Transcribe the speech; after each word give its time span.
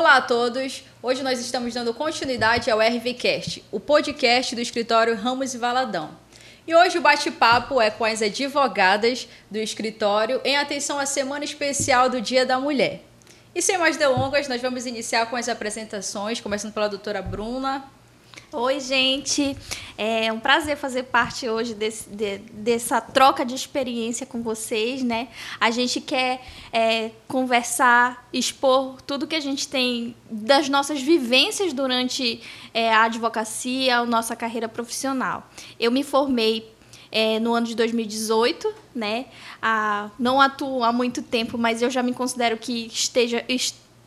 Olá 0.00 0.16
a 0.16 0.22
todos! 0.22 0.82
Hoje 1.02 1.22
nós 1.22 1.38
estamos 1.38 1.74
dando 1.74 1.92
continuidade 1.92 2.70
ao 2.70 2.78
RVCast, 2.78 3.62
o 3.70 3.78
podcast 3.78 4.54
do 4.54 4.60
escritório 4.62 5.14
Ramos 5.14 5.52
e 5.52 5.58
Valadão. 5.58 6.12
E 6.66 6.74
hoje 6.74 6.96
o 6.96 7.02
bate-papo 7.02 7.78
é 7.78 7.90
com 7.90 8.06
as 8.06 8.22
advogadas 8.22 9.28
do 9.50 9.58
escritório 9.58 10.40
em 10.42 10.56
atenção 10.56 10.98
à 10.98 11.04
semana 11.04 11.44
especial 11.44 12.08
do 12.08 12.18
Dia 12.18 12.46
da 12.46 12.58
Mulher. 12.58 13.04
E 13.54 13.60
sem 13.60 13.76
mais 13.76 13.98
delongas, 13.98 14.48
nós 14.48 14.62
vamos 14.62 14.86
iniciar 14.86 15.26
com 15.26 15.36
as 15.36 15.50
apresentações, 15.50 16.40
começando 16.40 16.72
pela 16.72 16.88
doutora 16.88 17.20
Bruna. 17.20 17.84
Oi, 18.52 18.80
gente. 18.80 19.56
É 19.96 20.32
um 20.32 20.40
prazer 20.40 20.76
fazer 20.76 21.04
parte 21.04 21.48
hoje 21.48 21.72
desse, 21.72 22.10
de, 22.10 22.38
dessa 22.38 23.00
troca 23.00 23.44
de 23.44 23.54
experiência 23.54 24.26
com 24.26 24.42
vocês, 24.42 25.04
né? 25.04 25.28
A 25.60 25.70
gente 25.70 26.00
quer 26.00 26.42
é, 26.72 27.12
conversar, 27.28 28.28
expor 28.32 29.00
tudo 29.02 29.28
que 29.28 29.36
a 29.36 29.40
gente 29.40 29.68
tem 29.68 30.16
das 30.28 30.68
nossas 30.68 31.00
vivências 31.00 31.72
durante 31.72 32.42
é, 32.74 32.92
a 32.92 33.04
advocacia, 33.04 33.98
a 33.98 34.04
nossa 34.04 34.34
carreira 34.34 34.68
profissional. 34.68 35.48
Eu 35.78 35.92
me 35.92 36.02
formei 36.02 36.68
é, 37.12 37.38
no 37.38 37.54
ano 37.54 37.68
de 37.68 37.76
2018, 37.76 38.74
né? 38.92 39.26
Ah, 39.62 40.10
não 40.18 40.40
atuo 40.40 40.82
há 40.82 40.92
muito 40.92 41.22
tempo, 41.22 41.56
mas 41.56 41.82
eu 41.82 41.90
já 41.90 42.02
me 42.02 42.12
considero 42.12 42.56
que 42.56 42.88
esteja 42.88 43.44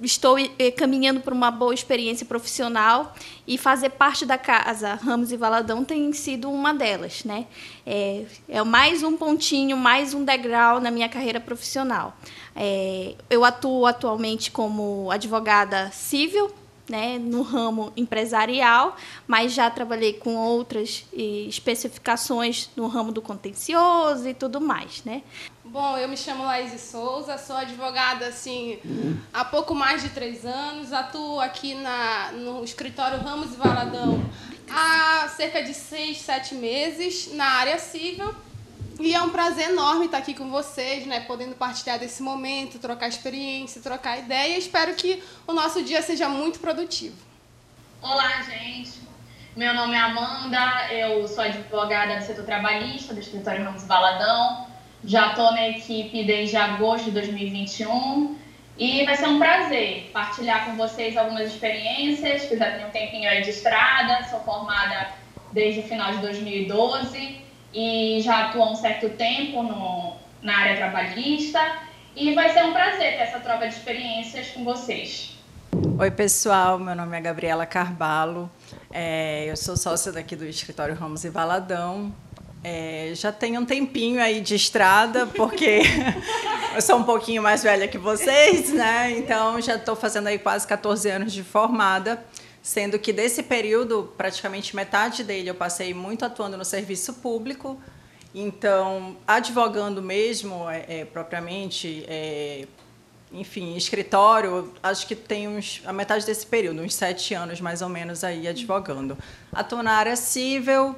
estou 0.05 0.37
eh, 0.37 0.71
caminhando 0.71 1.21
por 1.21 1.33
uma 1.33 1.51
boa 1.51 1.73
experiência 1.73 2.25
profissional 2.25 3.13
e 3.47 3.57
fazer 3.57 3.89
parte 3.91 4.25
da 4.25 4.37
casa 4.37 4.95
Ramos 4.95 5.31
e 5.31 5.37
Valadão 5.37 5.83
tem 5.83 6.11
sido 6.13 6.49
uma 6.49 6.73
delas, 6.73 7.23
né? 7.23 7.45
É, 7.85 8.25
é 8.47 8.63
mais 8.63 9.03
um 9.03 9.15
pontinho, 9.17 9.77
mais 9.77 10.13
um 10.13 10.23
degrau 10.23 10.79
na 10.79 10.91
minha 10.91 11.09
carreira 11.09 11.39
profissional. 11.39 12.15
É, 12.55 13.15
eu 13.29 13.43
atuo 13.43 13.85
atualmente 13.85 14.51
como 14.51 15.09
advogada 15.11 15.91
civil, 15.91 16.51
né, 16.89 17.17
no 17.17 17.41
ramo 17.41 17.93
empresarial, 17.95 18.97
mas 19.25 19.53
já 19.53 19.69
trabalhei 19.69 20.13
com 20.13 20.35
outras 20.35 21.05
especificações 21.13 22.69
no 22.75 22.87
ramo 22.87 23.11
do 23.11 23.21
contencioso 23.21 24.27
e 24.27 24.33
tudo 24.33 24.59
mais, 24.59 25.03
né? 25.03 25.23
Bom, 25.73 25.97
eu 25.97 26.07
me 26.07 26.15
chamo 26.15 26.45
Laís 26.45 26.79
Souza, 26.79 27.35
sou 27.39 27.55
advogada 27.55 28.27
assim 28.27 28.79
há 29.33 29.43
pouco 29.43 29.73
mais 29.73 30.03
de 30.03 30.09
três 30.09 30.45
anos, 30.45 30.93
atuo 30.93 31.39
aqui 31.39 31.73
na, 31.73 32.31
no 32.31 32.63
escritório 32.63 33.17
Ramos 33.17 33.53
e 33.53 33.55
Valadão 33.55 34.23
há 34.69 35.27
cerca 35.29 35.63
de 35.63 35.73
seis, 35.73 36.21
sete 36.21 36.53
meses 36.53 37.33
na 37.33 37.45
área 37.45 37.79
civil. 37.79 38.35
E 38.99 39.15
é 39.15 39.21
um 39.23 39.31
prazer 39.31 39.71
enorme 39.71 40.05
estar 40.05 40.19
aqui 40.19 40.35
com 40.35 40.47
vocês, 40.51 41.07
né, 41.07 41.21
podendo 41.21 41.55
partilhar 41.55 41.97
desse 41.97 42.21
momento, 42.21 42.77
trocar 42.77 43.07
experiência, 43.07 43.81
trocar 43.81 44.19
ideia. 44.19 44.55
Espero 44.55 44.93
que 44.93 45.23
o 45.47 45.53
nosso 45.53 45.81
dia 45.81 46.03
seja 46.03 46.29
muito 46.29 46.59
produtivo. 46.59 47.17
Olá, 47.99 48.43
gente. 48.43 49.01
Meu 49.55 49.73
nome 49.73 49.95
é 49.95 49.99
Amanda, 49.99 50.93
eu 50.93 51.27
sou 51.27 51.43
advogada 51.43 52.17
do 52.17 52.23
setor 52.23 52.45
trabalhista 52.45 53.11
do 53.11 53.19
escritório 53.19 53.65
Ramos 53.65 53.83
Valadão. 53.85 54.71
Já 55.05 55.29
estou 55.31 55.51
na 55.51 55.69
equipe 55.69 56.23
desde 56.23 56.55
agosto 56.55 57.05
de 57.05 57.11
2021 57.11 58.37
e 58.77 59.05
vai 59.05 59.15
ser 59.15 59.27
um 59.27 59.37
prazer 59.37 60.09
partilhar 60.13 60.65
com 60.65 60.75
vocês 60.75 61.17
algumas 61.17 61.51
experiências, 61.51 62.43
que 62.43 62.57
já 62.57 62.71
tenho 62.71 62.87
um 62.87 62.91
tempinho 62.91 63.29
aí 63.29 63.41
de 63.41 63.49
estrada, 63.49 64.23
sou 64.29 64.39
formada 64.39 65.09
desde 65.51 65.81
o 65.81 65.83
final 65.83 66.11
de 66.13 66.19
2012 66.19 67.41
e 67.73 68.21
já 68.21 68.45
atuo 68.45 68.63
há 68.63 68.71
um 68.71 68.75
certo 68.75 69.09
tempo 69.09 69.61
no, 69.61 70.15
na 70.41 70.57
área 70.57 70.77
trabalhista 70.77 71.59
e 72.15 72.33
vai 72.33 72.49
ser 72.53 72.63
um 72.63 72.73
prazer 72.73 73.17
ter 73.17 73.23
essa 73.23 73.39
troca 73.39 73.67
de 73.67 73.73
experiências 73.73 74.49
com 74.51 74.63
vocês. 74.63 75.37
Oi, 75.99 76.11
pessoal, 76.11 76.79
meu 76.79 76.95
nome 76.95 77.17
é 77.17 77.21
Gabriela 77.21 77.65
Carvalho, 77.65 78.49
é, 78.91 79.45
eu 79.49 79.57
sou 79.57 79.75
sócia 79.75 80.11
daqui 80.11 80.35
do 80.35 80.45
escritório 80.45 80.95
Ramos 80.95 81.23
e 81.23 81.29
Valadão, 81.29 82.13
é, 82.63 83.11
já 83.13 83.31
tenho 83.31 83.59
um 83.59 83.65
tempinho 83.65 84.21
aí 84.21 84.39
de 84.39 84.55
estrada, 84.55 85.27
porque 85.27 85.81
eu 86.73 86.81
sou 86.81 86.97
um 86.97 87.03
pouquinho 87.03 87.43
mais 87.43 87.61
velha 87.61 87.87
que 87.87 87.97
vocês, 87.97 88.71
né? 88.71 89.11
Então 89.11 89.59
já 89.59 89.75
estou 89.75 89.95
fazendo 89.95 90.27
aí 90.27 90.39
quase 90.39 90.65
14 90.65 91.09
anos 91.09 91.33
de 91.33 91.43
formada, 91.43 92.23
sendo 92.61 92.97
que 92.97 93.11
desse 93.11 93.43
período, 93.43 94.13
praticamente 94.15 94.75
metade 94.75 95.23
dele 95.23 95.49
eu 95.49 95.55
passei 95.55 95.93
muito 95.93 96.23
atuando 96.23 96.55
no 96.55 96.63
serviço 96.63 97.15
público. 97.15 97.77
Então, 98.33 99.17
advogando 99.27 100.01
mesmo, 100.01 100.67
é, 100.67 100.85
é, 100.87 101.05
propriamente, 101.05 102.03
é, 102.07 102.65
enfim, 103.31 103.75
escritório, 103.75 104.73
acho 104.81 105.05
que 105.05 105.15
tem 105.15 105.47
uns, 105.47 105.81
a 105.85 105.93
metade 105.93 106.25
desse 106.25 106.45
período, 106.45 106.81
uns 106.81 106.95
sete 106.95 107.35
anos 107.35 107.61
mais 107.61 107.81
ou 107.81 107.89
menos 107.89 108.23
aí 108.23 108.47
advogando. 108.47 109.17
Atuo 109.51 109.83
na 109.83 109.93
área 109.93 110.15
civil, 110.15 110.95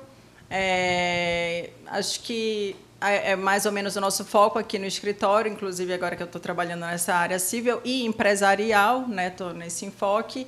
é, 0.58 1.70
acho 1.88 2.22
que 2.22 2.76
é, 3.02 3.36
mais 3.36 3.66
ou 3.66 3.74
menos 3.74 3.98
o 3.98 4.02
nosso 4.02 4.24
foco 4.24 4.58
aqui 4.58 4.80
no 4.80 4.86
escritório, 4.86 5.52
inclusive 5.52 5.94
agora 5.94 6.16
que 6.16 6.24
eu 6.24 6.28
estou 6.28 6.40
trabalhando 6.40 6.80
nessa 6.80 7.14
área 7.14 7.38
civil 7.38 7.82
e 7.84 8.06
empresarial, 8.06 9.06
né? 9.06 9.28
Estou 9.28 9.54
nesse 9.54 9.86
enfoque. 9.86 10.48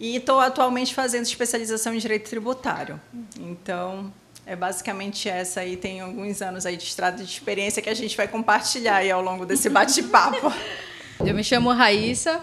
E 0.00 0.16
estou 0.16 0.40
atualmente 0.40 0.92
fazendo 0.92 1.24
especialização 1.24 1.94
em 1.94 1.98
direito 1.98 2.28
tributário. 2.28 3.00
Então, 3.38 4.12
é 4.44 4.56
basicamente 4.56 5.28
essa 5.28 5.60
aí. 5.60 5.76
Tem 5.76 6.00
alguns 6.00 6.42
anos 6.42 6.66
aí 6.66 6.76
de 6.76 6.84
estrada 6.84 7.22
de 7.22 7.30
experiência 7.30 7.80
que 7.80 7.90
a 7.90 7.94
gente 7.94 8.16
vai 8.16 8.26
compartilhar 8.26 8.96
aí 8.96 9.10
ao 9.10 9.22
longo 9.22 9.46
desse 9.46 9.68
bate-papo. 9.68 10.52
Eu 11.24 11.34
me 11.34 11.42
chamo 11.42 11.72
Raíssa, 11.72 12.40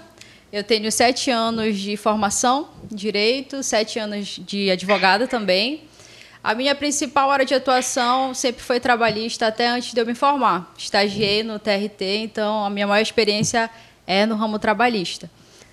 eu 0.51 0.61
tenho 0.61 0.91
sete 0.91 1.31
anos 1.31 1.77
de 1.77 1.95
formação, 1.95 2.69
direito, 2.91 3.63
sete 3.63 3.97
anos 3.97 4.27
de 4.27 4.69
advogada 4.69 5.27
também. 5.27 5.83
A 6.45 6.53
minha 6.53 6.75
principal 6.75 7.31
área 7.31 7.43
de 7.43 7.55
atuação 7.55 8.31
sempre 8.31 8.61
foi 8.61 8.79
trabalhista 8.79 9.47
até 9.47 9.67
antes 9.67 9.91
de 9.95 9.99
eu 9.99 10.05
me 10.05 10.13
formar. 10.13 10.71
Estagiei 10.77 11.41
no 11.41 11.57
TRT, 11.57 12.17
então 12.17 12.63
a 12.63 12.69
minha 12.69 12.85
maior 12.85 13.01
experiência 13.01 13.67
é 14.05 14.27
no 14.27 14.35
ramo 14.35 14.59
trabalhista. 14.59 15.27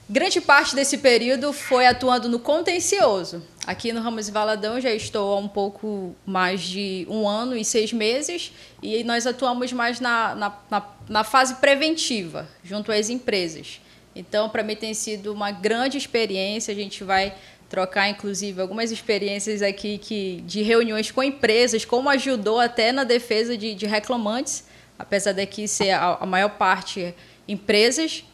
Grande 0.08 0.40
parte 0.40 0.74
desse 0.74 0.96
período 0.96 1.52
foi 1.52 1.86
atuando 1.86 2.26
no 2.26 2.38
contencioso. 2.38 3.42
Aqui 3.66 3.92
no 3.92 4.00
Ramos 4.00 4.28
e 4.28 4.32
Valadão 4.32 4.80
já 4.80 4.90
estou 4.94 5.34
há 5.34 5.38
um 5.38 5.46
pouco 5.46 6.16
mais 6.24 6.62
de 6.62 7.06
um 7.06 7.28
ano 7.28 7.54
e 7.54 7.66
seis 7.66 7.92
meses 7.92 8.50
e 8.82 9.04
nós 9.04 9.26
atuamos 9.26 9.74
mais 9.74 10.00
na, 10.00 10.34
na, 10.34 10.58
na, 10.70 10.82
na 11.06 11.22
fase 11.22 11.56
preventiva, 11.56 12.48
junto 12.64 12.90
às 12.90 13.10
empresas. 13.10 13.78
Então, 14.14 14.48
para 14.48 14.62
mim 14.62 14.76
tem 14.76 14.92
sido 14.94 15.32
uma 15.32 15.50
grande 15.50 15.96
experiência. 15.96 16.72
A 16.72 16.74
gente 16.76 17.02
vai 17.02 17.34
trocar, 17.72 18.10
inclusive, 18.10 18.60
algumas 18.60 18.90
experiências 18.90 19.62
aqui 19.62 19.96
que, 19.96 20.42
de 20.46 20.60
reuniões 20.60 21.10
com 21.10 21.22
empresas, 21.22 21.86
como 21.86 22.10
ajudou 22.10 22.60
até 22.60 22.92
na 22.92 23.02
defesa 23.02 23.56
de, 23.56 23.74
de 23.74 23.86
reclamantes, 23.86 24.64
apesar 24.98 25.32
daqui 25.32 25.66
ser 25.66 25.92
a, 25.92 26.18
a 26.20 26.26
maior 26.26 26.50
parte 26.50 27.14
empresas, 27.48 28.24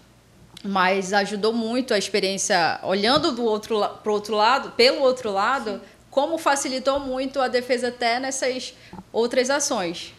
mas 0.64 1.12
ajudou 1.12 1.52
muito 1.52 1.94
a 1.94 1.98
experiência, 1.98 2.80
olhando 2.82 3.30
do 3.30 3.44
outro 3.44 3.78
para 4.02 4.10
outro 4.10 4.34
lado, 4.34 4.72
pelo 4.72 5.02
outro 5.02 5.30
lado, 5.30 5.80
como 6.10 6.36
facilitou 6.36 6.98
muito 6.98 7.40
a 7.40 7.46
defesa 7.46 7.88
até 7.88 8.18
nessas 8.18 8.74
outras 9.12 9.50
ações. 9.50 10.12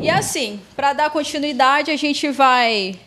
E 0.00 0.10
assim, 0.10 0.60
para 0.74 0.92
dar 0.92 1.08
continuidade, 1.08 1.92
a 1.92 1.96
gente 1.96 2.28
vai 2.30 2.98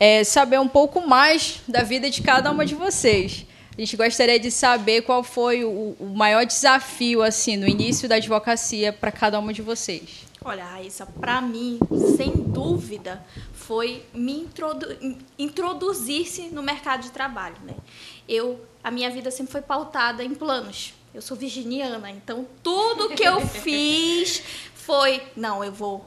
é, 0.00 0.24
saber 0.24 0.58
um 0.58 0.68
pouco 0.68 1.06
mais 1.06 1.60
da 1.68 1.82
vida 1.82 2.08
de 2.08 2.22
cada 2.22 2.50
uma 2.50 2.64
de 2.64 2.74
vocês. 2.74 3.44
A 3.76 3.80
gente 3.80 3.96
gostaria 3.96 4.38
de 4.38 4.52
saber 4.52 5.02
qual 5.02 5.24
foi 5.24 5.64
o, 5.64 5.96
o 5.98 6.14
maior 6.14 6.46
desafio 6.46 7.22
assim 7.22 7.56
no 7.56 7.66
início 7.66 8.08
da 8.08 8.16
advocacia 8.16 8.92
para 8.92 9.10
cada 9.10 9.38
uma 9.38 9.52
de 9.52 9.62
vocês. 9.62 10.24
Olha, 10.44 10.64
Raíssa, 10.64 11.06
para 11.06 11.40
mim, 11.40 11.80
sem 12.16 12.30
dúvida, 12.30 13.24
foi 13.52 14.04
me 14.12 14.40
introdu 14.40 14.86
introduzir-se 15.36 16.42
no 16.50 16.62
mercado 16.62 17.02
de 17.02 17.10
trabalho. 17.10 17.56
Né? 17.64 17.74
Eu, 18.28 18.60
a 18.82 18.90
minha 18.90 19.10
vida 19.10 19.30
sempre 19.30 19.50
foi 19.50 19.62
pautada 19.62 20.22
em 20.22 20.34
planos. 20.34 20.94
Eu 21.12 21.22
sou 21.22 21.36
virginiana, 21.36 22.10
então 22.10 22.46
tudo 22.62 23.08
que 23.08 23.24
eu 23.24 23.40
fiz 23.46 24.42
foi, 24.74 25.22
não, 25.34 25.64
eu 25.64 25.72
vou 25.72 26.04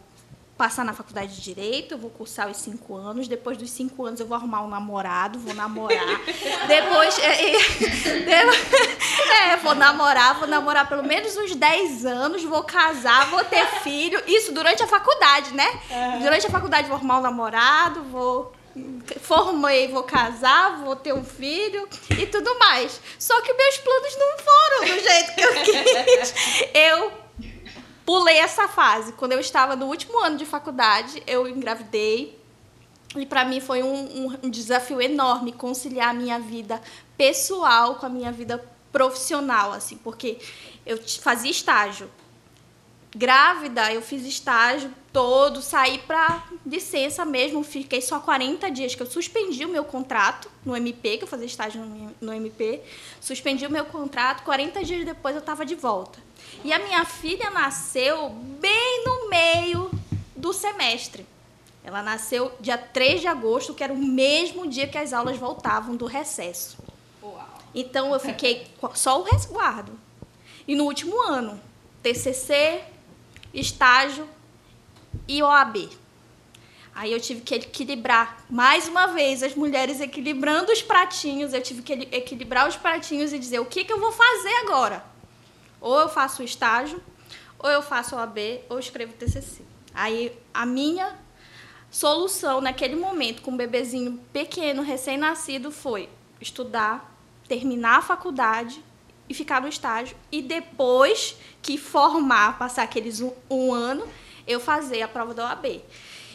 passar 0.57 0.83
na 0.83 0.92
faculdade 0.92 1.36
de 1.36 1.42
Direito, 1.42 1.94
eu 1.94 1.98
vou 1.98 2.09
cursar 2.09 2.50
os 2.50 2.57
cinco 2.57 2.95
anos, 2.95 3.27
depois 3.27 3.57
dos 3.57 3.69
cinco 3.69 4.06
anos 4.06 4.19
eu 4.19 4.25
vou 4.25 4.36
arrumar 4.36 4.63
um 4.63 4.68
namorado, 4.68 5.38
vou 5.39 5.54
namorar. 5.54 6.19
depois. 6.68 7.19
É, 7.19 7.56
é, 8.33 9.54
é, 9.54 9.57
vou 9.57 9.75
namorar, 9.75 10.39
vou 10.39 10.48
namorar 10.48 10.89
pelo 10.89 11.04
menos 11.04 11.38
uns 11.38 11.56
dez 11.56 12.06
anos, 12.06 12.44
vou 12.44 12.63
casar, 12.63 13.30
vou 13.30 13.44
ter 13.45 13.65
filho. 13.81 14.21
Isso 14.25 14.51
durante 14.51 14.81
a 14.81 14.88
faculdade, 14.88 15.54
né? 15.54 15.80
Uhum. 15.89 16.19
Durante 16.19 16.48
a 16.48 16.50
faculdade 16.50 16.88
vou 16.88 16.98
arrumar 16.98 17.19
um 17.19 17.21
namorado, 17.21 18.03
vou. 18.03 18.53
Formei, 19.21 19.88
vou 19.88 20.03
casar, 20.03 20.83
vou 20.83 20.95
ter 20.95 21.12
um 21.12 21.24
filho 21.24 21.89
e 22.12 22.27
tudo 22.27 22.60
mais. 22.60 23.01
Só 23.18 23.42
que 23.42 23.51
meus 23.51 23.77
planos 23.80 24.18
não 24.18 24.38
foram 24.38 24.81
do 24.81 25.03
jeito 25.03 25.33
que 25.33 25.42
eu 25.42 25.53
quis. 25.63 26.33
Eu 26.75 27.26
pulei 28.07 28.38
essa 28.38 28.69
fase. 28.69 29.12
Quando 29.12 29.33
eu 29.33 29.39
estava 29.42 29.75
no 29.75 29.88
último 29.88 30.18
ano 30.24 30.38
de 30.38 30.45
faculdade, 30.45 31.21
eu 31.27 31.45
engravidei. 31.45 32.39
E 33.18 33.25
para 33.25 33.44
mim 33.44 33.59
foi 33.59 33.83
um, 33.83 33.95
um, 33.95 34.38
um 34.44 34.50
desafio 34.50 35.01
enorme 35.01 35.51
conciliar 35.51 36.09
a 36.09 36.13
minha 36.13 36.39
vida 36.39 36.81
pessoal 37.18 37.95
com 37.95 38.06
a 38.06 38.09
minha 38.09 38.31
vida 38.31 38.63
profissional, 38.94 39.74
assim, 39.74 39.98
porque 39.98 40.39
eu 40.86 40.98
fazia 41.21 41.51
estágio. 41.51 42.09
Grávida, 43.13 43.92
eu 43.92 44.01
fiz 44.01 44.25
estágio 44.25 44.94
todo, 45.12 45.62
saí 45.62 45.98
para 46.00 46.45
licença 46.65 47.25
mesmo, 47.25 47.62
fiquei 47.63 48.01
só 48.01 48.19
40 48.19 48.69
dias, 48.71 48.95
que 48.95 49.01
eu 49.01 49.07
suspendi 49.07 49.65
o 49.65 49.69
meu 49.69 49.83
contrato 49.83 50.50
no 50.65 50.75
MP, 50.77 51.18
que 51.18 51.24
eu 51.24 51.27
fazia 51.27 51.48
estágio 51.48 51.81
no, 51.81 52.15
no 52.21 52.33
MP, 52.33 52.81
suspendi 53.19 53.65
o 53.65 53.71
meu 53.71 53.86
contrato, 53.86 54.44
40 54.44 54.83
dias 54.83 55.06
depois 55.06 55.36
eu 55.36 55.39
estava 55.39 55.65
de 55.65 55.75
volta. 55.75 56.26
E 56.64 56.74
a 56.74 56.80
minha 56.80 57.06
filha 57.06 57.50
nasceu 57.50 58.30
bem 58.30 59.04
no 59.06 59.30
meio 59.30 59.92
do 60.36 60.54
semestre. 60.54 61.26
Ela 61.84 62.04
nasceu 62.04 62.52
dia 62.60 62.78
3 62.78 63.22
de 63.22 63.28
agosto, 63.28 63.74
que 63.74 63.84
era 63.84 63.94
o 63.94 63.98
mesmo 63.98 64.68
dia 64.68 64.88
que 64.88 64.98
as 64.98 65.14
aulas 65.14 65.38
voltavam 65.38 65.96
do 65.96 66.06
recesso. 66.06 66.78
Então 67.74 68.14
eu 68.14 68.20
fiquei 68.20 68.68
só 68.94 69.22
o 69.22 69.24
resguardo. 69.24 69.98
E 70.68 70.76
no 70.76 70.84
último 70.84 71.22
ano, 71.22 71.60
TCC, 72.04 72.84
estágio 73.54 74.28
e 75.28 75.42
OAB. 75.42 75.90
Aí 76.94 77.12
eu 77.14 77.22
tive 77.22 77.42
que 77.42 77.56
equilibrar 77.56 78.44
mais 78.50 78.88
uma 78.88 79.08
vez 79.08 79.44
as 79.44 79.54
mulheres 79.54 80.02
equilibrando 80.02 80.72
os 80.72 80.82
pratinhos. 80.82 81.54
Eu 81.54 81.62
tive 81.62 81.84
que 81.84 81.94
equilibrar 81.94 82.68
os 82.68 82.76
pratinhos 82.76 83.32
e 83.32 83.38
dizer 83.38 83.60
o 83.60 83.66
que, 83.66 83.86
que 83.86 83.94
eu 83.94 84.00
vou 84.00 84.12
fazer 84.12 84.54
agora. 84.66 85.06
Ou 85.79 86.00
eu 86.00 86.09
faço 86.09 86.41
o 86.41 86.45
estágio, 86.45 87.01
ou 87.59 87.69
eu 87.69 87.81
faço 87.81 88.15
OAB, 88.15 88.38
ou 88.69 88.79
escrevo 88.79 89.13
TCC. 89.13 89.62
Aí 89.94 90.31
a 90.53 90.65
minha 90.65 91.18
solução 91.89 92.62
naquele 92.62 92.95
momento, 92.95 93.41
com 93.41 93.51
um 93.51 93.57
bebezinho 93.57 94.19
pequeno, 94.31 94.81
recém-nascido, 94.81 95.71
foi 95.71 96.09
estudar, 96.39 97.15
terminar 97.47 98.00
a 98.00 98.01
faculdade 98.01 98.83
e 99.29 99.33
ficar 99.33 99.62
no 99.62 99.68
estágio. 99.68 100.15
E 100.31 100.41
depois 100.41 101.35
que 101.62 101.77
formar, 101.77 102.57
passar 102.57 102.83
aqueles 102.83 103.21
um, 103.21 103.31
um 103.50 103.74
ano, 103.74 104.07
eu 104.47 104.59
fazer 104.59 105.01
a 105.01 105.07
prova 105.07 105.33
da 105.33 105.45
OAB. 105.45 105.81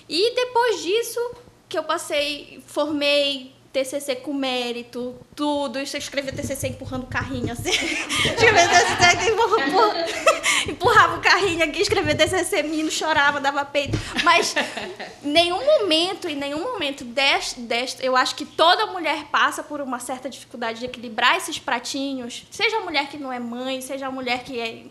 E 0.08 0.34
depois 0.34 0.82
disso, 0.82 1.20
que 1.68 1.78
eu 1.78 1.84
passei, 1.84 2.62
formei 2.66 3.54
TCC 3.72 4.16
com 4.16 4.34
mérito, 4.34 5.14
tudo. 5.34 5.78
Isso, 5.78 5.96
eu 5.96 5.98
escrevi 5.98 6.30
TCC 6.32 6.68
empurrando 6.68 7.04
o 7.04 7.06
carrinho, 7.06 7.52
assim. 7.52 7.70
escrevi 7.70 8.68
TCC 8.68 9.30
empurra- 9.30 9.66
empurra- 9.66 10.06
empurrava 10.68 11.16
o 11.16 11.20
carrinho 11.20 11.64
aqui, 11.64 11.80
escrevi 11.80 12.14
TCC, 12.14 12.62
menino 12.62 12.90
chorava, 12.90 13.40
dava 13.40 13.64
peito. 13.64 13.98
Mas 14.22 14.54
nenhum 15.22 15.64
momento, 15.64 16.28
em 16.28 16.36
nenhum 16.36 16.60
momento 16.60 17.02
deste, 17.04 17.60
eu 18.00 18.14
acho 18.16 18.34
que 18.34 18.44
toda 18.44 18.86
mulher 18.86 19.24
passa 19.32 19.62
por 19.62 19.80
uma 19.80 19.98
certa 19.98 20.28
dificuldade 20.28 20.80
de 20.80 20.84
equilibrar 20.86 21.36
esses 21.36 21.58
pratinhos. 21.58 22.44
Seja 22.50 22.76
a 22.76 22.80
mulher 22.80 23.08
que 23.08 23.16
não 23.16 23.32
é 23.32 23.38
mãe, 23.38 23.80
seja 23.80 24.06
a 24.06 24.10
mulher 24.10 24.44
que 24.44 24.60
é 24.60 24.82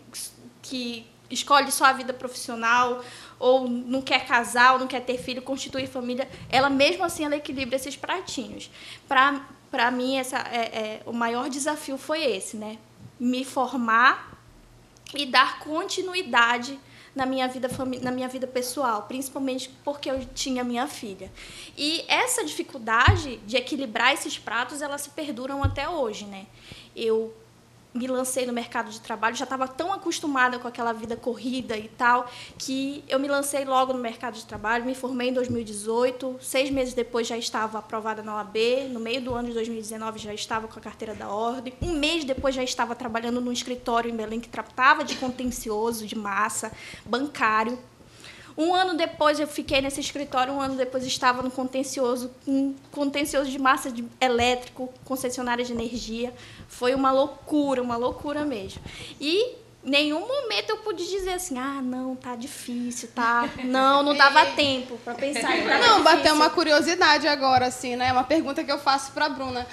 que 0.60 1.06
escolhe 1.30 1.72
só 1.72 1.86
a 1.86 1.92
vida 1.92 2.12
profissional 2.12 3.02
ou 3.42 3.68
não 3.68 4.00
quer 4.00 4.24
casar, 4.24 4.74
ou 4.74 4.78
não 4.78 4.86
quer 4.86 5.00
ter 5.00 5.18
filho, 5.18 5.42
constituir 5.42 5.88
família, 5.88 6.28
ela 6.48 6.70
mesmo 6.70 7.02
assim 7.02 7.24
ela 7.24 7.34
equilibra 7.34 7.74
esses 7.74 7.96
pratinhos. 7.96 8.70
Para 9.08 9.90
mim 9.90 10.16
essa 10.16 10.38
é, 10.38 10.60
é, 10.60 11.02
o 11.04 11.12
maior 11.12 11.50
desafio 11.50 11.98
foi 11.98 12.22
esse, 12.22 12.56
né? 12.56 12.78
Me 13.18 13.44
formar 13.44 14.40
e 15.12 15.26
dar 15.26 15.58
continuidade 15.58 16.78
na 17.16 17.26
minha 17.26 17.48
vida 17.48 17.68
na 18.00 18.12
minha 18.12 18.28
vida 18.28 18.46
pessoal, 18.46 19.02
principalmente 19.02 19.68
porque 19.84 20.08
eu 20.08 20.24
tinha 20.26 20.62
minha 20.62 20.86
filha. 20.86 21.30
E 21.76 22.04
essa 22.06 22.44
dificuldade 22.44 23.38
de 23.38 23.56
equilibrar 23.56 24.14
esses 24.14 24.38
pratos, 24.38 24.80
elas 24.80 25.00
se 25.00 25.10
perduram 25.10 25.64
até 25.64 25.88
hoje, 25.88 26.26
né? 26.26 26.46
Eu 26.94 27.34
me 27.94 28.06
lancei 28.06 28.46
no 28.46 28.52
mercado 28.52 28.90
de 28.90 29.00
trabalho, 29.00 29.36
já 29.36 29.44
estava 29.44 29.68
tão 29.68 29.92
acostumada 29.92 30.58
com 30.58 30.66
aquela 30.66 30.92
vida 30.92 31.16
corrida 31.16 31.76
e 31.76 31.88
tal, 31.88 32.30
que 32.58 33.04
eu 33.08 33.18
me 33.18 33.28
lancei 33.28 33.64
logo 33.64 33.92
no 33.92 33.98
mercado 33.98 34.34
de 34.34 34.44
trabalho, 34.44 34.84
me 34.84 34.94
formei 34.94 35.28
em 35.28 35.32
2018, 35.32 36.38
seis 36.40 36.70
meses 36.70 36.94
depois 36.94 37.26
já 37.26 37.36
estava 37.36 37.78
aprovada 37.78 38.22
na 38.22 38.36
OAB, 38.36 38.56
no 38.90 39.00
meio 39.00 39.20
do 39.20 39.34
ano 39.34 39.48
de 39.48 39.54
2019 39.54 40.18
já 40.18 40.32
estava 40.32 40.66
com 40.66 40.78
a 40.78 40.82
carteira 40.82 41.14
da 41.14 41.28
ordem, 41.28 41.74
um 41.82 41.92
mês 41.92 42.24
depois 42.24 42.54
já 42.54 42.62
estava 42.62 42.94
trabalhando 42.94 43.40
num 43.40 43.52
escritório 43.52 44.10
em 44.10 44.16
Belém 44.16 44.40
que 44.40 44.48
tratava 44.48 45.04
de 45.04 45.16
contencioso, 45.16 46.06
de 46.06 46.16
massa, 46.16 46.72
bancário, 47.04 47.78
um 48.56 48.74
ano 48.74 48.94
depois 48.94 49.40
eu 49.40 49.46
fiquei 49.46 49.80
nesse 49.80 50.00
escritório, 50.00 50.52
um 50.52 50.60
ano 50.60 50.74
depois 50.74 51.04
estava 51.06 51.42
no 51.42 51.50
contencioso, 51.50 52.30
um 52.46 52.74
contencioso 52.90 53.50
de 53.50 53.58
massa 53.58 53.90
de 53.90 54.04
elétrico, 54.20 54.92
concessionária 55.04 55.64
de 55.64 55.72
energia. 55.72 56.32
Foi 56.68 56.94
uma 56.94 57.10
loucura, 57.10 57.82
uma 57.82 57.96
loucura 57.96 58.44
mesmo. 58.44 58.82
E 59.20 59.56
nenhum 59.82 60.20
momento 60.20 60.70
eu 60.70 60.76
pude 60.78 61.08
dizer 61.08 61.34
assim: 61.34 61.58
"Ah, 61.58 61.80
não, 61.82 62.14
tá 62.14 62.36
difícil, 62.36 63.08
tá? 63.14 63.48
Não, 63.64 64.02
não 64.02 64.14
dava 64.14 64.44
tempo 64.54 64.98
para 65.04 65.14
pensar 65.14 65.48
tava 65.48 65.78
Não, 65.78 66.02
bateu 66.02 66.34
uma 66.34 66.50
curiosidade 66.50 67.26
agora, 67.26 67.66
assim, 67.66 67.96
né? 67.96 68.12
Uma 68.12 68.24
pergunta 68.24 68.62
que 68.62 68.70
eu 68.70 68.78
faço 68.78 69.12
pra 69.12 69.28
Bruna. 69.28 69.66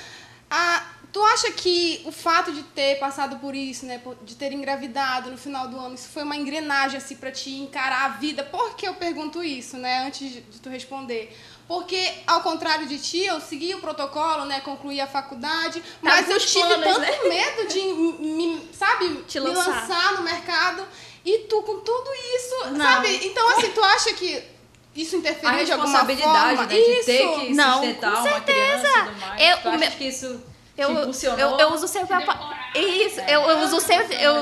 Ah, 0.50 0.84
tu 1.12 1.24
acha 1.24 1.52
que 1.52 2.02
o 2.06 2.12
fato 2.12 2.52
de 2.52 2.64
ter 2.64 3.00
passado 3.00 3.38
por 3.38 3.56
isso, 3.56 3.86
né? 3.86 4.02
De 4.24 4.36
ter 4.36 4.52
engravidado 4.52 5.32
no 5.32 5.38
final 5.38 5.68
do 5.68 5.78
ano, 5.80 5.96
isso 5.96 6.10
foi 6.10 6.24
uma 6.24 6.36
engrenagem, 6.36 6.98
assim, 6.98 7.16
pra 7.16 7.32
te 7.32 7.50
encarar 7.52 8.06
a 8.06 8.10
vida? 8.10 8.44
Por 8.44 8.76
que 8.76 8.88
eu 8.88 8.94
pergunto 8.94 9.44
isso, 9.44 9.78
né? 9.78 10.06
Antes 10.06 10.32
de, 10.32 10.42
de 10.42 10.60
tu 10.60 10.70
responder. 10.70 11.36
Porque, 11.68 12.12
ao 12.26 12.42
contrário 12.42 12.88
de 12.88 12.98
ti, 12.98 13.20
eu 13.26 13.40
segui 13.40 13.76
o 13.76 13.80
protocolo, 13.80 14.46
né? 14.46 14.60
Concluí 14.62 15.00
a 15.00 15.06
faculdade, 15.06 15.84
mas 16.02 16.26
com 16.26 16.32
eu 16.34 16.40
tive 16.40 16.64
planos, 16.66 16.84
tanto 16.98 17.02
né? 17.28 17.30
medo 17.30 17.68
de, 17.68 17.82
me, 18.24 18.70
sabe, 18.74 19.24
Te 19.28 19.40
me 19.40 19.48
lançar. 19.50 19.70
lançar 19.82 20.14
no 20.14 20.24
mercado. 20.24 20.84
E 21.24 21.40
tu, 21.50 21.62
com 21.62 21.80
tudo 21.82 22.10
isso, 22.36 22.72
Não. 22.72 22.84
sabe? 22.86 23.20
Então, 23.28 23.48
assim, 23.50 23.70
tu 23.70 23.84
acha 23.84 24.14
que 24.14 24.42
isso 24.96 25.16
A 25.16 25.20
interferiu 25.20 25.64
de 25.66 25.72
alguma 25.72 25.90
responsabilidade 26.02 26.56
forma? 26.58 26.64
né, 26.66 26.68
de 26.76 26.80
isso. 26.92 27.06
ter 27.06 27.40
que 27.40 27.54
Não, 27.54 27.74
sustentar 27.74 28.14
com 28.14 28.28
uma 28.28 28.42
criança 28.42 28.88
e 28.88 29.04
tudo 29.06 29.20
mais. 29.20 29.42
Eu- 29.42 29.58
tu 29.58 29.68
acha 29.70 29.78
meu- 29.78 29.92
que 29.92 30.04
isso 30.06 30.44
Eu, 30.80 30.90
eu, 31.38 31.58
eu 31.60 31.74
uso 31.74 31.88
sempre 31.88 32.14
a 32.14 32.18
Te 32.20 32.26
deu 32.26 32.34
pa- 32.34 32.40
coragem, 32.40 33.06
Isso, 33.06 33.20
eu, 33.22 33.42
eu 33.42 33.60
uso 33.60 33.80
sempre 33.82 34.16
eu, 34.24 34.36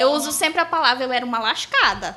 eu 0.00 0.10
uso 0.12 0.32
sempre 0.32 0.60
a 0.60 0.66
palavra 0.66 1.04
eu 1.04 1.12
era 1.12 1.24
uma 1.24 1.38
lascada. 1.38 2.16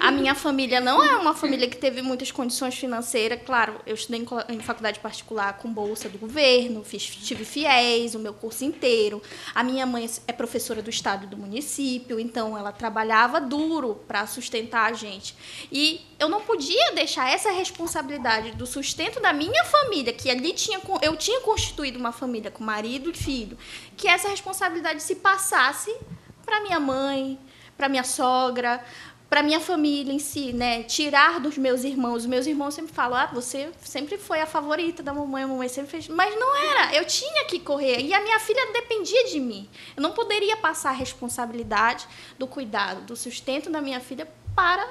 A 0.00 0.10
minha 0.10 0.34
família 0.34 0.80
não 0.80 1.02
é 1.02 1.16
uma 1.16 1.34
família 1.34 1.68
que 1.68 1.76
teve 1.76 2.02
muitas 2.02 2.30
condições 2.30 2.74
financeiras. 2.74 3.40
Claro, 3.44 3.80
eu 3.86 3.94
estudei 3.94 4.26
em, 4.48 4.60
faculdade 4.60 5.00
particular 5.00 5.58
com 5.58 5.72
bolsa 5.72 6.08
do 6.08 6.18
governo, 6.18 6.84
fiz, 6.84 7.04
tive 7.04 7.44
fiéis 7.44 8.14
o 8.14 8.18
meu 8.18 8.34
curso 8.34 8.64
inteiro. 8.64 9.22
A 9.54 9.62
minha 9.62 9.86
mãe 9.86 10.08
é 10.26 10.32
professora 10.32 10.82
do 10.82 10.90
estado 10.90 11.24
e 11.24 11.26
do 11.26 11.36
município, 11.36 12.18
então 12.20 12.56
ela 12.56 12.72
trabalhava 12.72 13.40
duro 13.40 14.02
para 14.06 14.26
sustentar 14.26 14.90
a 14.90 14.92
gente. 14.94 15.34
E 15.70 16.00
eu 16.18 16.28
não 16.28 16.40
podia 16.40 16.92
deixar 16.92 17.30
essa 17.30 17.50
responsabilidade 17.50 18.52
do 18.52 18.66
sustento 18.66 19.20
da 19.20 19.32
minha 19.32 19.64
família, 19.64 20.12
que 20.12 20.30
ali 20.30 20.52
tinha 20.52 20.80
eu 21.02 21.16
tinha 21.16 21.40
constituído 21.40 21.98
uma 21.98 22.12
família 22.12 22.50
com 22.50 22.62
marido 22.62 23.10
e 23.10 23.14
filho, 23.14 23.56
que 23.96 24.08
essa 24.08 24.28
responsabilidade 24.28 25.02
se 25.02 25.16
passasse 25.16 25.94
para 26.44 26.60
minha 26.60 26.78
mãe, 26.78 27.38
para 27.76 27.88
minha 27.88 28.04
sogra, 28.04 28.84
para 29.28 29.42
minha 29.42 29.58
família 29.58 30.12
em 30.12 30.18
si, 30.18 30.52
né? 30.52 30.82
Tirar 30.84 31.40
dos 31.40 31.58
meus 31.58 31.82
irmãos. 31.82 32.18
Os 32.18 32.26
meus 32.26 32.46
irmãos 32.46 32.74
sempre 32.74 32.92
falam: 32.92 33.18
"Ah, 33.18 33.26
você 33.32 33.70
sempre 33.82 34.16
foi 34.16 34.40
a 34.40 34.46
favorita 34.46 35.02
da 35.02 35.12
mamãe, 35.12 35.42
a 35.42 35.46
mamãe 35.46 35.68
sempre 35.68 35.90
fez". 35.90 36.08
Mas 36.08 36.38
não 36.38 36.56
era. 36.56 36.94
Eu 36.94 37.04
tinha 37.04 37.44
que 37.46 37.58
correr 37.58 38.00
e 38.00 38.14
a 38.14 38.20
minha 38.20 38.38
filha 38.38 38.72
dependia 38.72 39.24
de 39.24 39.40
mim. 39.40 39.68
Eu 39.96 40.02
não 40.02 40.12
poderia 40.12 40.56
passar 40.56 40.90
a 40.90 40.92
responsabilidade 40.92 42.06
do 42.38 42.46
cuidado, 42.46 43.02
do 43.02 43.16
sustento 43.16 43.70
da 43.70 43.80
minha 43.80 44.00
filha 44.00 44.28
para 44.54 44.88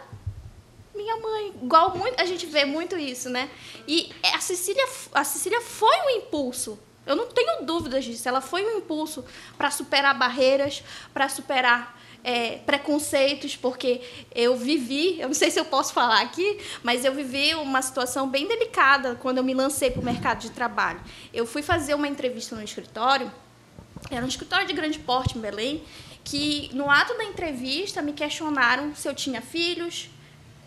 minha 0.94 1.18
mãe. 1.18 1.54
Igual 1.62 1.98
muito, 1.98 2.20
a 2.20 2.26
gente 2.26 2.46
vê 2.46 2.66
muito 2.66 2.98
isso, 2.98 3.30
né? 3.30 3.50
E 3.88 4.12
a 4.34 4.40
Cecília, 4.40 4.86
a 5.14 5.24
Cecília 5.24 5.62
foi 5.62 5.96
um 6.06 6.10
impulso. 6.18 6.80
Eu 7.06 7.16
não 7.16 7.28
tenho 7.28 7.66
dúvidas 7.66 8.06
disso. 8.06 8.28
Ela 8.28 8.42
foi 8.42 8.66
um 8.66 8.78
impulso 8.78 9.26
para 9.58 9.70
superar 9.72 10.18
barreiras, 10.18 10.84
para 11.14 11.28
superar 11.28 12.00
é, 12.24 12.58
preconceitos, 12.60 13.56
porque 13.56 14.02
eu 14.34 14.56
vivi, 14.56 15.20
eu 15.20 15.28
não 15.28 15.34
sei 15.34 15.52
se 15.52 15.60
eu 15.60 15.66
posso 15.66 15.94
falar 15.94 16.22
aqui, 16.22 16.58
mas 16.82 17.04
eu 17.04 17.14
vivi 17.14 17.54
uma 17.56 17.82
situação 17.82 18.30
bem 18.30 18.48
delicada 18.48 19.16
quando 19.16 19.40
eu 19.40 19.44
me 19.44 19.54
lancei 19.54 19.92
para 19.92 20.02
o 20.02 20.06
mercado 20.06 20.40
de 20.40 20.52
trabalho. 20.52 21.02
Eu 21.34 21.46
fui 21.46 21.62
fazer 21.62 21.94
uma 21.94 22.08
entrevista 22.08 22.56
no 22.56 22.64
escritório, 22.64 23.32
era 24.10 24.24
um 24.24 24.28
escritório 24.28 24.66
de 24.66 24.74
grande 24.74 25.00
porte 25.00 25.38
em 25.38 25.42
Belém, 25.42 25.84
que 26.24 26.70
no 26.74 26.90
ato 26.90 27.18
da 27.18 27.26
entrevista 27.26 28.02
me 28.02 28.14
questionaram 28.14 28.96
se 28.96 29.08
eu 29.08 29.14
tinha 29.14 29.42
filhos, 29.42 30.10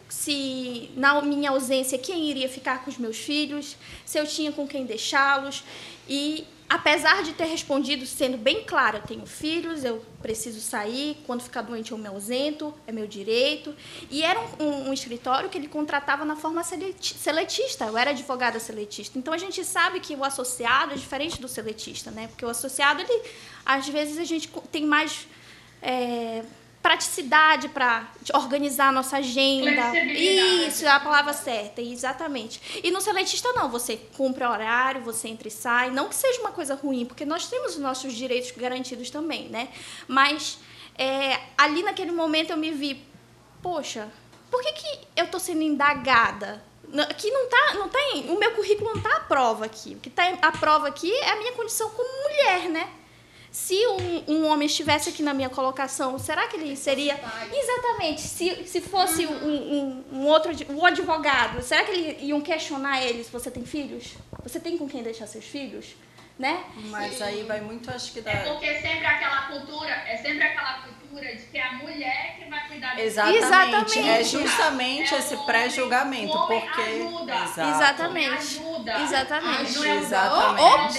se 0.09 0.91
na 0.95 1.21
minha 1.23 1.51
ausência 1.51 1.99
quem 1.99 2.31
iria 2.31 2.49
ficar 2.49 2.85
com 2.85 2.91
os 2.91 2.99
meus 2.99 3.17
filhos, 3.17 3.77
se 4.05 4.19
eu 4.19 4.27
tinha 4.27 4.53
com 4.53 4.67
quem 4.67 4.85
deixá-los. 4.85 5.65
E 6.09 6.47
apesar 6.69 7.23
de 7.23 7.33
ter 7.33 7.45
respondido 7.45 8.05
sendo 8.07 8.37
bem 8.37 8.65
clara, 8.65 8.99
eu 8.99 9.03
tenho 9.03 9.25
filhos, 9.27 9.85
eu 9.85 10.05
preciso 10.21 10.61
sair, 10.61 11.17
quando 11.27 11.43
ficar 11.43 11.63
doente 11.63 11.93
eu 11.93 11.99
me 11.99 12.09
ausento, 12.09 12.75
é 12.87 12.93
meu 12.93 13.07
direito. 13.07 13.75
E 14.11 14.23
era 14.23 14.41
um, 14.41 14.65
um, 14.65 14.89
um 14.89 14.93
escritório 14.93 15.49
que 15.49 15.57
ele 15.57 15.69
contratava 15.69 16.25
na 16.25 16.35
forma 16.35 16.63
seletista, 16.65 17.85
eu 17.85 17.97
era 17.97 18.11
advogada 18.11 18.59
seletista. 18.59 19.19
Então 19.19 19.33
a 19.33 19.39
gente 19.39 19.65
sabe 19.65 20.01
que 20.01 20.15
o 20.17 20.25
associado 20.25 20.93
é 20.93 20.97
diferente 20.97 21.41
do 21.41 21.49
seletista, 21.49 22.11
né? 22.11 22.27
Porque 22.29 22.45
o 22.45 22.49
associado, 22.49 23.01
ele, 23.01 23.23
às 23.65 23.89
vezes 23.89 24.19
a 24.19 24.25
gente 24.25 24.51
tem 24.73 24.85
mais. 24.85 25.29
É, 25.81 26.43
praticidade 26.87 27.69
para 27.69 28.07
organizar 28.33 28.91
a 28.91 28.93
nossa 28.93 29.17
agenda. 29.17 29.93
Isso, 29.99 30.85
é 30.85 30.89
a 30.89 31.01
palavra 31.01 31.33
certa, 31.33 31.83
exatamente. 31.83 32.81
E 32.81 32.93
no 32.93 33.01
seletista 33.01 33.53
não, 33.55 33.69
você 33.69 33.97
cumpre 34.17 34.45
o 34.45 34.49
horário, 34.49 35.01
você 35.01 35.27
entra 35.27 35.49
e 35.49 35.51
sai, 35.51 35.91
não 35.91 36.09
que 36.09 36.15
seja 36.15 36.41
uma 36.41 36.53
coisa 36.53 36.77
ruim, 36.77 37.05
porque 37.05 37.25
nós 37.25 37.49
temos 37.49 37.73
os 37.73 37.79
nossos 37.79 38.13
direitos 38.13 38.53
garantidos 38.53 39.11
também, 39.11 39.49
né? 39.49 39.69
Mas 40.07 40.61
é, 40.97 41.41
ali 41.59 41.83
naquele 41.83 42.13
momento 42.13 42.51
eu 42.51 42.57
me 42.57 42.71
vi, 42.71 43.05
poxa, 43.61 44.09
por 44.49 44.63
que, 44.63 44.73
que 44.75 44.99
eu 45.17 45.25
estou 45.25 45.41
sendo 45.41 45.63
indagada? 45.63 46.63
Aqui 47.11 47.33
não 47.33 47.49
tá, 47.49 47.75
não 47.75 47.89
tem, 47.89 48.31
o 48.31 48.39
meu 48.39 48.53
currículo 48.53 48.91
não 48.91 48.99
está 48.99 49.17
à 49.17 49.21
prova 49.21 49.65
aqui. 49.65 49.97
O 49.97 49.99
que 49.99 50.09
está 50.09 50.23
à 50.41 50.53
prova 50.53 50.87
aqui 50.87 51.13
é 51.13 51.33
a 51.33 51.37
minha 51.37 51.53
condição 51.53 51.91
como 51.91 52.09
mulher, 52.23 52.69
né? 52.69 52.89
Se 53.57 53.75
um, 53.87 54.35
um, 54.35 54.47
homem 54.47 54.67
estivesse 54.67 55.09
aqui 55.09 55.23
na 55.23 55.33
minha 55.33 55.49
colocação, 55.49 56.19
será 56.19 56.47
que 56.47 56.57
ele 56.57 56.77
seria. 56.77 57.19
Exatamente. 57.51 58.21
Se, 58.21 58.67
se 58.67 58.83
fosse 58.83 59.27
um, 59.27 59.33
um, 59.33 60.05
um 60.13 60.27
outro 60.27 60.53
um 60.69 60.85
advogado, 60.85 61.63
será 61.63 61.83
que 61.83 61.91
eles 61.91 62.17
iam 62.21 62.39
questionar 62.43 63.03
ele 63.03 63.25
se 63.25 63.33
você 63.33 63.51
tem 63.51 63.65
filhos? 63.65 64.13
Você 64.43 64.61
tem 64.61 64.77
com 64.77 64.87
quem 64.87 65.03
deixar 65.03 65.27
seus 65.27 65.47
filhos? 65.47 65.97
Né? 66.39 66.65
Mas 66.91 67.21
aí 67.23 67.45
vai 67.45 67.63
muito, 67.63 67.91
acho 67.91 68.13
que 68.13 68.21
da. 68.21 68.31
É 68.31 68.53
porque 68.53 68.67
é 68.67 68.75
sempre 68.79 69.07
aquela 69.07 69.47
cultura, 69.47 69.91
é 69.91 70.19
sempre 70.19 70.43
aquela 70.43 70.75
cultura 70.75 71.06
de 71.21 71.43
que 71.51 71.59
é 71.59 71.67
a 71.67 71.73
mulher 71.75 72.37
que 72.39 72.51
vai 72.51 72.67
cuidar 72.69 72.99
Exatamente. 72.99 73.39
Exatamente. 73.39 74.09
É 74.09 74.25
justamente 74.25 75.15
é 75.15 75.19
esse 75.19 75.37
pré-julgamento. 75.39 76.33
Porque. 76.47 76.81
Ajuda. 76.81 77.35
Exatamente. 77.35 78.35
Ajuda. 78.35 79.01
Exatamente. 79.03 79.63
Ajuda. 79.63 79.89
Exatamente. 79.89 80.99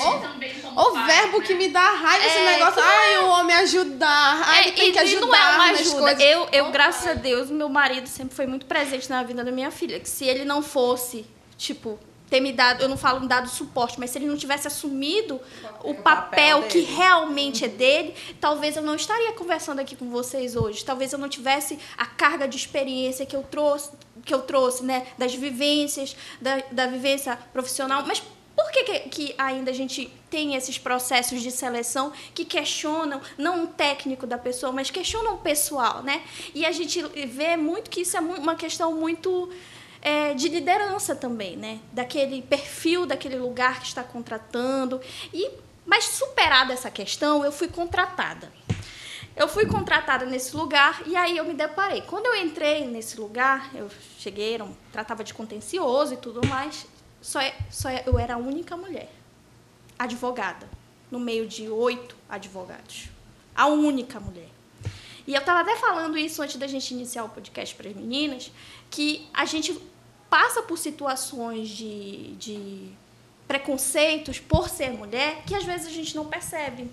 O, 0.76 1.06
verbo 1.06 1.42
que 1.42 1.56
me 1.56 1.70
dá 1.70 1.92
raiva 1.92 2.24
é, 2.24 2.28
esse 2.28 2.40
negócio. 2.40 2.82
Ai, 2.84 3.18
o 3.20 3.30
homem 3.30 3.56
ajudar. 3.58 4.42
Ai, 4.46 4.70
é, 4.70 4.72
tem 4.72 4.92
que 4.92 5.00
ajudar. 5.00 5.28
Não 5.28 5.36
é 5.36 5.56
uma 5.56 5.72
ajuda. 5.72 6.24
Eu, 6.24 6.48
eu, 6.52 6.72
graças 6.72 7.08
a 7.08 7.14
Deus, 7.14 7.50
meu 7.50 7.70
marido 7.70 8.08
sempre 8.08 8.36
foi 8.36 8.46
muito 8.46 8.66
presente 8.66 9.10
na 9.10 9.24
vida 9.24 9.44
da 9.44 9.52
minha 9.52 9.72
filha. 9.72 10.00
Que 10.00 10.10
se 10.10 10.26
ele 10.26 10.46
não 10.46 10.62
fosse, 10.62 11.26
tipo, 11.58 12.00
ter 12.30 12.40
me 12.40 12.52
dado, 12.52 12.82
eu 12.82 12.90
não 12.90 12.98
falo 12.98 13.22
me 13.22 13.28
dado 13.28 13.50
suporte, 13.50 14.00
mas 14.00 14.10
se 14.10 14.18
ele 14.18 14.26
não 14.26 14.38
tivesse 14.38 14.68
assumido 14.68 15.40
o, 15.84 15.94
papel, 15.96 16.64
que 16.64 16.82
realmente 16.82 17.66
é 17.66 17.68
dele, 17.68 18.14
talvez 18.40 18.76
eu 18.76 18.84
não 18.84 18.96
estaria 18.96 19.32
conversando 19.34 19.80
aqui 19.80 19.96
com 19.96 20.10
vocês 20.10 20.56
hoje. 20.56 20.84
Talvez 20.84 21.14
eu 21.14 21.20
não 21.20 21.30
tivesse 21.30 21.80
a 21.98 22.06
carga 22.06 22.48
de 22.48 22.58
experiência 22.58 23.26
que 23.26 23.36
eu 23.36 23.44
trouxe, 23.44 23.92
que 24.26 24.34
eu 24.34 24.42
trouxe, 24.42 24.84
né, 24.84 25.08
das 25.18 25.34
vivências, 25.34 26.16
da, 26.42 26.62
da 26.72 26.88
vivência 26.88 27.38
profissional. 27.54 28.04
Mas 28.06 28.22
por 28.58 28.72
que, 28.72 28.84
que, 28.84 29.00
que 29.10 29.36
ainda 29.38 29.70
a 29.70 29.74
gente 29.74 30.12
tem 30.32 30.56
esses 30.56 30.78
processos 30.80 31.42
de 31.42 31.52
seleção 31.52 32.12
que 32.34 32.44
questionam 32.44 33.22
não 33.38 33.66
o 33.66 33.68
técnico 33.68 34.26
da 34.26 34.38
pessoa, 34.38 34.72
mas 34.72 34.90
questionam 34.90 35.36
o 35.36 35.38
pessoal, 35.38 36.02
né? 36.02 36.24
E 36.56 36.66
a 36.66 36.72
gente 36.72 37.02
vê 37.28 37.56
muito 37.56 37.90
que 37.90 38.02
isso 38.02 38.18
é 38.18 38.20
uma 38.20 38.56
questão 38.56 38.94
muito 38.96 39.50
é, 40.02 40.34
de 40.34 40.50
liderança 40.50 41.16
também, 41.16 41.56
né? 41.56 41.80
Daquele 41.92 42.42
perfil, 42.42 43.06
daquele 43.06 43.38
lugar 43.38 43.80
que 43.80 43.88
está 43.88 44.04
contratando. 44.04 45.02
E, 45.34 45.50
mas 45.86 46.06
superada 46.06 46.74
essa 46.74 46.92
questão, 46.92 47.44
eu 47.44 47.52
fui 47.52 47.68
contratada. 47.68 48.52
Eu 49.36 49.48
fui 49.48 49.68
contratada 49.68 50.26
nesse 50.26 50.56
lugar 50.56 51.04
e 51.06 51.16
aí 51.16 51.38
eu 51.38 51.46
me 51.46 51.54
deparei. 51.54 52.02
Quando 52.02 52.26
eu 52.26 52.36
entrei 52.36 52.88
nesse 52.88 53.20
lugar, 53.20 53.70
eu 53.76 53.88
cheguei, 54.18 54.60
tratava 54.92 55.24
de 55.24 55.34
contencioso 55.34 56.16
e 56.16 56.18
tudo 56.18 56.46
mais. 56.48 56.88
Só, 57.22 57.40
é, 57.40 57.54
só 57.70 57.90
é, 57.90 58.04
eu 58.06 58.18
era 58.18 58.34
a 58.34 58.38
única 58.38 58.76
mulher, 58.76 59.12
advogada, 59.98 60.68
no 61.12 61.20
meio 61.20 61.48
de 61.48 61.70
oito 61.70 62.16
advogados. 62.28 63.10
A 63.56 63.68
única 63.68 64.20
mulher. 64.20 64.50
E 65.28 65.34
eu 65.34 65.40
estava 65.40 65.60
até 65.60 65.76
falando 65.76 66.18
isso 66.18 66.42
antes 66.42 66.56
da 66.56 66.68
gente 66.68 66.94
iniciar 66.94 67.26
o 67.26 67.30
podcast 67.30 67.76
para 67.76 67.90
as 67.90 67.96
meninas, 67.96 68.50
que 68.90 69.28
a 69.34 69.46
gente 69.46 69.80
passa 70.30 70.62
por 70.62 70.78
situações 70.78 71.70
de, 71.70 72.36
de 72.36 72.90
preconceitos 73.48 74.40
por 74.40 74.70
ser 74.70 74.92
mulher 74.92 75.44
que 75.46 75.56
às 75.56 75.64
vezes 75.64 75.88
a 75.88 75.92
gente 75.92 76.16
não 76.16 76.26
percebe. 76.26 76.92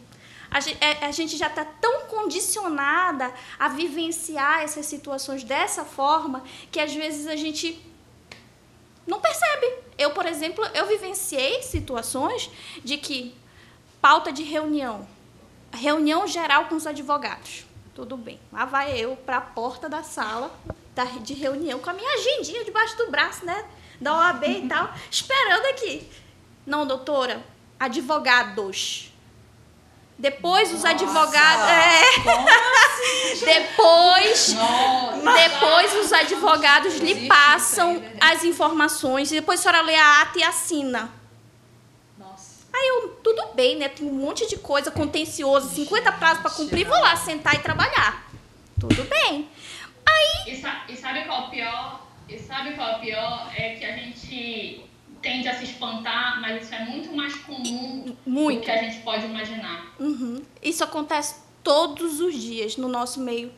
A 0.51 0.61
gente, 0.61 0.79
é, 0.81 1.05
a 1.05 1.11
gente 1.11 1.37
já 1.37 1.49
está 1.49 1.65
tão 1.65 2.03
condicionada 2.03 3.33
a 3.59 3.69
vivenciar 3.69 4.63
essas 4.63 4.87
situações 4.87 5.43
dessa 5.43 5.85
forma 5.85 6.45
que 6.71 6.79
às 6.79 6.95
vezes 6.95 7.27
a 7.27 7.35
gente 7.35 7.85
não 9.07 9.21
percebe. 9.21 9.67
Eu, 9.99 10.13
por 10.13 10.27
exemplo, 10.27 10.65
eu 10.75 10.87
vivenciei 10.87 11.63
situações 11.63 12.51
de 12.85 12.97
que 12.97 13.35
pauta 14.01 14.33
de 14.33 14.43
reunião, 14.43 15.07
reunião 15.73 16.27
geral 16.27 16.67
com 16.67 16.77
os 16.77 16.87
advogados. 16.87 17.65
Tudo 17.95 18.17
bem. 18.17 18.39
Lá 18.53 18.65
vai 18.65 18.97
eu 18.97 19.17
para 19.17 19.39
a 19.39 19.41
porta 19.41 19.89
da 19.89 20.03
sala 20.03 20.57
de 21.23 21.35
reunião 21.35 21.79
com 21.81 21.91
a 21.91 21.93
minha 21.93 22.11
agendinha 22.15 22.65
debaixo 22.65 22.97
do 22.97 23.11
braço, 23.11 23.45
né? 23.45 23.65
Da 24.01 24.15
OAB 24.15 24.45
e 24.45 24.67
tal, 24.69 24.93
esperando 25.11 25.67
aqui. 25.67 26.09
Não, 26.67 26.87
doutora, 26.87 27.45
advogados. 27.79 29.11
Depois 30.17 30.73
os 30.73 30.85
advogados. 30.85 31.69
É. 31.69 32.03
Assim, 33.35 33.45
depois, 33.45 34.55
Nossa. 34.55 35.33
depois 35.33 35.95
os 35.97 36.13
advogados 36.13 36.97
lhe 36.99 37.27
passam 37.27 38.03
as 38.21 38.45
informações 38.45 39.33
e 39.33 39.35
depois 39.35 39.61
a 39.61 39.63
senhora 39.65 39.83
lê 39.83 39.97
a 39.97 40.23
ata 40.23 40.39
e 40.39 40.43
assina. 40.45 41.13
Nossa. 42.17 42.65
Aí 42.73 42.89
eu, 42.89 43.09
tudo 43.23 43.45
bem, 43.55 43.77
né? 43.77 43.89
Tem 43.89 44.07
um 44.07 44.13
monte 44.13 44.47
de 44.47 44.57
coisa 44.57 44.91
contencioso, 44.91 45.75
50 45.75 46.13
prazos 46.13 46.43
para 46.43 46.51
cumprir, 46.53 46.87
vou 46.87 46.99
lá 47.01 47.17
sentar 47.17 47.55
e 47.57 47.59
trabalhar. 47.59 48.25
Tudo 48.79 49.03
bem. 49.05 49.51
Aí. 50.07 50.53
E, 50.55 50.93
e 50.93 50.97
sabe 50.97 51.25
qual 51.25 51.43
é 51.43 51.47
o 51.47 51.51
pior? 51.51 52.07
E 52.29 52.39
sabe 52.39 52.73
qual 52.75 52.89
é 52.89 52.97
o 52.97 53.01
pior? 53.01 53.53
É 53.57 53.75
que 53.75 53.85
a 53.85 53.97
gente 53.97 54.85
tende 55.21 55.49
a 55.49 55.57
se 55.57 55.65
espantar, 55.65 56.41
mas 56.41 56.63
isso 56.63 56.75
é 56.75 56.85
muito 56.85 57.15
mais 57.17 57.35
comum 57.37 58.15
muito. 58.27 58.59
do 58.59 58.65
que 58.65 58.71
a 58.71 58.83
gente 58.83 58.99
pode 59.03 59.25
imaginar. 59.25 59.95
Uhum. 59.99 60.43
Isso 60.63 60.85
acontece 60.85 61.43
todos 61.63 62.21
os 62.21 62.35
dias 62.35 62.77
no 62.77 62.89
nosso 62.89 63.21
meio 63.21 63.51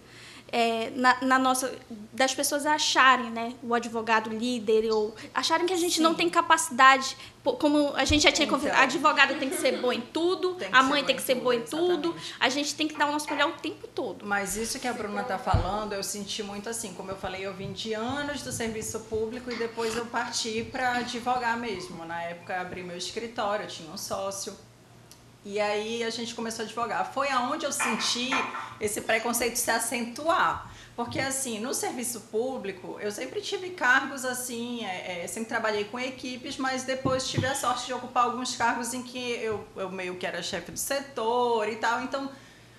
é, 0.52 0.90
na, 0.90 1.20
na, 1.22 1.38
nossa 1.38 1.72
das 2.12 2.34
pessoas 2.34 2.64
acharem 2.64 3.30
né 3.30 3.54
o 3.62 3.74
advogado 3.74 4.30
líder 4.30 4.90
ou 4.90 5.14
acharem 5.34 5.66
que 5.66 5.72
a 5.72 5.76
gente 5.76 5.96
Sim. 5.96 6.02
não 6.02 6.14
tem 6.14 6.30
capacidade 6.30 7.16
como 7.42 7.92
a 7.94 8.04
gente 8.04 8.22
já 8.22 8.32
tinha 8.32 8.46
então, 8.46 8.60
a 8.72 8.82
advogada 8.82 9.34
tem 9.34 9.48
que 9.48 9.56
ser 9.56 9.80
boa 9.80 9.94
em 9.94 10.00
tudo 10.00 10.56
a 10.72 10.82
mãe 10.82 11.04
tem 11.04 11.16
que 11.16 11.22
ser 11.22 11.36
boa 11.36 11.54
em 11.54 11.62
tudo 11.62 12.14
a 12.38 12.48
gente 12.48 12.74
tem 12.74 12.86
que 12.88 12.96
dar 12.96 13.08
o 13.08 13.12
nosso 13.12 13.28
melhor 13.30 13.50
o 13.50 13.52
tempo 13.52 13.86
todo. 13.88 14.26
Mas 14.26 14.56
isso 14.56 14.78
que 14.78 14.88
a 14.88 14.92
Bruna 14.92 15.22
está 15.22 15.38
falando 15.38 15.92
eu 15.92 16.02
senti 16.02 16.42
muito 16.42 16.68
assim 16.68 16.92
como 16.94 17.10
eu 17.10 17.16
falei 17.16 17.46
eu 17.46 17.54
vim 17.54 17.72
de 17.72 17.92
anos 17.92 18.42
do 18.42 18.52
serviço 18.52 19.00
público 19.00 19.50
e 19.50 19.56
depois 19.56 19.96
eu 19.96 20.06
parti 20.06 20.66
para 20.70 20.98
advogar 20.98 21.56
mesmo. 21.58 22.04
Na 22.04 22.22
época 22.22 22.60
abri 22.60 22.82
meu 22.82 22.96
escritório 22.96 23.64
eu 23.64 23.68
tinha 23.68 23.90
um 23.90 23.96
sócio 23.96 24.56
e 25.48 25.60
aí 25.60 26.02
a 26.02 26.10
gente 26.10 26.34
começou 26.34 26.64
a 26.64 26.66
advogar. 26.66 27.12
Foi 27.14 27.30
aonde 27.30 27.64
eu 27.64 27.70
senti 27.70 28.30
esse 28.80 29.00
preconceito 29.00 29.54
se 29.54 29.70
acentuar. 29.70 30.72
Porque, 30.96 31.20
assim, 31.20 31.60
no 31.60 31.72
serviço 31.72 32.22
público, 32.32 32.98
eu 33.00 33.12
sempre 33.12 33.40
tive 33.40 33.70
cargos 33.70 34.24
assim, 34.24 34.84
é, 34.84 35.22
é, 35.22 35.26
sempre 35.28 35.48
trabalhei 35.48 35.84
com 35.84 36.00
equipes, 36.00 36.56
mas 36.56 36.82
depois 36.82 37.28
tive 37.28 37.46
a 37.46 37.54
sorte 37.54 37.86
de 37.86 37.92
ocupar 37.92 38.24
alguns 38.24 38.56
cargos 38.56 38.92
em 38.92 39.04
que 39.04 39.34
eu, 39.34 39.64
eu 39.76 39.88
meio 39.88 40.16
que 40.16 40.26
era 40.26 40.42
chefe 40.42 40.72
do 40.72 40.78
setor 40.78 41.68
e 41.68 41.76
tal. 41.76 42.02
Então, 42.02 42.28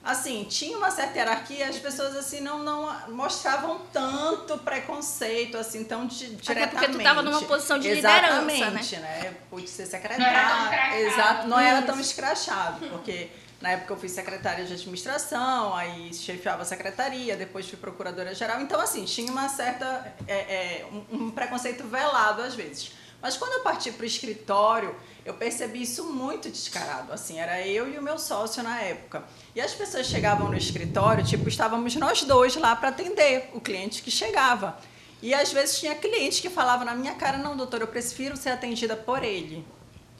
assim, 0.07 0.45
tinha 0.45 0.77
uma 0.77 0.89
certa 0.89 1.17
hierarquia, 1.17 1.67
as 1.67 1.77
pessoas 1.77 2.15
assim 2.15 2.39
não, 2.39 2.63
não 2.63 3.09
mostravam 3.09 3.81
tanto 3.91 4.57
preconceito, 4.59 5.57
assim, 5.57 5.83
tão 5.83 6.07
di 6.07 6.35
diretamente. 6.35 6.51
Até 6.51 6.67
porque 6.67 6.87
tu 6.87 6.97
estava 6.97 7.21
numa 7.21 7.41
posição 7.41 7.77
de 7.77 7.89
Exatamente, 7.89 8.63
liderança, 8.63 8.99
né? 8.99 9.21
né? 9.23 9.35
Pude 9.49 9.69
ser 9.69 9.85
secretária. 9.85 10.99
Exato, 11.01 11.47
não 11.47 11.59
era 11.59 11.81
tão 11.81 11.99
escrachado, 11.99 12.87
porque 12.87 13.29
na 13.61 13.71
época 13.71 13.93
eu 13.93 13.97
fui 13.97 14.07
secretária 14.07 14.63
de 14.65 14.73
administração, 14.73 15.75
aí 15.75 16.13
chefiava 16.13 16.61
a 16.61 16.65
secretaria, 16.65 17.35
depois 17.35 17.67
fui 17.67 17.77
procuradora 17.77 18.33
geral. 18.33 18.61
Então, 18.61 18.79
assim, 18.79 19.03
tinha 19.05 19.31
uma 19.31 19.49
certa. 19.49 20.13
É, 20.27 20.35
é, 20.35 20.85
um, 20.91 21.25
um 21.25 21.31
preconceito 21.31 21.83
velado 21.83 22.41
às 22.41 22.55
vezes. 22.55 22.91
Mas 23.21 23.35
quando 23.35 23.53
eu 23.53 23.59
parti 23.61 23.91
para 23.91 24.03
o 24.03 24.05
escritório, 24.05 24.95
eu 25.25 25.33
percebi 25.33 25.81
isso 25.81 26.03
muito 26.05 26.49
descarado. 26.49 27.11
Assim, 27.11 27.39
era 27.39 27.65
eu 27.65 27.91
e 27.91 27.97
o 27.97 28.01
meu 28.01 28.17
sócio 28.17 28.61
na 28.63 28.79
época. 28.81 29.23
E 29.55 29.59
as 29.61 29.73
pessoas 29.73 30.07
chegavam 30.07 30.47
no 30.49 30.57
escritório, 30.57 31.23
tipo, 31.25 31.49
estávamos 31.49 31.95
nós 31.95 32.23
dois 32.23 32.55
lá 32.55 32.75
para 32.75 32.89
atender 32.89 33.49
o 33.53 33.59
cliente 33.59 34.01
que 34.01 34.11
chegava. 34.11 34.77
E 35.21 35.33
às 35.33 35.51
vezes 35.51 35.79
tinha 35.79 35.95
cliente 35.95 36.41
que 36.41 36.49
falava 36.49 36.85
na 36.85 36.93
minha 36.93 37.15
cara: 37.15 37.37
não, 37.37 37.57
doutor, 37.57 37.81
eu 37.81 37.87
prefiro 37.87 38.37
ser 38.37 38.49
atendida 38.51 38.95
por 38.95 39.23
ele. 39.23 39.65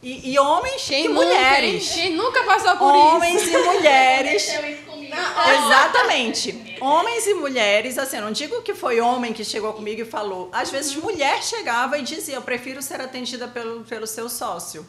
E, 0.02 0.32
e 0.34 0.40
homens 0.40 0.84
Quem 0.84 1.06
e 1.06 1.08
nunca, 1.08 1.26
mulheres. 1.26 1.92
hein? 1.98 2.04
Quem 2.04 2.16
nunca 2.16 2.44
passou 2.44 2.78
por 2.78 2.94
Homens 2.94 3.42
isso? 3.42 3.58
e 3.58 3.64
mulheres. 3.64 4.50
Aconteceu 4.50 4.72
isso 4.74 4.84
comigo. 4.84 5.16
Exatamente. 5.16 6.52
Homens 6.82 7.26
e 7.28 7.34
mulheres, 7.34 7.98
assim, 7.98 8.18
eu 8.18 8.24
não 8.24 8.32
digo 8.32 8.62
que 8.62 8.74
foi 8.74 9.00
homem 9.00 9.34
que 9.34 9.44
chegou 9.44 9.74
comigo 9.74 10.02
e 10.02 10.06
falou. 10.06 10.50
Às 10.52 10.70
vezes 10.70 10.96
mulher 10.96 11.42
chegava 11.44 11.98
e 11.98 12.02
dizia, 12.02 12.36
eu 12.36 12.42
prefiro 12.42 12.82
ser 12.82 13.02
atendida 13.02 13.48
pelo, 13.48 13.84
pelo 13.84 14.06
seu 14.08 14.30
sócio. 14.30 14.86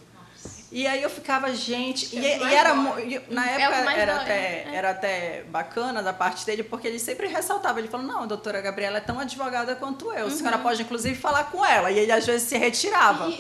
E 0.71 0.87
aí 0.87 1.03
eu 1.03 1.09
ficava, 1.09 1.53
gente, 1.55 2.15
e, 2.15 2.19
e 2.19 2.55
era 2.55 2.75
e 3.01 3.21
na 3.33 3.51
É 3.51 3.63
época 3.63 3.85
mais 3.85 3.99
era 3.99 4.15
dói, 4.17 4.23
até, 4.23 4.35
é. 4.35 4.71
era 4.75 4.91
até 4.91 5.43
bacana 5.49 6.03
da 6.03 6.13
parte 6.13 6.45
dele, 6.45 6.63
porque 6.63 6.87
ele 6.87 6.99
sempre 6.99 7.27
ressaltava, 7.27 7.79
ele 7.79 7.89
falou, 7.89 8.07
não, 8.07 8.25
a 8.25 8.27
doutora 8.27 8.61
Gabriela 8.61 8.99
é 8.99 9.01
tão 9.01 9.19
advogada 9.19 9.75
quanto 9.77 10.13
eu, 10.13 10.25
a 10.27 10.29
Uhum. 10.29 10.31
senhora 10.31 10.59
pode 10.59 10.83
inclusive 10.83 11.15
falar 11.19 11.45
com 11.45 11.65
ela. 11.65 11.91
E 11.91 11.99
ele 11.99 12.13
às 12.13 12.27
vezes 12.27 12.47
se 12.49 12.59
retirava. 12.59 13.33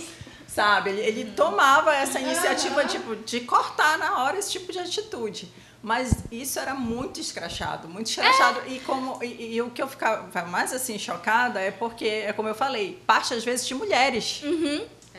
Sabe? 0.46 0.88
Ele, 0.90 1.00
ele 1.02 1.24
tomava 1.32 1.94
essa 1.94 2.18
iniciativa 2.18 2.82
tipo, 2.86 3.14
de 3.14 3.40
cortar 3.40 3.98
na 3.98 4.24
hora 4.24 4.38
esse 4.38 4.50
tipo 4.50 4.72
de 4.72 4.78
atitude. 4.78 5.52
Mas 5.82 6.24
isso 6.30 6.58
era 6.58 6.74
muito 6.74 7.20
escrachado, 7.20 7.88
muito 7.88 8.08
escrachado. 8.08 8.62
E, 8.66 8.80
como, 8.80 9.22
e, 9.22 9.54
e 9.54 9.62
o 9.62 9.70
que 9.70 9.80
eu 9.80 9.88
ficava 9.88 10.42
mais 10.48 10.72
assim 10.72 10.98
chocada 10.98 11.60
é 11.60 11.70
porque, 11.70 12.06
é 12.06 12.32
como 12.32 12.48
eu 12.48 12.54
falei, 12.54 13.00
parte 13.06 13.32
às 13.32 13.44
vezes 13.44 13.66
de 13.66 13.74
mulheres. 13.74 14.42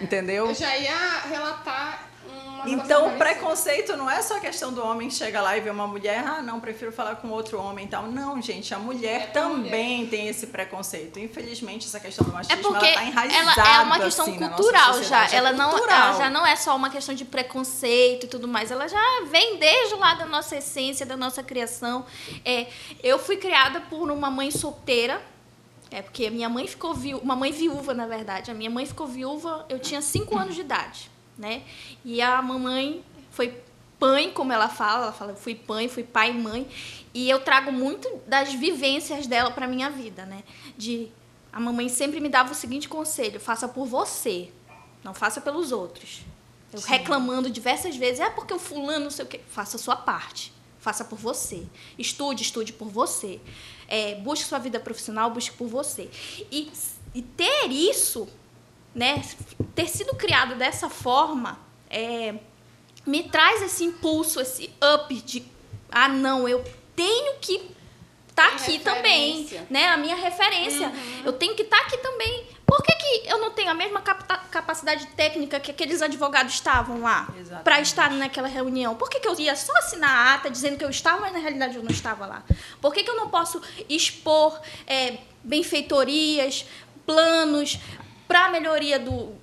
Entendeu? 0.01 0.48
Eu 0.48 0.56
já 0.56 0.78
ia 0.78 1.20
relatar 1.30 2.09
Então, 2.66 3.18
preconceito 3.18 3.96
não 3.96 4.10
é 4.10 4.22
só 4.22 4.38
a 4.38 4.39
questão 4.39 4.74
do 4.74 4.84
homem 4.84 5.08
que 5.08 5.13
chega 5.13 5.42
lá 5.42 5.58
e 5.58 5.62
vê 5.62 5.70
uma 5.70 5.88
mulher, 5.88 6.24
ah, 6.25 6.42
não, 6.42 6.60
prefiro 6.60 6.92
falar 6.92 7.16
com 7.18 7.30
outro 7.30 7.60
homem 7.62 7.86
e 7.86 7.88
tal. 7.88 8.04
Não, 8.04 8.42
gente, 8.42 8.74
a 8.74 8.80
mulher 8.80 9.32
também 9.32 10.08
tem 10.08 10.28
esse 10.28 10.48
preconceito. 10.48 11.20
Infelizmente, 11.20 11.88
essa 11.88 12.00
questão 12.00 12.25
do 12.25 12.32
É 12.32 12.34
machismo, 12.36 12.62
porque 12.63 12.86
ela 12.86 12.96
tá 12.96 13.01
ela 13.01 13.10
enraizada, 13.10 13.70
é 13.70 13.80
uma 13.80 14.00
questão 14.00 14.25
assim, 14.25 14.39
na 14.39 14.50
nossa 14.50 14.56
cultural 14.63 15.04
já. 15.04 15.25
É 15.28 15.36
Ela 15.36 15.54
não, 15.54 15.70
cultural. 15.70 16.10
ela 16.10 16.18
já 16.18 16.30
não 16.30 16.46
é 16.46 16.56
só 16.56 16.75
uma 16.75 16.89
questão 16.89 17.16
de 17.16 17.25
preconceito 17.25 18.25
e 18.25 18.30
tudo 18.30 18.48
mais. 18.48 18.72
Ela 18.72 18.88
já 18.88 19.24
vem 19.30 19.58
desde 19.58 19.96
lá 19.96 20.13
da 20.13 20.25
nossa 20.25 20.58
essência, 20.58 21.06
da 21.06 21.16
nossa 21.18 21.44
criação. 21.44 22.06
É, 22.44 22.68
eu 23.04 23.18
fui 23.20 23.38
criada 23.38 23.82
por 23.82 24.12
uma 24.12 24.30
mãe 24.30 24.51
solteira. 24.51 25.22
É 25.92 26.04
porque 26.04 26.28
a 26.28 26.32
minha 26.32 26.48
mãe 26.48 26.68
ficou 26.68 26.94
viúva, 26.94 27.24
uma 27.24 27.36
mãe 27.36 27.51
viúva, 27.51 27.96
na 27.96 28.06
verdade. 28.06 28.51
A 28.51 28.54
minha 28.54 28.70
mãe 28.70 28.86
ficou 28.86 29.08
viúva, 29.08 29.66
eu 29.70 29.80
tinha 29.80 30.01
5 30.01 30.38
anos 30.38 30.54
de 30.54 30.62
idade, 30.62 31.10
né? 31.39 31.63
E 32.05 32.22
a 32.22 32.41
mamãe 32.41 33.03
foi 33.31 33.60
mãe, 34.00 34.31
como 34.31 34.53
ela 34.53 34.69
fala, 34.69 35.05
ela 35.05 35.12
fala, 35.12 35.36
fui 35.36 35.60
mãe, 35.67 35.88
fui 35.88 36.03
pai 36.03 36.31
e 36.31 36.34
mãe, 36.34 36.67
e 37.13 37.29
eu 37.29 37.39
trago 37.39 37.72
muito 37.72 38.22
das 38.27 38.53
vivências 38.53 39.25
dela 39.25 39.50
para 39.50 39.67
minha 39.67 39.89
vida, 39.89 40.25
né? 40.25 40.43
De 40.77 41.12
a 41.51 41.60
mamãe 41.60 41.89
sempre 41.89 42.19
me 42.19 42.29
dava 42.29 42.51
o 42.51 42.55
seguinte 42.55 42.88
conselho: 42.88 43.39
faça 43.39 43.67
por 43.67 43.86
você, 43.88 44.51
não 45.03 45.13
faça 45.13 45.41
pelos 45.41 45.72
outros. 45.72 46.22
Eu 46.72 46.79
reclamando 46.81 47.50
diversas 47.50 47.96
vezes, 47.96 48.19
é 48.19 48.29
porque 48.29 48.53
o 48.53 48.60
fulano 48.60 49.05
não 49.05 49.12
sei 49.12 49.25
o 49.25 49.27
quê. 49.27 49.41
Faça 49.50 49.77
a 49.77 49.79
sua 49.79 49.96
parte. 49.96 50.53
Faça 50.79 51.03
por 51.03 51.17
você. 51.17 51.65
Estude, 51.98 52.43
estude 52.43 52.72
por 52.72 52.89
você. 52.89 53.39
É, 53.88 54.15
busque 54.15 54.46
sua 54.46 54.60
vida 54.60 54.79
profissional, 54.79 55.31
busque 55.31 55.55
por 55.55 55.67
você. 55.67 56.10
E, 56.51 56.72
e 57.13 57.24
ter 57.24 57.72
isso, 57.72 58.29
né, 58.93 59.22
ter 59.75 59.88
sido 59.88 60.15
criado 60.15 60.55
dessa 60.55 60.89
forma, 60.89 61.60
é, 61.89 62.36
me 63.05 63.24
traz 63.24 63.62
esse 63.62 63.84
impulso, 63.84 64.39
esse 64.39 64.69
up 64.96 65.13
de, 65.22 65.43
ah, 65.91 66.08
não, 66.08 66.48
eu 66.48 66.63
tenho 66.96 67.36
que 67.39 67.72
estar 68.39 68.50
Tem 68.50 68.55
aqui 68.55 68.79
também, 68.79 69.50
né? 69.69 69.88
A 69.88 69.98
minha 69.98 70.15
referência. 70.15 70.91
Eu 71.25 71.34
tenho 71.34 71.55
que 71.55 71.63
estar 71.63 71.79
aqui 71.81 71.98
também. 71.98 72.48
Por 72.65 72.84
que, 72.84 72.91
que 72.93 73.27
eu 73.27 73.39
não 73.39 73.51
tenho 73.51 73.69
a 73.69 73.74
mesma 73.74 74.00
capacidade 74.01 75.08
técnica 75.08 75.60
que 75.60 75.72
aqueles 75.72 76.01
advogados 76.01 76.53
estavam 76.53 77.01
lá 77.01 77.27
para 77.63 77.81
estar 77.81 78.12
naquela 78.12 78.48
reunião? 78.48 78.96
Por 78.96 79.10
que, 79.10 79.19
que 79.19 79.27
eu 79.27 79.38
ia 79.39 79.55
só 79.55 79.75
assinar 79.77 80.10
a 80.10 80.34
ata 80.36 80.51
dizendo 80.51 80.77
que 80.77 80.86
eu 80.86 80.89
estava, 80.89 81.22
mas 81.22 81.34
na 81.34 81.39
realidade 81.39 81.75
eu 81.75 81.84
não 81.84 81.89
estava 81.89 82.27
lá? 82.27 82.43
Por 82.79 82.93
que, 82.93 83.03
que 83.03 83.10
eu 83.10 83.15
não 83.15 83.27
posso 83.27 83.60
expor 83.89 84.62
é, 84.86 85.17
benfeitorias, 85.43 86.65
planos 87.08 87.79
para 88.29 88.45
a 88.45 88.49
melhoria 88.49 88.99
do, 88.99 89.34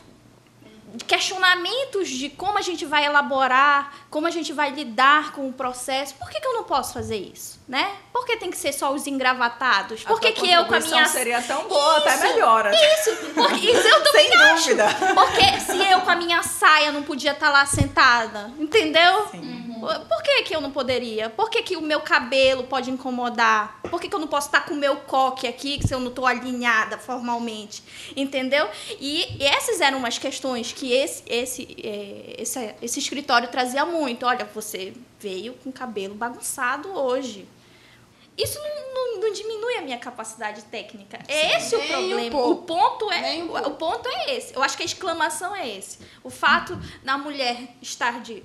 questionamentos 1.08 2.08
de 2.08 2.30
como 2.30 2.56
a 2.56 2.62
gente 2.62 2.86
vai 2.86 3.04
elaborar, 3.04 4.05
como 4.16 4.26
a 4.26 4.30
gente 4.30 4.50
vai 4.50 4.70
lidar 4.70 5.32
com 5.32 5.46
o 5.46 5.52
processo. 5.52 6.14
Por 6.14 6.30
que, 6.30 6.40
que 6.40 6.46
eu 6.46 6.54
não 6.54 6.64
posso 6.64 6.94
fazer 6.94 7.18
isso, 7.18 7.60
né? 7.68 7.96
Por 8.14 8.24
que 8.24 8.38
tem 8.38 8.50
que 8.50 8.56
ser 8.56 8.72
só 8.72 8.94
os 8.94 9.06
engravatados? 9.06 10.04
Por 10.04 10.18
que, 10.18 10.32
que 10.32 10.50
eu 10.50 10.64
com 10.64 10.74
a 10.74 10.80
minha 10.80 11.06
seria 11.06 11.42
tão 11.42 11.68
boa, 11.68 11.98
até 11.98 12.14
Isso, 12.14 12.22
melhor. 12.22 12.70
Isso, 12.72 13.16
porque 13.34 13.70
isso 13.72 13.86
eu 13.86 14.04
Sem 14.10 14.30
também 14.30 14.32
acho. 14.32 14.62
dúvida. 14.68 14.88
Porque 15.14 15.60
se 15.60 15.92
eu 15.92 16.00
com 16.00 16.10
a 16.10 16.16
minha 16.16 16.42
saia 16.42 16.90
não 16.92 17.02
podia 17.02 17.32
estar 17.32 17.50
lá 17.50 17.66
sentada, 17.66 18.50
entendeu? 18.58 19.28
Sim. 19.30 19.66
Por 19.78 20.22
que, 20.22 20.42
que 20.42 20.56
eu 20.56 20.60
não 20.60 20.70
poderia? 20.70 21.30
Por 21.30 21.50
que, 21.50 21.62
que 21.62 21.76
o 21.76 21.82
meu 21.82 22.00
cabelo 22.00 22.64
pode 22.64 22.90
incomodar? 22.90 23.78
Por 23.82 24.00
que, 24.00 24.08
que 24.08 24.14
eu 24.14 24.18
não 24.18 24.26
posso 24.26 24.48
estar 24.48 24.64
com 24.64 24.74
o 24.74 24.76
meu 24.76 24.96
coque 24.96 25.46
aqui 25.46 25.78
se 25.86 25.94
eu 25.94 26.00
não 26.00 26.08
estou 26.08 26.26
alinhada 26.26 26.98
formalmente? 26.98 27.82
Entendeu? 28.16 28.68
E 28.98 29.36
essas 29.40 29.80
eram 29.80 29.98
umas 29.98 30.18
questões 30.18 30.72
que 30.72 30.92
esse, 30.92 31.22
esse, 31.26 31.76
é, 31.82 32.36
esse, 32.38 32.74
esse 32.82 32.98
escritório 32.98 33.48
trazia 33.48 33.84
muito. 33.84 34.05
Olha, 34.22 34.44
você 34.44 34.94
veio 35.20 35.54
com 35.54 35.70
o 35.70 35.72
cabelo 35.72 36.14
bagunçado 36.14 36.88
hoje. 36.90 37.46
Isso 38.36 38.58
não, 38.58 38.94
não- 39.14 39.20
não 39.20 39.32
diminui 39.32 39.76
a 39.76 39.82
minha 39.82 39.98
capacidade 39.98 40.62
técnica. 40.64 41.18
É 41.26 41.56
esse 41.56 41.74
o 41.74 41.80
um 41.80 41.86
problema. 41.88 42.46
o 42.46 42.56
ponto 42.56 43.10
é 43.10 43.34
um 43.36 43.44
o, 43.44 43.48
pouco. 43.48 43.68
o 43.68 43.74
ponto 43.74 44.08
é 44.08 44.34
esse. 44.36 44.54
Eu 44.54 44.62
acho 44.62 44.76
que 44.76 44.82
a 44.82 44.86
exclamação 44.86 45.56
é 45.56 45.66
esse. 45.68 45.98
O 46.22 46.28
fato 46.28 46.78
da 47.02 47.16
mulher 47.16 47.56
estar 47.80 48.20
de, 48.20 48.42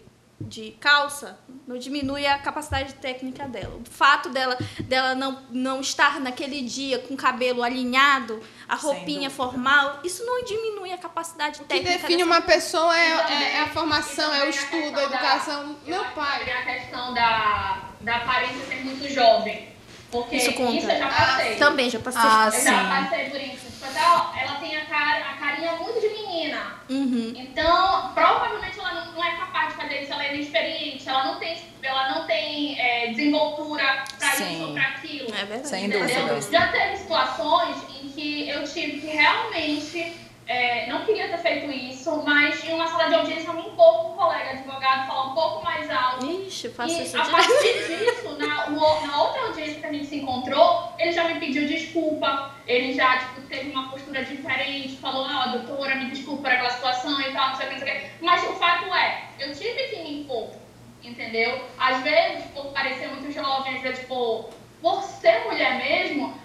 de 0.48 0.72
calça 0.80 1.40
não 1.68 1.78
diminui 1.78 2.26
a 2.26 2.38
capacidade 2.38 2.94
técnica 2.96 3.48
dela. 3.48 3.76
O 3.78 3.90
fato 3.90 4.30
dela, 4.30 4.58
dela 4.82 5.16
não, 5.16 5.42
não 5.50 5.82
estar 5.82 6.20
naquele 6.20 6.62
dia 6.62 7.00
com 7.00 7.14
o 7.14 7.18
cabelo 7.18 7.64
alinhado, 7.64 8.42
a 8.68 8.76
roupinha 8.76 9.30
formal, 9.30 10.00
isso 10.04 10.26
não 10.26 10.44
diminui 10.44 10.92
a 10.92 10.98
capacidade 10.98 11.60
O 11.60 11.64
que 11.64 11.68
técnica. 11.70 11.92
define 12.00 12.18
dessa 12.24 12.26
uma 12.30 12.42
pessoa 12.42 12.98
é, 12.98 13.18
também- 13.18 13.44
é- 13.44 13.54
é 13.56 13.62
a 13.62 13.68
formação, 13.68 14.34
é 14.34 14.46
o 14.46 14.50
estudo, 14.50 14.88
a 14.88 14.92
da- 14.92 15.04
educação. 15.04 15.76
eu 15.86 15.96
Meu 16.02 16.06
pai. 16.12 16.52
A 16.52 16.66
questão 16.66 17.14
da, 17.14 17.82
da 18.02 18.18
aparência 18.18 18.66
ser 18.66 18.84
muito 18.84 19.08
jovem. 19.10 19.71
Porque 20.12 20.36
Isso 20.36 20.54
conta. 20.54 20.92
eu 20.92 21.00
já 21.00 21.08
passei. 21.08 21.56
Também 21.56 21.90
já 21.90 22.00
passei. 22.00 22.22
Ah, 22.24 22.46
Eu 22.48 22.52
sim. 22.52 22.66
já 22.66 22.84
passei 22.84 23.30
por 23.30 23.40
isso. 23.42 23.66
Tipo, 23.72 23.86
até, 23.86 24.02
ó, 24.02 24.40
ela 24.40 24.56
tem 24.60 24.76
a, 24.78 24.86
cara, 24.86 25.26
a 25.32 25.34
carinha 25.38 25.72
muito 25.74 26.00
de 26.02 26.10
menina. 26.10 26.62
Uhum. 26.90 27.34
Então, 27.36 28.12
provavelmente 28.14 28.78
ela 28.78 28.94
não, 28.94 29.12
não 29.14 29.24
é 29.24 29.32
capaz 29.38 29.70
de 29.70 29.76
fazer 29.82 30.02
isso, 30.04 30.12
ela 30.14 30.26
é 30.26 30.36
inexperiente, 30.36 31.08
ela 31.08 31.24
não 31.26 31.40
tem, 31.40 31.58
ela 31.82 32.10
não 32.14 32.28
tem 32.28 32.80
é, 32.80 33.08
desenvoltura 33.08 34.04
pra 34.20 34.32
Sim. 34.32 34.54
isso 34.56 34.64
ou 34.68 34.74
pra 34.74 34.84
aquilo. 34.84 35.30
É 35.34 35.46
verdade. 35.46 35.68
Sem 35.70 35.86
Entendeu? 35.86 36.28
dúvida. 36.28 36.42
Já 36.52 36.68
teve 36.68 36.98
situações 36.98 37.78
em 38.04 38.10
que 38.10 38.50
eu 38.50 38.64
tive 38.66 39.00
que 39.00 39.08
realmente, 39.08 40.14
é, 40.52 40.86
não 40.88 41.06
queria 41.06 41.30
ter 41.30 41.38
feito 41.38 41.72
isso, 41.72 42.22
mas 42.26 42.62
em 42.66 42.74
uma 42.74 42.86
sala 42.86 43.08
de 43.08 43.16
audiência 43.16 43.54
me 43.54 43.64
com 43.72 44.12
um 44.12 44.16
colega 44.16 44.50
advogado, 44.52 45.08
falar 45.08 45.32
um 45.32 45.34
pouco 45.34 45.64
mais 45.64 45.90
alto. 45.90 46.30
Ixi, 46.30 46.68
eu 46.68 46.74
faço 46.74 46.94
E 46.94 47.04
isso 47.04 47.18
a 47.18 47.24
partir 47.24 47.88
disso, 47.88 48.38
na, 48.38 48.70
na 48.70 49.22
outra 49.24 49.44
audiência 49.44 49.80
que 49.80 49.86
a 49.86 49.94
gente 49.94 50.08
se 50.08 50.18
encontrou, 50.18 50.92
ele 51.00 51.14
já 51.14 51.24
me 51.24 51.40
pediu 51.40 51.66
desculpa, 51.66 52.54
ele 52.68 52.94
já 52.94 53.18
tipo, 53.18 53.42
teve 53.48 53.72
uma 53.72 53.90
postura 53.90 54.26
diferente, 54.26 54.98
falou, 54.98 55.26
ó, 55.26 55.48
doutora, 55.58 55.96
me 55.96 56.10
desculpa 56.10 56.42
por 56.42 56.52
aquela 56.52 56.70
situação 56.70 57.22
e 57.22 57.32
tal, 57.32 57.50
não 57.52 57.56
sei 57.56 57.68
o 57.68 57.70
que, 57.70 57.76
não 57.76 57.86
sei 57.88 57.98
o 57.98 58.02
que. 58.02 58.08
Mas 58.20 58.44
o 58.44 58.54
fato 58.54 58.94
é, 58.94 59.30
eu 59.40 59.56
tive 59.56 59.84
que 59.84 60.04
me 60.04 60.22
impor, 60.24 60.50
entendeu? 61.02 61.64
Às 61.80 62.04
vezes, 62.04 62.44
por 62.54 62.66
parecer 62.74 63.08
muito 63.08 63.32
jovem, 63.32 63.78
às 63.78 63.82
vezes, 63.82 64.06
por, 64.06 64.50
por 64.82 65.02
ser 65.02 65.46
mulher 65.46 65.78
mesmo, 65.78 66.41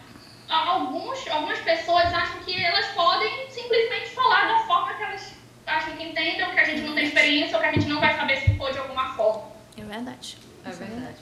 alguns, 0.49 1.27
algumas 1.29 1.59
pessoas 1.61 2.13
acham 2.13 2.43
que 2.43 2.63
elas 2.63 2.87
podem 2.89 3.51
simplesmente 3.51 4.11
falar 4.11 4.47
da 4.47 4.67
forma 4.67 4.95
que 4.95 5.03
elas 5.03 5.33
acham 5.67 5.97
que 5.97 6.05
entendem, 6.05 6.45
ou 6.45 6.53
que 6.53 6.61
a 6.61 6.65
gente 6.65 6.83
não 6.83 6.95
tem 6.95 7.07
experiência, 7.07 7.57
ou 7.57 7.63
que 7.63 7.69
a 7.69 7.73
gente 7.73 7.87
não 7.87 8.01
vai 8.01 8.17
saber 8.17 8.41
se 8.41 8.57
for 8.57 8.73
de 8.73 8.79
alguma 8.79 9.15
forma. 9.15 9.51
É 9.77 9.83
verdade. 9.83 10.39
É 10.65 10.71
verdade. 10.71 11.17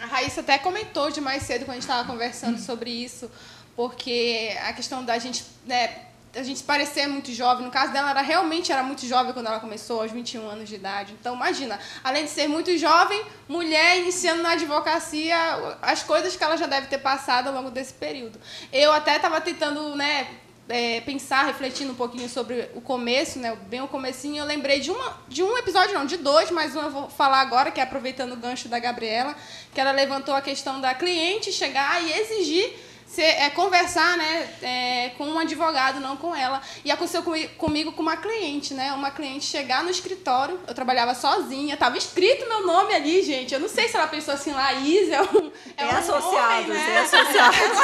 A 0.00 0.06
Raíssa 0.06 0.40
até 0.40 0.58
comentou 0.58 1.10
de 1.10 1.20
mais 1.20 1.42
cedo 1.42 1.64
quando 1.64 1.70
a 1.70 1.74
gente 1.74 1.82
estava 1.82 2.06
conversando 2.06 2.58
sobre 2.58 2.90
isso, 2.90 3.30
porque 3.74 4.56
a 4.62 4.72
questão 4.72 5.04
da 5.04 5.18
gente, 5.18 5.44
né, 5.64 6.05
a 6.36 6.42
gente 6.42 6.62
parecer 6.62 7.06
muito 7.06 7.32
jovem, 7.32 7.64
no 7.64 7.70
caso 7.70 7.92
dela, 7.92 8.10
ela 8.10 8.20
realmente 8.20 8.70
era 8.70 8.82
muito 8.82 9.06
jovem 9.06 9.32
quando 9.32 9.46
ela 9.46 9.58
começou, 9.58 10.02
aos 10.02 10.12
21 10.12 10.48
anos 10.48 10.68
de 10.68 10.74
idade. 10.74 11.14
Então, 11.18 11.34
imagina, 11.34 11.78
além 12.04 12.24
de 12.24 12.30
ser 12.30 12.46
muito 12.46 12.76
jovem, 12.76 13.22
mulher 13.48 13.98
iniciando 13.98 14.42
na 14.42 14.50
advocacia, 14.50 15.36
as 15.80 16.02
coisas 16.02 16.36
que 16.36 16.44
ela 16.44 16.56
já 16.56 16.66
deve 16.66 16.88
ter 16.88 16.98
passado 16.98 17.48
ao 17.48 17.54
longo 17.54 17.70
desse 17.70 17.94
período. 17.94 18.38
Eu 18.72 18.92
até 18.92 19.16
estava 19.16 19.40
tentando, 19.40 19.96
né, 19.96 20.28
é, 20.68 21.00
pensar, 21.00 21.46
refletindo 21.46 21.92
um 21.92 21.96
pouquinho 21.96 22.28
sobre 22.28 22.68
o 22.74 22.80
começo, 22.80 23.38
né, 23.38 23.56
bem 23.68 23.80
o 23.80 23.88
comecinho, 23.88 24.38
eu 24.38 24.44
lembrei 24.44 24.80
de, 24.80 24.90
uma, 24.90 25.16
de 25.28 25.42
um 25.42 25.56
episódio, 25.56 25.94
não, 25.94 26.04
de 26.04 26.18
dois, 26.18 26.50
mas 26.50 26.76
um 26.76 26.82
eu 26.82 26.90
vou 26.90 27.08
falar 27.08 27.40
agora, 27.40 27.70
que 27.70 27.80
é 27.80 27.82
aproveitando 27.82 28.32
o 28.32 28.36
gancho 28.36 28.68
da 28.68 28.78
Gabriela, 28.78 29.34
que 29.72 29.80
ela 29.80 29.92
levantou 29.92 30.34
a 30.34 30.42
questão 30.42 30.80
da 30.80 30.92
cliente 30.94 31.52
chegar 31.52 32.02
e 32.02 32.12
exigir 32.12 32.85
ser, 33.06 33.22
é, 33.22 33.50
conversar 33.50 34.16
né, 34.16 34.48
é, 34.60 35.08
com 35.16 35.24
um 35.24 35.38
advogado, 35.38 36.00
não 36.00 36.16
com 36.16 36.34
ela. 36.34 36.60
E 36.84 36.90
aconteceu 36.90 37.22
comigo, 37.22 37.54
comigo 37.54 37.92
com 37.92 38.02
uma 38.02 38.16
cliente, 38.16 38.74
né? 38.74 38.92
Uma 38.92 39.10
cliente 39.10 39.44
chegar 39.44 39.84
no 39.84 39.90
escritório, 39.90 40.60
eu 40.66 40.74
trabalhava 40.74 41.14
sozinha, 41.14 41.76
tava 41.76 41.96
escrito 41.96 42.48
meu 42.48 42.66
nome 42.66 42.94
ali, 42.94 43.22
gente. 43.22 43.54
Eu 43.54 43.60
não 43.60 43.68
sei 43.68 43.88
se 43.88 43.96
ela 43.96 44.08
pensou 44.08 44.34
assim, 44.34 44.52
Laís 44.52 45.08
é 45.08 45.22
um. 45.22 45.52
É, 45.76 45.84
um 45.86 45.90
associados, 45.90 46.66
homem, 46.66 46.68
né? 46.68 46.94
é 46.94 46.98
associados. 46.98 47.58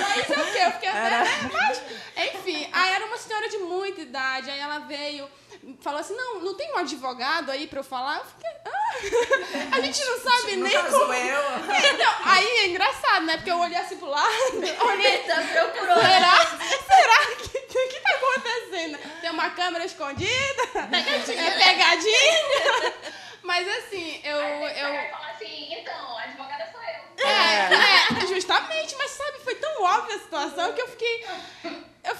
Laís 0.00 0.30
é 0.30 0.40
o 0.40 0.52
quê? 0.52 0.58
Eu 0.64 0.72
fiquei 0.72 0.88
até, 0.88 1.10
né? 1.10 1.50
Mas, 1.52 1.82
enfim, 2.34 2.68
aí 2.72 2.92
era 2.94 3.04
uma 3.04 3.18
senhora 3.18 3.48
de 3.48 3.58
muita 3.58 4.00
idade, 4.00 4.50
aí 4.50 4.58
ela 4.58 4.78
veio 4.80 5.28
falou 5.80 6.00
assim, 6.00 6.14
não, 6.14 6.40
não 6.40 6.54
tem 6.54 6.72
um 6.72 6.78
advogado 6.78 7.50
aí 7.50 7.66
pra 7.66 7.80
eu 7.80 7.84
falar? 7.84 8.18
Eu 8.18 8.24
fiquei, 8.24 8.50
ah, 8.66 9.76
a 9.76 9.80
gente 9.80 10.04
não 10.04 10.20
sabe 10.20 10.56
nem 10.56 10.72
caso 10.72 10.98
como... 10.98 11.12
eu. 11.12 11.42
Então, 11.94 12.14
aí 12.24 12.46
é 12.46 12.66
engraçado, 12.68 13.26
né? 13.26 13.36
Porque 13.36 13.50
eu 13.50 13.58
olhei 13.58 13.78
assim 13.78 13.96
pro 13.96 14.08
lado, 14.08 14.28
olhei, 14.86 15.06
Eita, 15.06 15.34
procurou. 15.34 15.96
será? 15.96 16.46
Será? 16.46 17.36
que 17.36 17.60
que, 17.60 17.86
que 17.88 18.00
tá 18.00 18.10
acontecendo? 18.10 18.98
Tem 19.20 19.30
uma 19.30 19.50
câmera 19.50 19.84
escondida? 19.84 20.62
Pegadinha. 20.90 21.42
É 21.42 21.50
pegadinha? 21.58 22.94
Mas 23.42 23.68
assim, 23.68 24.20
eu... 24.24 24.40
Aí 24.40 24.74
tem 24.74 24.74
que 24.74 24.80
eu... 24.80 25.10
falar 25.10 25.30
assim, 25.30 25.74
então, 25.74 26.18
a 26.18 26.22
advogada 26.22 26.68
sou 26.72 26.80
eu. 26.80 27.26
É, 27.26 28.22
é, 28.22 28.26
justamente, 28.26 28.94
mas 28.96 29.10
sabe, 29.10 29.38
foi 29.44 29.54
tão 29.54 29.82
óbvia 29.82 30.16
a 30.16 30.18
situação 30.18 30.72
que 30.72 30.82
eu 30.82 30.88
fiquei. 30.88 31.26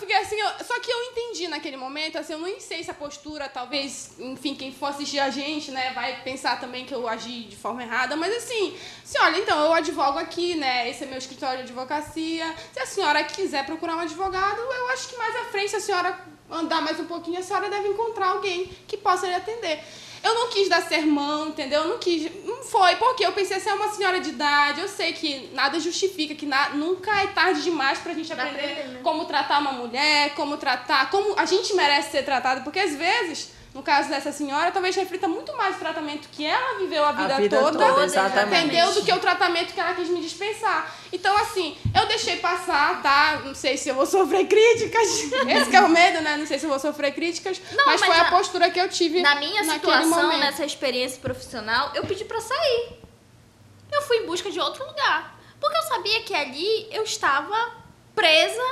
Fiquei 0.07 0.23
assim, 0.23 0.37
eu- 0.39 0.65
só 0.65 0.79
que 0.79 0.89
eu 0.89 1.03
entendi 1.11 1.49
naquele 1.49 1.77
momento, 1.77 2.17
assim, 2.17 2.33
eu 2.33 2.39
nem 2.39 2.61
sei 2.61 2.85
se 2.85 2.89
a 2.93 2.95
postura, 2.95 3.49
talvez, 3.49 4.13
enfim, 4.21 4.55
quem 4.55 4.73
for 4.73 4.87
assistir 4.87 5.19
a 5.19 5.31
gente, 5.31 5.73
né, 5.73 5.91
vai 5.95 6.23
pensar 6.23 6.61
também 6.61 6.85
que 6.87 6.95
eu 6.95 7.09
agi 7.09 7.41
de 7.43 7.57
forma 7.57 7.83
errada, 7.83 8.15
mas 8.15 8.33
assim, 8.37 8.79
se 9.05 9.19
olha, 9.19 9.39
então, 9.39 9.59
eu 9.65 9.73
advogo 9.73 10.17
aqui, 10.17 10.55
né, 10.55 10.89
esse 10.89 11.03
é 11.03 11.09
meu 11.09 11.19
escritório 11.19 11.57
de 11.57 11.63
advocacia, 11.65 12.55
se 12.73 12.79
a 12.79 12.87
senhora 12.87 13.25
quiser 13.25 13.67
procurar 13.67 13.97
um 13.97 14.01
advogado, 14.01 14.61
eu 14.61 14.89
acho 14.91 15.09
que 15.09 15.17
mais 15.17 15.35
à 15.35 15.45
frente, 15.47 15.71
se 15.71 15.77
a 15.77 15.81
senhora 15.81 16.17
andar 16.49 16.81
mais 16.81 17.01
um 17.01 17.07
pouquinho, 17.07 17.41
a 17.41 17.43
senhora 17.43 17.69
deve 17.69 17.89
encontrar 17.89 18.29
alguém 18.29 18.67
que 18.87 18.97
possa 18.97 19.27
lhe 19.27 19.35
atender. 19.35 19.83
Eu 20.27 20.35
não 20.35 20.49
quis 20.49 20.69
dar 20.69 20.83
sermão, 20.83 21.49
entendeu? 21.49 21.83
Eu 21.83 21.89
não 21.89 21.99
quis. 21.99 22.31
Não 22.45 22.63
foi, 22.65 22.97
porque 22.97 23.25
eu 23.25 23.33
pensei 23.33 23.59
assim, 23.59 23.71
é 23.71 23.75
uma 23.75 23.93
senhora 23.93 24.19
de 24.19 24.31
idade, 24.31 24.81
eu 24.81 24.89
sei 24.89 25.13
que 25.13 25.51
nada 25.53 25.79
justifica, 25.79 26.35
que 26.35 26.47
na, 26.47 26.71
nunca 26.71 27.23
é 27.23 27.29
tarde 27.29 27.63
demais 27.63 28.01
pra 28.01 28.13
gente 28.13 28.33
aprender 28.33 28.59
aprender, 28.59 28.89
né? 28.89 29.01
como 29.05 29.25
tratar 29.25 29.61
uma 29.61 29.73
mulher, 29.73 30.35
como 30.35 30.57
tratar, 30.57 31.11
como 31.11 31.39
a 31.39 31.47
gente 31.47 31.75
merece 31.75 32.11
ser 32.11 32.25
tratado, 32.25 32.65
porque 32.65 32.81
às 32.81 32.97
vezes, 32.97 33.53
no 33.77 33.83
caso 33.83 34.09
dessa 34.09 34.33
senhora, 34.33 34.73
talvez 34.73 34.97
reflita 34.97 35.29
muito 35.29 35.55
mais 35.55 35.77
o 35.77 35.79
tratamento 35.79 36.29
que 36.33 36.47
ela 36.47 36.79
viveu 36.79 37.05
a 37.05 37.13
vida, 37.13 37.37
vida 37.37 37.59
toda, 37.61 37.79
toda, 37.87 38.05
exatamente. 38.07 38.65
entendeu? 38.65 38.91
Do 38.95 39.05
que 39.05 39.13
o 39.13 39.21
tratamento 39.21 39.75
que 39.75 39.79
ela 39.79 39.93
quis 39.93 40.09
me 40.09 40.23
dispensar. 40.23 40.97
Então, 41.13 41.37
assim, 41.37 41.77
eu 41.95 42.07
deixei 42.07 42.39
passar, 42.39 43.03
tá? 43.03 43.43
Não 43.45 43.55
sei 43.55 43.77
se 43.77 43.91
eu 43.91 43.95
vou 43.95 44.07
sofrer 44.07 44.47
críticas. 44.47 45.07
Esse 45.47 45.69
que 45.69 45.77
é 45.77 45.83
o 45.83 45.91
medo, 45.91 46.23
né? 46.23 46.39
Não 46.39 46.47
sei 46.47 46.59
se 46.59 46.65
eu 46.65 46.71
vou 46.71 46.79
sofrer 46.79 47.13
críticas. 47.13 47.61
Não, 47.73 47.85
mas, 47.85 48.01
mas 48.01 48.09
foi 48.11 48.19
a 48.19 48.25
na- 48.25 48.31
postura 48.31 48.71
que 48.71 48.81
eu 48.81 48.89
tive 48.89 49.21
Na 49.21 49.35
minha 49.35 49.63
situação, 49.63 50.09
momento. 50.23 50.41
nessa 50.41 50.65
experiência 50.65 51.21
profissional, 51.21 51.91
eu 51.95 52.03
pedi 52.07 52.25
pra 52.25 52.41
sair. 52.41 52.99
Eu 53.93 54.01
fui 54.03 54.17
em 54.21 54.27
busca 54.27 54.51
de 54.51 54.59
outro 54.59 54.87
lugar. 54.87 55.39
Porque 55.61 55.77
eu 55.77 55.83
sabia 55.83 56.23
que 56.23 56.33
ali 56.35 56.89
eu 56.91 57.03
estava 57.03 57.73
presa. 58.15 58.63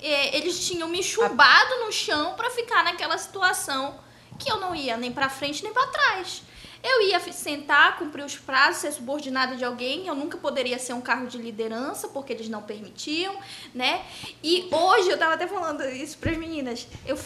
Eles 0.00 0.66
tinham 0.66 0.88
me 0.88 1.00
chumbado 1.00 1.78
no 1.84 1.92
chão 1.92 2.34
pra 2.34 2.50
ficar 2.50 2.82
naquela 2.82 3.16
situação 3.16 4.02
que 4.42 4.50
eu 4.50 4.58
não 4.58 4.74
ia 4.74 4.96
nem 4.96 5.12
pra 5.12 5.28
frente 5.28 5.62
nem 5.62 5.72
pra 5.72 5.86
trás. 5.86 6.42
Eu 6.82 7.00
ia 7.02 7.20
sentar, 7.32 7.96
cumprir 7.96 8.24
os 8.24 8.36
prazos, 8.36 8.80
ser 8.80 8.92
subordinada 8.92 9.54
de 9.54 9.64
alguém. 9.64 10.08
Eu 10.08 10.16
nunca 10.16 10.36
poderia 10.36 10.78
ser 10.80 10.94
um 10.94 11.00
cargo 11.00 11.28
de 11.28 11.38
liderança, 11.38 12.08
porque 12.08 12.32
eles 12.32 12.48
não 12.48 12.60
permitiam, 12.60 13.38
né? 13.72 14.04
E 14.42 14.68
hoje, 14.72 15.08
eu 15.08 15.16
tava 15.16 15.34
até 15.34 15.46
falando 15.46 15.84
isso 15.84 16.18
pras 16.18 16.36
meninas. 16.36 16.88
Eu, 17.06 17.16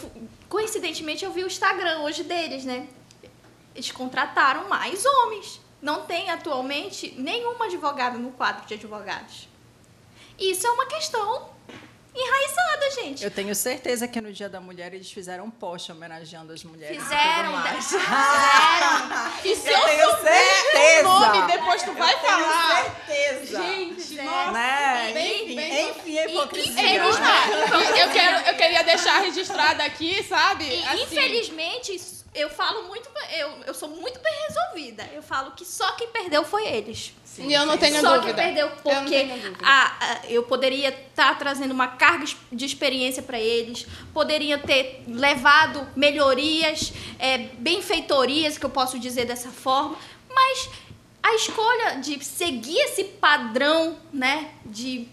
coincidentemente, 0.47 1.25
eu 1.25 1.31
vi 1.31 1.43
o 1.43 1.47
Instagram 1.47 2.01
hoje 2.01 2.23
deles, 2.23 2.65
né? 2.65 2.87
Eles 3.73 3.91
contrataram 3.91 4.69
mais 4.69 5.03
homens. 5.05 5.59
Não 5.81 6.05
tem 6.05 6.29
atualmente 6.29 7.15
nenhuma 7.17 7.65
advogada 7.65 8.17
no 8.17 8.31
quadro 8.31 8.67
de 8.67 8.75
advogados. 8.75 9.47
Isso 10.37 10.67
é 10.67 10.71
uma 10.71 10.85
questão 10.85 11.49
enraizada, 12.19 12.91
gente. 13.01 13.23
Eu 13.23 13.31
tenho 13.31 13.53
certeza 13.55 14.07
que 14.07 14.19
no 14.21 14.31
Dia 14.33 14.49
da 14.49 14.59
Mulher 14.59 14.93
eles 14.93 15.11
fizeram 15.11 15.45
um 15.45 15.51
post 15.51 15.91
homenageando 15.91 16.51
as 16.53 16.63
mulheres. 16.63 16.97
e 16.97 17.01
Fizeram, 17.01 17.53
fizeram. 17.81 19.31
E 19.45 19.55
se 19.55 19.67
Eu 19.69 19.77
eu, 19.77 19.85
tenho 19.85 20.09
souber 20.11 20.33
certeza. 20.33 21.07
o 21.09 21.19
nome, 21.19 21.47
depois 21.51 21.83
tu 21.83 21.93
vai 21.93 22.13
Eu 22.13 22.17
tenho 22.19 22.31
falar. 22.37 22.83
certeza. 23.07 23.63
Gente, 23.63 24.19
É. 24.19 24.23
nossa. 24.23 24.51
né? 24.51 25.11
bem- 25.13 25.43
enfim, 25.43 25.55
bem- 25.55 25.89
enfim, 25.91 26.19
a 26.19 26.25
hipocrisia. 26.29 26.71
Infeliz- 26.71 27.19
né? 27.19 28.03
eu, 28.03 28.09
quero, 28.11 28.47
eu 28.49 28.55
queria 28.55 28.83
deixar 28.83 29.19
registrado 29.19 29.81
aqui, 29.83 30.23
sabe? 30.23 30.65
E, 30.65 30.83
Assim, 30.85 31.03
infelizmente, 31.03 31.95
isso- 31.95 32.25
eu 32.37 32.49
falo 32.49 32.87
muito, 32.87 33.09
eu, 33.37 33.49
eu 33.67 33.73
sou 33.73 33.89
muito 33.89 34.19
bem 34.19 34.33
resolvida. 34.47 35.09
Eu 35.13 35.21
falo 35.21 35.51
que 35.51 35.65
só 35.65 35.91
quem 35.93 36.07
perdeu 36.07 36.43
foi 36.45 36.65
eles. 36.67 37.13
E 37.39 37.53
eu 37.53 37.65
não 37.65 37.77
tenho 37.77 37.99
Só 38.01 38.15
dúvida. 38.17 38.33
que 38.33 38.41
perdeu 38.41 38.67
Eu 38.67 38.75
não 38.75 38.81
porque 39.03 39.23
dúvida. 39.25 39.57
a- 39.61 39.97
a- 39.99 40.21
eu 40.27 40.43
poderia 40.43 40.89
estar 40.89 41.37
trazendo 41.37 41.71
uma 41.71 41.87
carga 41.87 42.25
de 42.51 42.65
experiência 42.65 43.21
para 43.21 43.39
eles, 43.39 43.85
poderia 44.13 44.57
ter 44.57 45.03
levado 45.07 45.87
melhorias, 45.95 46.91
é, 47.19 47.37
benfeitorias, 47.59 48.57
que 48.57 48.65
eu 48.65 48.69
posso 48.69 48.97
dizer 48.97 49.25
dessa 49.25 49.49
forma, 49.49 49.95
mas 50.33 50.69
a 51.21 51.35
escolha 51.35 51.99
de 52.01 52.23
seguir 52.23 52.77
esse 52.79 53.03
padrão, 53.03 53.97
né, 54.13 54.51
de 54.65 55.07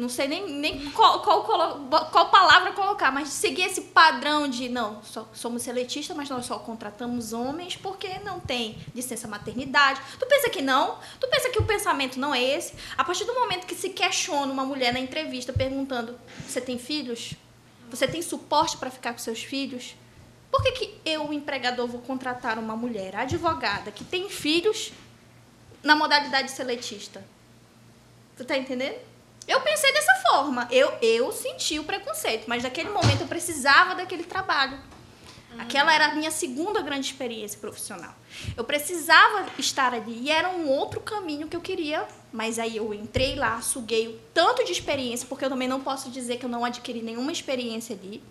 não 0.00 0.08
sei 0.08 0.26
nem, 0.26 0.50
nem 0.50 0.90
qual, 0.92 1.20
qual, 1.20 1.44
qual 1.44 2.30
palavra 2.30 2.72
colocar, 2.72 3.12
mas 3.12 3.28
seguir 3.28 3.64
esse 3.64 3.82
padrão 3.82 4.48
de 4.48 4.66
não, 4.66 5.02
só, 5.02 5.28
somos 5.34 5.62
seletistas, 5.62 6.16
mas 6.16 6.30
nós 6.30 6.46
só 6.46 6.58
contratamos 6.58 7.34
homens 7.34 7.76
porque 7.76 8.18
não 8.20 8.40
tem 8.40 8.78
licença 8.94 9.28
maternidade. 9.28 10.00
Tu 10.18 10.26
pensa 10.26 10.48
que 10.48 10.62
não? 10.62 10.98
Tu 11.20 11.28
pensa 11.28 11.50
que 11.50 11.58
o 11.58 11.66
pensamento 11.66 12.18
não 12.18 12.34
é 12.34 12.42
esse? 12.42 12.72
A 12.96 13.04
partir 13.04 13.26
do 13.26 13.34
momento 13.34 13.66
que 13.66 13.74
se 13.74 13.90
questiona 13.90 14.50
uma 14.50 14.64
mulher 14.64 14.90
na 14.90 15.00
entrevista 15.00 15.52
perguntando: 15.52 16.18
você 16.48 16.62
tem 16.62 16.78
filhos? 16.78 17.34
Você 17.90 18.08
tem 18.08 18.22
suporte 18.22 18.78
para 18.78 18.90
ficar 18.90 19.12
com 19.12 19.18
seus 19.18 19.42
filhos? 19.42 19.94
Por 20.50 20.62
que, 20.62 20.72
que 20.72 21.00
eu, 21.04 21.30
empregador, 21.30 21.86
vou 21.86 22.00
contratar 22.00 22.58
uma 22.58 22.74
mulher 22.74 23.16
advogada 23.16 23.90
que 23.90 24.02
tem 24.02 24.30
filhos 24.30 24.92
na 25.82 25.94
modalidade 25.94 26.50
seletista? 26.50 27.22
Tu 28.38 28.46
tá 28.46 28.56
entendendo? 28.56 29.09
Eu 29.50 29.60
pensei 29.62 29.92
dessa 29.92 30.14
forma. 30.30 30.68
Eu, 30.70 30.96
eu 31.02 31.32
senti 31.32 31.76
o 31.80 31.82
preconceito, 31.82 32.44
mas 32.46 32.62
naquele 32.62 32.88
momento 32.88 33.22
eu 33.22 33.26
precisava 33.26 33.96
daquele 33.96 34.22
trabalho. 34.22 34.78
Aquela 35.58 35.92
era 35.92 36.06
a 36.06 36.14
minha 36.14 36.30
segunda 36.30 36.80
grande 36.80 37.06
experiência 37.06 37.58
profissional. 37.58 38.14
Eu 38.56 38.62
precisava 38.62 39.46
estar 39.58 39.92
ali 39.92 40.20
e 40.22 40.30
era 40.30 40.48
um 40.48 40.68
outro 40.68 41.00
caminho 41.00 41.48
que 41.48 41.56
eu 41.56 41.60
queria, 41.60 42.06
mas 42.32 42.60
aí 42.60 42.76
eu 42.76 42.94
entrei 42.94 43.34
lá, 43.34 43.60
suguei 43.60 44.06
o 44.06 44.20
tanto 44.32 44.64
de 44.64 44.70
experiência, 44.70 45.26
porque 45.28 45.44
eu 45.44 45.50
também 45.50 45.66
não 45.66 45.80
posso 45.80 46.08
dizer 46.10 46.36
que 46.36 46.44
eu 46.44 46.48
não 46.48 46.64
adquiri 46.64 47.02
nenhuma 47.02 47.32
experiência 47.32 47.96
ali. 47.96 48.22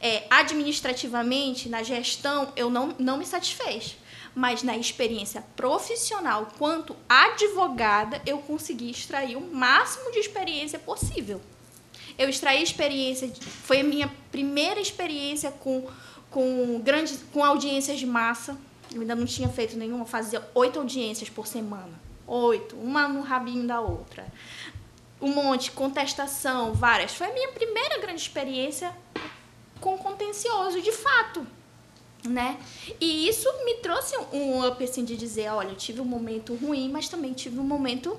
É, 0.00 0.24
administrativamente, 0.28 1.68
na 1.68 1.84
gestão, 1.84 2.52
eu 2.56 2.68
não, 2.68 2.94
não 2.98 3.16
me 3.16 3.24
satisfez. 3.24 3.96
Mas 4.36 4.62
na 4.62 4.76
experiência 4.76 5.42
profissional, 5.56 6.48
quanto 6.58 6.94
advogada, 7.08 8.20
eu 8.26 8.36
consegui 8.36 8.90
extrair 8.90 9.34
o 9.34 9.40
máximo 9.40 10.12
de 10.12 10.18
experiência 10.18 10.78
possível. 10.78 11.40
Eu 12.18 12.28
extraí 12.28 12.62
experiência, 12.62 13.32
foi 13.40 13.80
a 13.80 13.84
minha 13.84 14.12
primeira 14.30 14.78
experiência 14.78 15.50
com, 15.50 15.88
com 16.30 16.78
grandes, 16.84 17.24
com 17.32 17.42
audiências 17.42 17.98
de 17.98 18.04
massa. 18.04 18.58
Eu 18.92 19.00
ainda 19.00 19.14
não 19.14 19.24
tinha 19.24 19.48
feito 19.48 19.74
nenhuma, 19.74 20.04
fazia 20.04 20.46
oito 20.54 20.78
audiências 20.78 21.30
por 21.30 21.46
semana. 21.46 21.98
Oito, 22.26 22.76
uma 22.76 23.08
no 23.08 23.22
rabinho 23.22 23.66
da 23.66 23.80
outra. 23.80 24.26
Um 25.18 25.32
monte, 25.32 25.70
contestação, 25.70 26.74
várias. 26.74 27.14
Foi 27.14 27.26
a 27.26 27.32
minha 27.32 27.52
primeira 27.52 27.98
grande 28.00 28.20
experiência 28.20 28.94
com 29.80 29.96
contencioso, 29.96 30.82
de 30.82 30.92
fato. 30.92 31.46
Né? 32.24 32.58
E 33.00 33.28
isso 33.28 33.48
me 33.64 33.74
trouxe 33.74 34.16
um 34.32 34.66
up 34.66 34.82
assim 34.82 35.04
de 35.04 35.16
dizer, 35.16 35.48
olha, 35.50 35.68
eu 35.68 35.76
tive 35.76 36.00
um 36.00 36.04
momento 36.04 36.54
ruim, 36.56 36.90
mas 36.90 37.08
também 37.08 37.32
tive 37.32 37.60
um 37.60 37.64
momento 37.64 38.18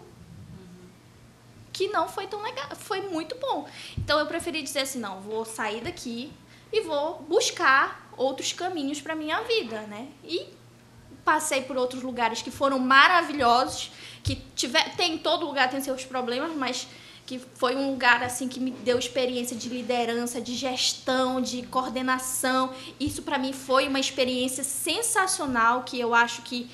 que 1.74 1.90
não 1.90 2.08
foi 2.08 2.26
tão 2.26 2.42
legal, 2.42 2.68
foi 2.76 3.02
muito 3.02 3.36
bom. 3.36 3.68
Então 3.98 4.18
eu 4.18 4.26
preferi 4.26 4.64
dizer 4.64 4.80
assim, 4.80 5.00
não, 5.00 5.22
vou 5.22 5.46
sair 5.46 5.82
daqui 5.82 6.32
e 6.72 6.82
vou 6.82 7.20
buscar 7.24 8.10
outros 8.18 8.52
caminhos 8.54 9.00
para 9.00 9.16
minha 9.16 9.42
vida, 9.42 9.82
né? 9.82 10.08
E 10.24 10.48
passei 11.24 11.62
por 11.62 11.78
outros 11.78 12.02
lugares 12.02 12.42
que 12.42 12.50
foram 12.50 12.80
maravilhosos, 12.80 13.92
que 14.24 14.36
tiver, 14.56 14.96
tem 14.96 15.16
em 15.16 15.18
todo 15.18 15.46
lugar 15.46 15.70
tem 15.70 15.82
seus 15.82 16.06
problemas, 16.06 16.56
mas 16.56 16.88
que 17.28 17.40
foi 17.56 17.76
um 17.76 17.92
lugar 17.92 18.24
assim 18.24 18.48
que 18.48 18.58
me 18.58 18.72
deu 18.72 18.98
experiência 18.98 19.56
de 19.56 19.68
liderança, 19.68 20.40
de 20.40 20.56
gestão, 20.56 21.42
de 21.42 21.62
coordenação. 21.64 22.74
Isso 22.98 23.22
para 23.22 23.38
mim 23.38 23.52
foi 23.52 23.90
uma 23.90 24.00
experiência 24.00 24.64
sensacional 24.64 25.84
que 25.84 26.00
eu 26.00 26.16
acho 26.16 26.42
que 26.44 26.72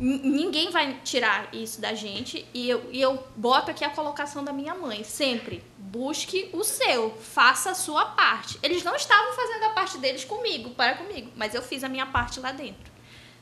ninguém 0.00 0.70
vai 0.70 0.98
tirar 1.04 1.54
isso 1.54 1.82
da 1.82 1.92
gente. 1.92 2.46
E 2.54 2.66
eu, 2.66 2.88
e 2.90 2.98
eu 2.98 3.22
boto 3.36 3.70
aqui 3.70 3.84
a 3.84 3.90
colocação 3.90 4.42
da 4.42 4.54
minha 4.54 4.74
mãe, 4.74 5.04
sempre. 5.04 5.62
Busque 5.76 6.48
o 6.54 6.64
seu, 6.64 7.10
faça 7.20 7.72
a 7.72 7.74
sua 7.74 8.06
parte. 8.06 8.58
Eles 8.62 8.82
não 8.82 8.96
estavam 8.96 9.34
fazendo 9.34 9.64
a 9.64 9.70
parte 9.70 9.98
deles 9.98 10.24
comigo, 10.24 10.70
para 10.70 10.94
comigo, 10.94 11.30
mas 11.36 11.54
eu 11.54 11.60
fiz 11.60 11.84
a 11.84 11.90
minha 11.90 12.06
parte 12.06 12.40
lá 12.40 12.52
dentro. 12.52 12.90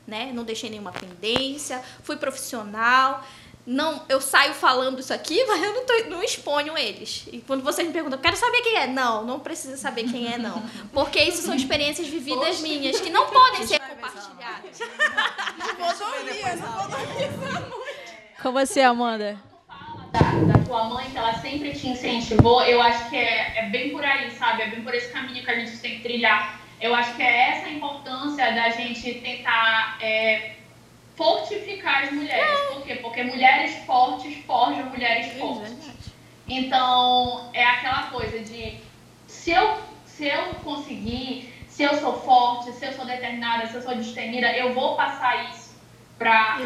Né? 0.05 0.33
Não 0.33 0.43
deixei 0.43 0.69
nenhuma 0.69 0.91
pendência, 0.91 1.81
fui 2.03 2.17
profissional 2.17 3.23
não, 3.65 4.03
eu 4.09 4.19
saio 4.19 4.53
falando 4.53 4.99
isso 4.99 5.13
aqui, 5.13 5.43
mas 5.47 5.63
eu 5.63 5.73
não, 5.73 5.85
tô, 5.85 5.93
não 6.09 6.23
exponho 6.23 6.77
eles. 6.77 7.27
E 7.31 7.39
quando 7.39 7.63
vocês 7.63 7.87
me 7.87 7.93
perguntam, 7.93 8.19
quero 8.19 8.35
saber 8.35 8.61
quem 8.61 8.75
é? 8.75 8.87
Não, 8.87 9.23
não 9.23 9.39
precisa 9.39 9.77
saber 9.77 10.03
quem 10.03 10.31
é, 10.31 10.37
não. 10.37 10.61
Porque 10.91 11.21
isso 11.21 11.43
são 11.43 11.55
experiências 11.55 12.07
vividas 12.07 12.57
Poxa. 12.57 12.61
minhas 12.61 12.99
que 12.99 13.09
não 13.09 13.27
podem 13.27 13.65
ser 13.65 13.79
compartilhadas. 13.79 14.79
Não 15.57 15.75
vou 15.75 15.93
dormir, 15.93 16.55
não 16.57 16.71
vou 16.71 16.89
dormir 16.89 18.35
Com 18.41 18.51
você, 18.51 18.81
Amanda? 18.81 19.39
Da, 20.11 20.19
da 20.19 20.65
tua 20.65 20.83
mãe, 20.85 21.09
que 21.09 21.17
ela 21.17 21.33
sempre 21.39 21.71
te 21.73 21.87
incentivou, 21.87 22.61
eu 22.63 22.81
acho 22.81 23.09
que 23.09 23.15
é, 23.15 23.59
é 23.59 23.69
bem 23.69 23.91
por 23.91 24.03
aí, 24.03 24.29
sabe? 24.31 24.63
É 24.63 24.67
bem 24.67 24.83
por 24.83 24.93
esse 24.93 25.11
caminho 25.11 25.43
que 25.43 25.49
a 25.49 25.55
gente 25.55 25.77
tem 25.77 25.95
que 25.95 26.03
trilhar. 26.03 26.59
Eu 26.79 26.93
acho 26.93 27.15
que 27.15 27.23
é 27.23 27.49
essa 27.51 27.67
a 27.67 27.71
importância 27.71 28.51
da 28.53 28.69
gente 28.69 29.13
tentar. 29.15 29.97
É, 30.01 30.57
fortificar 31.15 32.03
as 32.03 32.11
mulheres. 32.11 32.59
Por 32.71 32.83
quê? 32.83 32.95
Porque 32.95 33.23
mulheres 33.23 33.75
fortes 33.85 34.37
forjam 34.45 34.85
mulheres 34.87 35.37
fortes. 35.37 35.73
Então, 36.47 37.49
é 37.53 37.63
aquela 37.63 38.03
coisa 38.09 38.39
de 38.39 38.77
se 39.27 39.51
eu, 39.51 39.77
se 40.05 40.27
eu 40.27 40.55
conseguir, 40.63 41.53
se 41.67 41.83
eu 41.83 41.95
sou 41.99 42.19
forte, 42.21 42.71
se 42.73 42.85
eu 42.85 42.93
sou 42.93 43.05
determinada, 43.05 43.67
se 43.67 43.75
eu 43.75 43.81
sou 43.81 43.95
destemida, 43.95 44.51
eu 44.55 44.73
vou 44.73 44.95
passar 44.95 45.49
isso 45.49 45.73
para 46.17 46.61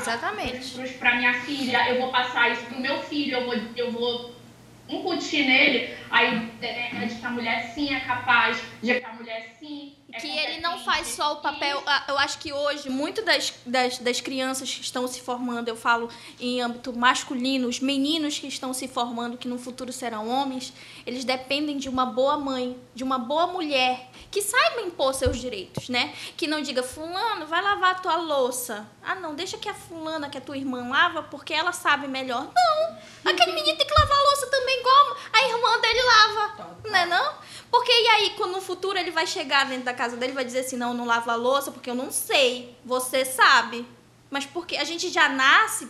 para 0.99 1.15
minha 1.15 1.33
filha, 1.41 1.89
eu 1.89 2.01
vou 2.01 2.11
passar 2.11 2.51
isso 2.51 2.65
para 2.65 2.77
o 2.77 2.81
meu 2.81 3.01
filho, 3.03 3.37
eu 3.37 3.45
vou, 3.45 3.55
eu 3.75 3.91
vou 3.91 4.35
incutir 4.89 5.45
nele 5.45 5.95
a 6.09 6.23
ideia 6.23 7.07
de 7.07 7.15
que 7.15 7.25
a 7.25 7.29
mulher 7.29 7.71
sim 7.73 7.93
é 7.93 7.99
capaz, 8.01 8.61
de 8.81 8.99
que 8.99 9.05
a 9.05 9.13
mulher 9.13 9.55
sim 9.59 9.96
é 10.17 10.19
que 10.19 10.27
ele 10.27 10.59
não 10.59 10.79
faz 10.79 11.07
só 11.07 11.33
o 11.33 11.35
papel. 11.37 11.81
Eu 12.07 12.17
acho 12.17 12.39
que 12.39 12.51
hoje, 12.51 12.89
muito 12.89 13.23
das, 13.23 13.53
das, 13.65 13.99
das 13.99 14.19
crianças 14.19 14.73
que 14.73 14.81
estão 14.81 15.07
se 15.07 15.21
formando, 15.21 15.67
eu 15.67 15.75
falo 15.75 16.09
em 16.39 16.61
âmbito 16.61 16.91
masculino, 16.97 17.67
os 17.67 17.79
meninos 17.79 18.39
que 18.39 18.47
estão 18.47 18.73
se 18.73 18.87
formando, 18.87 19.37
que 19.37 19.47
no 19.47 19.57
futuro 19.57 19.93
serão 19.93 20.27
homens, 20.27 20.73
eles 21.07 21.23
dependem 21.23 21.77
de 21.77 21.87
uma 21.87 22.05
boa 22.05 22.37
mãe, 22.37 22.77
de 22.93 23.01
uma 23.01 23.17
boa 23.17 23.47
mulher, 23.47 24.09
que 24.29 24.41
saiba 24.41 24.81
impor 24.81 25.13
seus 25.13 25.37
direitos, 25.37 25.87
né? 25.87 26.13
Que 26.35 26.47
não 26.47 26.61
diga, 26.61 26.83
Fulano, 26.83 27.47
vai 27.47 27.61
lavar 27.61 27.91
a 27.91 27.99
tua 27.99 28.17
louça. 28.17 28.85
Ah, 29.01 29.15
não, 29.15 29.33
deixa 29.33 29.57
que 29.57 29.69
a 29.69 29.73
Fulana, 29.73 30.29
que 30.29 30.37
a 30.37 30.41
tua 30.41 30.57
irmã, 30.57 30.89
lava, 30.89 31.23
porque 31.23 31.53
ela 31.53 31.71
sabe 31.71 32.09
melhor. 32.09 32.51
Não! 32.53 32.97
Aquele 33.31 33.53
menino 33.53 33.77
tem 33.77 33.87
que 33.87 33.93
lavar 33.97 34.17
a 34.17 34.21
louça 34.21 34.47
também, 34.47 34.79
igual 34.81 35.17
a 35.31 35.47
irmã 35.47 35.79
dele 35.79 36.01
lava. 36.03 36.77
Não 36.83 36.95
é 36.95 37.05
não? 37.05 37.33
Porque 37.71 37.91
e 37.91 38.07
aí, 38.09 38.29
quando 38.31 38.51
no 38.51 38.61
futuro 38.61 38.99
ele 38.99 39.11
vai 39.11 39.25
chegar 39.25 39.65
dentro 39.65 39.85
da 39.85 39.93
casa 39.93 40.17
dele 40.17 40.33
vai 40.33 40.43
dizer 40.43 40.59
assim, 40.59 40.75
não, 40.75 40.93
não 40.93 41.05
lava 41.05 41.31
a 41.31 41.35
louça, 41.35 41.71
porque 41.71 41.89
eu 41.89 41.95
não 41.95 42.11
sei. 42.11 42.75
Você 42.83 43.23
sabe. 43.23 43.87
Mas 44.29 44.45
porque 44.45 44.75
a 44.75 44.83
gente 44.83 45.07
já 45.07 45.29
nasce 45.29 45.89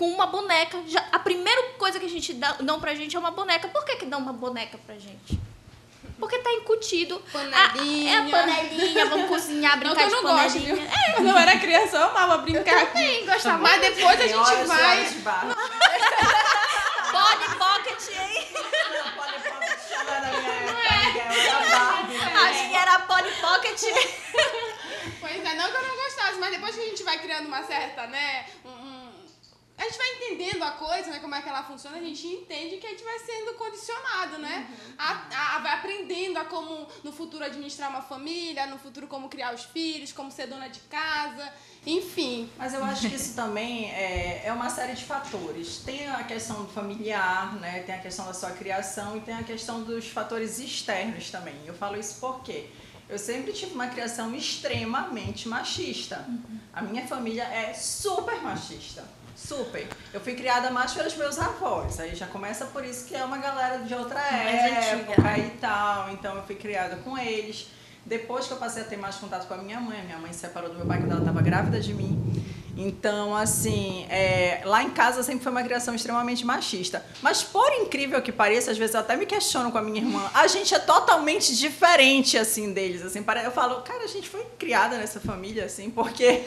com 0.00 0.08
uma 0.08 0.24
boneca. 0.24 0.82
Já, 0.86 1.04
a 1.12 1.18
primeira 1.18 1.74
coisa 1.76 2.00
que 2.00 2.06
a 2.06 2.08
gente 2.08 2.32
dá, 2.32 2.52
dão 2.52 2.80
pra 2.80 2.94
gente 2.94 3.14
é 3.14 3.18
uma 3.18 3.30
boneca. 3.30 3.68
Por 3.68 3.84
que, 3.84 3.96
que 3.96 4.06
dão 4.06 4.18
uma 4.18 4.32
boneca 4.32 4.78
pra 4.86 4.94
gente? 4.94 5.38
Porque 6.18 6.38
tá 6.38 6.50
incutido. 6.54 7.22
Panelinha. 7.30 8.10
A, 8.10 8.14
é 8.14 8.26
a 8.26 8.30
panelinha, 8.30 9.04
vamos 9.04 9.28
cozinhar, 9.28 9.78
brincar 9.78 10.00
não, 10.00 10.08
de 10.08 10.14
não 10.14 10.22
panelinha. 10.22 10.74
Gosto, 10.74 10.90
é, 10.90 11.12
quando 11.12 11.28
eu 11.28 11.36
era 11.36 11.58
criança, 11.58 11.98
eu 11.98 12.04
amava 12.04 12.38
brincar. 12.38 12.80
Eu 12.80 12.86
também 12.86 13.26
gostava. 13.26 13.58
Mas 13.58 13.80
depois 13.82 14.20
a 14.20 14.26
gente 14.26 14.66
vai. 14.66 15.04
Polly 17.12 17.48
Pocket, 17.58 18.08
hein? 18.16 18.48
Polly 19.16 19.38
Pocket 19.50 19.80
era 20.00 20.20
na 20.22 20.28
minha 20.30 20.54
época. 20.96 21.28
A 22.38 22.52
minha 22.52 22.80
era 22.80 22.98
Polly 23.00 23.32
Pocket. 23.38 23.80
Pois 25.20 25.44
é, 25.44 25.54
não 25.54 25.70
que 25.70 25.76
eu 25.76 25.82
não 25.82 25.96
gostasse, 25.96 26.38
mas 26.40 26.50
depois 26.50 26.74
que 26.74 26.80
a 26.80 26.84
gente 26.84 27.02
vai 27.02 27.18
criando 27.18 27.46
uma 27.46 27.62
certa, 27.62 28.06
né? 28.06 28.46
Um, 28.64 28.79
a 29.80 29.84
gente 29.84 29.96
vai 29.96 30.08
entendendo 30.16 30.62
a 30.62 30.72
coisa, 30.72 31.10
né? 31.10 31.20
Como 31.20 31.34
é 31.34 31.40
que 31.40 31.48
ela 31.48 31.62
funciona, 31.62 31.96
a 31.96 32.00
gente 32.00 32.26
entende 32.26 32.76
que 32.76 32.86
a 32.86 32.90
gente 32.90 33.02
vai 33.02 33.18
sendo 33.20 33.54
condicionado, 33.54 34.36
né? 34.36 34.68
Uhum. 34.68 34.94
A, 34.98 35.56
a, 35.56 35.58
vai 35.60 35.72
aprendendo 35.72 36.36
a 36.36 36.44
como 36.44 36.86
no 37.02 37.10
futuro 37.10 37.42
administrar 37.42 37.88
uma 37.88 38.02
família, 38.02 38.66
no 38.66 38.78
futuro 38.78 39.06
como 39.06 39.30
criar 39.30 39.54
os 39.54 39.64
filhos, 39.64 40.12
como 40.12 40.30
ser 40.30 40.48
dona 40.48 40.68
de 40.68 40.80
casa, 40.80 41.50
enfim. 41.86 42.50
Mas 42.58 42.74
eu 42.74 42.84
acho 42.84 43.08
que 43.08 43.14
isso 43.14 43.34
também 43.34 43.90
é, 43.92 44.42
é 44.44 44.52
uma 44.52 44.68
série 44.68 44.92
de 44.92 45.04
fatores. 45.04 45.78
Tem 45.78 46.08
a 46.08 46.24
questão 46.24 46.68
familiar, 46.68 47.54
né? 47.54 47.80
Tem 47.80 47.94
a 47.94 48.00
questão 48.00 48.26
da 48.26 48.34
sua 48.34 48.50
criação 48.50 49.16
e 49.16 49.20
tem 49.20 49.34
a 49.34 49.42
questão 49.42 49.82
dos 49.82 50.06
fatores 50.08 50.58
externos 50.58 51.30
também. 51.30 51.56
Eu 51.64 51.72
falo 51.72 51.98
isso 51.98 52.20
porque 52.20 52.68
eu 53.08 53.18
sempre 53.18 53.50
tive 53.54 53.72
uma 53.72 53.86
criação 53.86 54.34
extremamente 54.34 55.48
machista. 55.48 56.26
Uhum. 56.28 56.60
A 56.70 56.82
minha 56.82 57.06
família 57.06 57.44
é 57.44 57.72
super 57.72 58.42
machista 58.42 59.19
Super. 59.46 59.88
Eu 60.12 60.20
fui 60.20 60.34
criada 60.34 60.70
mais 60.70 60.92
pelos 60.92 61.16
meus 61.16 61.38
avós. 61.38 61.98
Aí 61.98 62.14
já 62.14 62.26
começa 62.26 62.66
por 62.66 62.84
isso 62.84 63.06
que 63.06 63.16
é 63.16 63.24
uma 63.24 63.38
galera 63.38 63.78
de 63.78 63.94
outra 63.94 64.20
mais 64.20 64.82
época 64.86 65.12
antiga. 65.12 65.38
e 65.38 65.50
tal. 65.58 66.10
Então 66.12 66.36
eu 66.36 66.42
fui 66.42 66.54
criada 66.56 66.96
com 66.96 67.16
eles. 67.16 67.68
Depois 68.04 68.46
que 68.46 68.52
eu 68.52 68.56
passei 68.58 68.82
a 68.82 68.86
ter 68.86 68.96
mais 68.96 69.16
contato 69.16 69.46
com 69.46 69.54
a 69.54 69.58
minha 69.58 69.80
mãe, 69.80 70.02
minha 70.04 70.18
mãe 70.18 70.32
se 70.32 70.40
separou 70.40 70.70
do 70.70 70.76
meu 70.76 70.86
pai 70.86 70.98
quando 70.98 71.12
ela 71.12 71.20
estava 71.20 71.42
grávida 71.42 71.80
de 71.80 71.94
mim. 71.94 72.49
Então, 72.76 73.34
assim, 73.36 74.06
é, 74.08 74.62
lá 74.64 74.82
em 74.82 74.90
casa 74.90 75.22
sempre 75.22 75.42
foi 75.42 75.52
uma 75.52 75.62
criação 75.62 75.94
extremamente 75.94 76.44
machista. 76.44 77.04
Mas, 77.22 77.42
por 77.42 77.70
incrível 77.74 78.20
que 78.22 78.32
pareça, 78.32 78.70
às 78.70 78.78
vezes 78.78 78.94
eu 78.94 79.00
até 79.00 79.16
me 79.16 79.26
questiono 79.26 79.70
com 79.70 79.78
a 79.78 79.82
minha 79.82 80.00
irmã, 80.00 80.30
a 80.34 80.46
gente 80.46 80.74
é 80.74 80.78
totalmente 80.78 81.56
diferente, 81.56 82.38
assim, 82.38 82.72
deles. 82.72 83.02
Assim, 83.02 83.24
eu 83.44 83.50
falo, 83.50 83.82
cara, 83.82 84.04
a 84.04 84.06
gente 84.06 84.28
foi 84.28 84.44
criada 84.58 84.96
nessa 84.96 85.20
família, 85.20 85.64
assim, 85.64 85.90
porque 85.90 86.44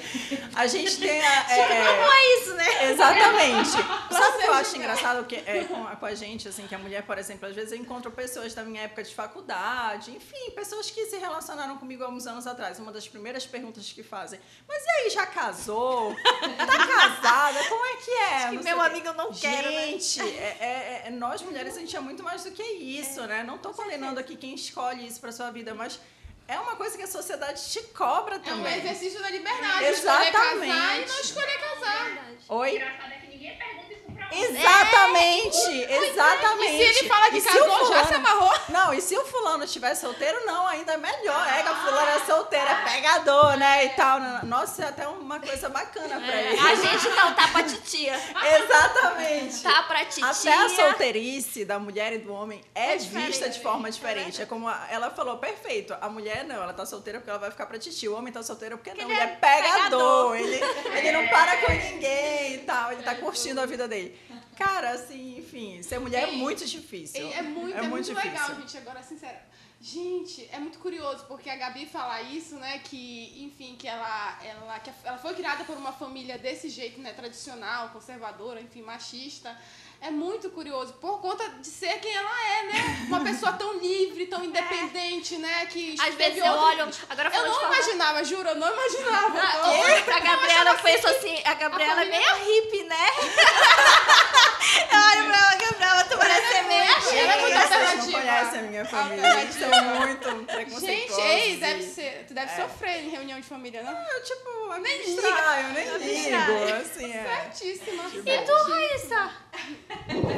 a 0.55 0.67
gente 0.67 0.97
tem 0.97 1.21
a. 1.21 1.43
É, 1.53 1.85
Como 1.85 2.11
é 2.11 2.39
isso, 2.39 2.53
né? 2.55 2.91
Exatamente. 2.91 3.69
Sabe 4.11 4.37
o 4.37 4.41
que 4.41 4.47
eu 4.47 4.53
acho 4.53 4.77
engraçado 4.77 5.25
que, 5.25 5.35
é, 5.35 5.65
com, 5.65 5.85
com, 5.85 6.05
a 6.05 6.15
gente, 6.15 6.47
assim, 6.47 6.65
que 6.67 6.73
a 6.73 6.77
mulher, 6.77 7.03
por 7.03 7.17
exemplo, 7.17 7.47
às 7.47 7.55
vezes 7.55 7.71
eu 7.71 7.77
encontro 7.77 8.11
pessoas 8.11 8.53
da 8.53 8.63
minha 8.63 8.81
época 8.83 9.03
de 9.03 9.13
faculdade, 9.13 10.11
enfim, 10.11 10.51
pessoas 10.55 10.89
que 10.89 11.05
se 11.05 11.17
relacionaram 11.17 11.77
comigo 11.77 12.03
há 12.03 12.09
uns 12.09 12.25
anos 12.27 12.47
atrás. 12.47 12.79
Uma 12.79 12.91
das 12.91 13.07
primeiras 13.07 13.45
perguntas 13.45 13.91
que 13.91 14.03
fazem, 14.03 14.39
mas 14.67 14.83
e 14.83 14.89
aí, 14.89 15.09
já 15.09 15.25
casou? 15.25 16.12
Tá 16.65 16.87
casada? 16.87 17.63
Como 17.67 17.85
é 17.85 17.95
que 17.97 18.11
é? 18.11 18.35
Acho 18.35 18.57
que 18.57 18.63
meu 18.63 18.81
amigo 18.81 19.13
não 19.13 19.31
quer, 19.33 19.63
né? 19.63 19.85
Gente, 19.87 20.23
né? 20.23 20.29
é, 20.59 21.03
é, 21.05 21.11
nós 21.11 21.41
mulheres 21.41 21.75
a 21.75 21.79
gente 21.79 21.95
é 21.95 21.99
muito 21.99 22.23
mais 22.23 22.43
do 22.43 22.51
que 22.51 22.63
isso, 22.63 23.21
é, 23.21 23.27
né? 23.27 23.43
Não 23.43 23.57
tô 23.57 23.71
condenando 23.71 24.19
aqui 24.19 24.35
quem 24.35 24.53
escolhe 24.53 25.05
isso 25.05 25.19
pra 25.19 25.31
sua 25.31 25.51
vida, 25.51 25.73
mas 25.73 25.99
é 26.47 26.59
uma 26.59 26.75
coisa 26.75 26.97
que 26.97 27.03
a 27.03 27.07
sociedade 27.07 27.61
te 27.69 27.81
cobra 27.93 28.39
também. 28.39 28.73
É 28.73 28.77
um 28.77 28.79
exercício 28.79 29.21
da 29.21 29.29
liberdade. 29.29 29.85
Exatamente. 29.85 30.29
Escolher 30.29 30.31
casar 30.31 30.99
e 30.99 31.05
não 31.05 31.19
escolher 31.19 31.59
casar. 31.59 32.31
Oi? 32.49 32.75
Engraçado 32.75 33.13
é 33.13 33.17
que 33.17 33.27
ninguém 33.27 33.57
pergunta 33.57 33.93
Exatamente, 34.33 35.83
é. 35.83 36.07
exatamente. 36.09 36.73
E 36.73 36.93
se 36.93 36.99
ele 36.99 37.09
fala 37.09 37.29
que 37.29 37.41
casou, 37.41 37.63
fulano, 37.63 37.93
já 37.93 38.05
se 38.05 38.13
amarrou? 38.13 38.53
Não, 38.69 38.93
e 38.93 39.01
se 39.01 39.17
o 39.17 39.25
fulano 39.25 39.63
estiver 39.63 39.95
solteiro, 39.95 40.45
não, 40.45 40.67
ainda 40.67 40.93
é 40.93 40.97
melhor. 40.97 41.47
É 41.47 41.63
que 41.63 41.69
a 41.69 41.75
fulana 41.75 42.11
é 42.11 42.19
solteira, 42.25 42.69
é 42.69 42.93
pegador, 42.93 43.57
né, 43.57 43.85
e 43.85 43.89
tal. 43.89 44.19
Nossa, 44.45 44.83
é 44.83 44.87
até 44.87 45.07
uma 45.07 45.39
coisa 45.39 45.69
bacana 45.69 46.19
pra 46.19 46.35
é, 46.35 46.51
ele. 46.51 46.59
A 46.59 46.75
gente 46.75 47.09
não 47.09 47.33
tá 47.33 47.47
pra 47.47 47.63
titia. 47.63 48.19
Exatamente. 48.57 49.63
Tá 49.63 49.83
pra 49.83 50.05
titia. 50.05 50.27
Até 50.27 50.53
a 50.53 50.69
solteirice 50.69 51.65
da 51.65 51.79
mulher 51.79 52.13
e 52.13 52.17
do 52.19 52.33
homem 52.33 52.61
é, 52.73 52.93
é 52.93 52.97
vista 52.97 53.49
de 53.49 53.59
forma 53.59 53.89
diferente. 53.89 54.41
É 54.41 54.45
como 54.45 54.69
ela 54.89 55.09
falou, 55.09 55.37
perfeito. 55.37 55.95
A 55.99 56.09
mulher 56.09 56.43
não, 56.45 56.55
ela 56.55 56.73
tá 56.73 56.85
solteira 56.85 57.19
porque 57.19 57.29
ela 57.29 57.39
vai 57.39 57.51
ficar 57.51 57.65
pra 57.65 57.77
titia. 57.77 58.11
O 58.11 58.15
homem 58.15 58.31
tá 58.31 58.41
solteiro 58.43 58.77
porque, 58.77 58.91
porque 58.91 59.03
não, 59.05 59.11
ele 59.11 59.19
é 59.19 59.27
pegador. 59.27 60.31
pegador. 60.31 60.35
Ele, 60.35 60.97
ele 60.97 61.11
não 61.11 61.27
para 61.27 61.57
com 61.57 61.71
ninguém 61.71 62.53
e 62.55 62.57
tal. 62.59 62.91
Ele 62.91 63.03
tá 63.03 63.15
curtindo 63.15 63.61
a 63.61 63.65
vida 63.65 63.87
dele. 63.87 64.17
Cara, 64.57 64.91
assim, 64.91 65.37
enfim, 65.37 65.81
ser 65.81 65.99
mulher 65.99 66.29
é, 66.29 66.33
é 66.33 66.35
muito 66.35 66.65
difícil. 66.65 67.27
É, 67.27 67.39
é 67.39 67.41
muito, 67.41 67.75
é, 67.75 67.79
é 67.79 67.81
muito, 67.81 68.11
muito 68.11 68.25
legal, 68.25 68.55
gente. 68.55 68.77
Agora, 68.77 69.01
sincera. 69.01 69.53
Gente, 69.81 70.47
é 70.49 70.59
muito 70.59 70.79
curioso, 70.79 71.25
porque 71.25 71.49
a 71.49 71.57
Gabi 71.57 71.85
fala 71.85 72.21
isso, 72.21 72.55
né? 72.55 72.79
Que, 72.79 73.43
enfim, 73.43 73.75
que 73.75 73.85
ela, 73.85 74.39
ela, 74.41 74.79
que 74.79 74.89
ela 75.03 75.17
foi 75.17 75.33
criada 75.33 75.65
por 75.65 75.75
uma 75.75 75.91
família 75.91 76.37
desse 76.37 76.69
jeito, 76.69 77.01
né? 77.01 77.11
Tradicional, 77.11 77.89
conservadora, 77.89 78.61
enfim, 78.61 78.81
machista 78.81 79.57
é 80.03 80.11
muito 80.11 80.49
curioso, 80.49 80.93
por 80.93 81.21
conta 81.21 81.47
de 81.47 81.67
ser 81.67 81.97
quem 81.99 82.13
ela 82.13 82.29
é, 82.29 82.63
né? 82.63 83.05
Uma 83.07 83.21
pessoa 83.21 83.53
tão 83.53 83.77
livre, 83.77 84.25
tão 84.25 84.43
independente, 84.43 85.35
é. 85.35 85.37
né? 85.37 85.65
Que 85.67 85.95
Às 85.97 86.13
vezes 86.15 86.39
eu 86.39 86.45
outro... 86.45 86.65
olho. 86.65 86.89
Agora 87.09 87.31
eu 87.33 87.45
não 87.45 87.67
imaginava, 87.67 88.23
juro, 88.25 88.49
eu 88.49 88.55
não 88.55 88.71
imaginava. 88.71 89.39
Ah, 89.39 89.73
eu 89.73 89.79
olho 89.79 90.03
pra 90.03 90.19
Gabriela, 90.19 90.71
eu 90.71 90.77
penso 90.79 91.07
assim, 91.07 91.41
a 91.45 91.53
Gabriela 91.53 92.01
a 92.01 92.05
é 92.05 92.09
meio 92.09 92.35
hippie, 92.35 92.83
né? 92.83 93.07
eu 94.91 94.99
olho 94.99 95.27
pra 95.27 95.37
ela, 95.37 95.55
Gabriela, 95.55 96.03
tu 96.05 96.17
parece 96.17 96.47
ser 96.47 96.63
meio 96.63 96.83
é 96.83 97.41
muito 97.41 97.57
alternativa. 97.57 98.11
conhece 98.19 98.57
a 98.57 98.61
minha 98.61 98.85
família. 98.85 99.41
Eles 99.41 99.55
são 99.55 99.69
muito 99.95 100.45
preconceituosos. 100.45 101.15
Gente, 101.15 101.21
ei, 101.21 101.57
deve 101.57 101.83
ser, 101.83 102.25
tu 102.27 102.33
deve 102.33 102.55
sofrer 102.55 103.03
em 103.03 103.09
reunião 103.09 103.39
de 103.39 103.45
família, 103.45 103.83
não? 103.83 103.91
Eu, 103.91 104.23
tipo, 104.23 104.71
administrar, 104.71 105.61
eu 105.61 105.99
nem 105.99 106.29
ligo, 106.29 106.73
assim, 106.81 107.11
é. 107.11 107.23
Certíssima. 107.23 108.03
E 108.25 108.37
tu, 108.45 108.53
Raíssa? 108.71 109.31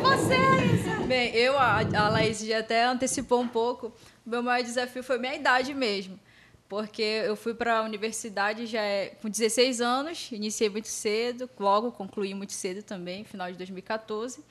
Você, 0.01 0.35
Raíssa? 0.35 1.03
Bem, 1.07 1.35
eu, 1.35 1.57
a, 1.57 1.79
a 1.79 2.09
Laís 2.09 2.39
já 2.39 2.59
até 2.59 2.83
antecipou 2.83 3.39
um 3.39 3.47
pouco. 3.47 3.93
O 4.25 4.29
meu 4.29 4.41
maior 4.41 4.63
desafio 4.63 5.03
foi 5.03 5.19
minha 5.19 5.35
idade 5.35 5.73
mesmo. 5.73 6.19
Porque 6.67 7.01
eu 7.01 7.35
fui 7.35 7.53
para 7.53 7.79
a 7.79 7.81
universidade 7.83 8.65
já 8.65 8.81
é, 8.81 9.09
com 9.21 9.29
16 9.29 9.81
anos, 9.81 10.31
iniciei 10.31 10.69
muito 10.69 10.87
cedo, 10.87 11.49
logo 11.59 11.91
concluí 11.91 12.33
muito 12.33 12.53
cedo 12.53 12.81
também, 12.81 13.23
final 13.23 13.51
de 13.51 13.57
2014. 13.57 14.43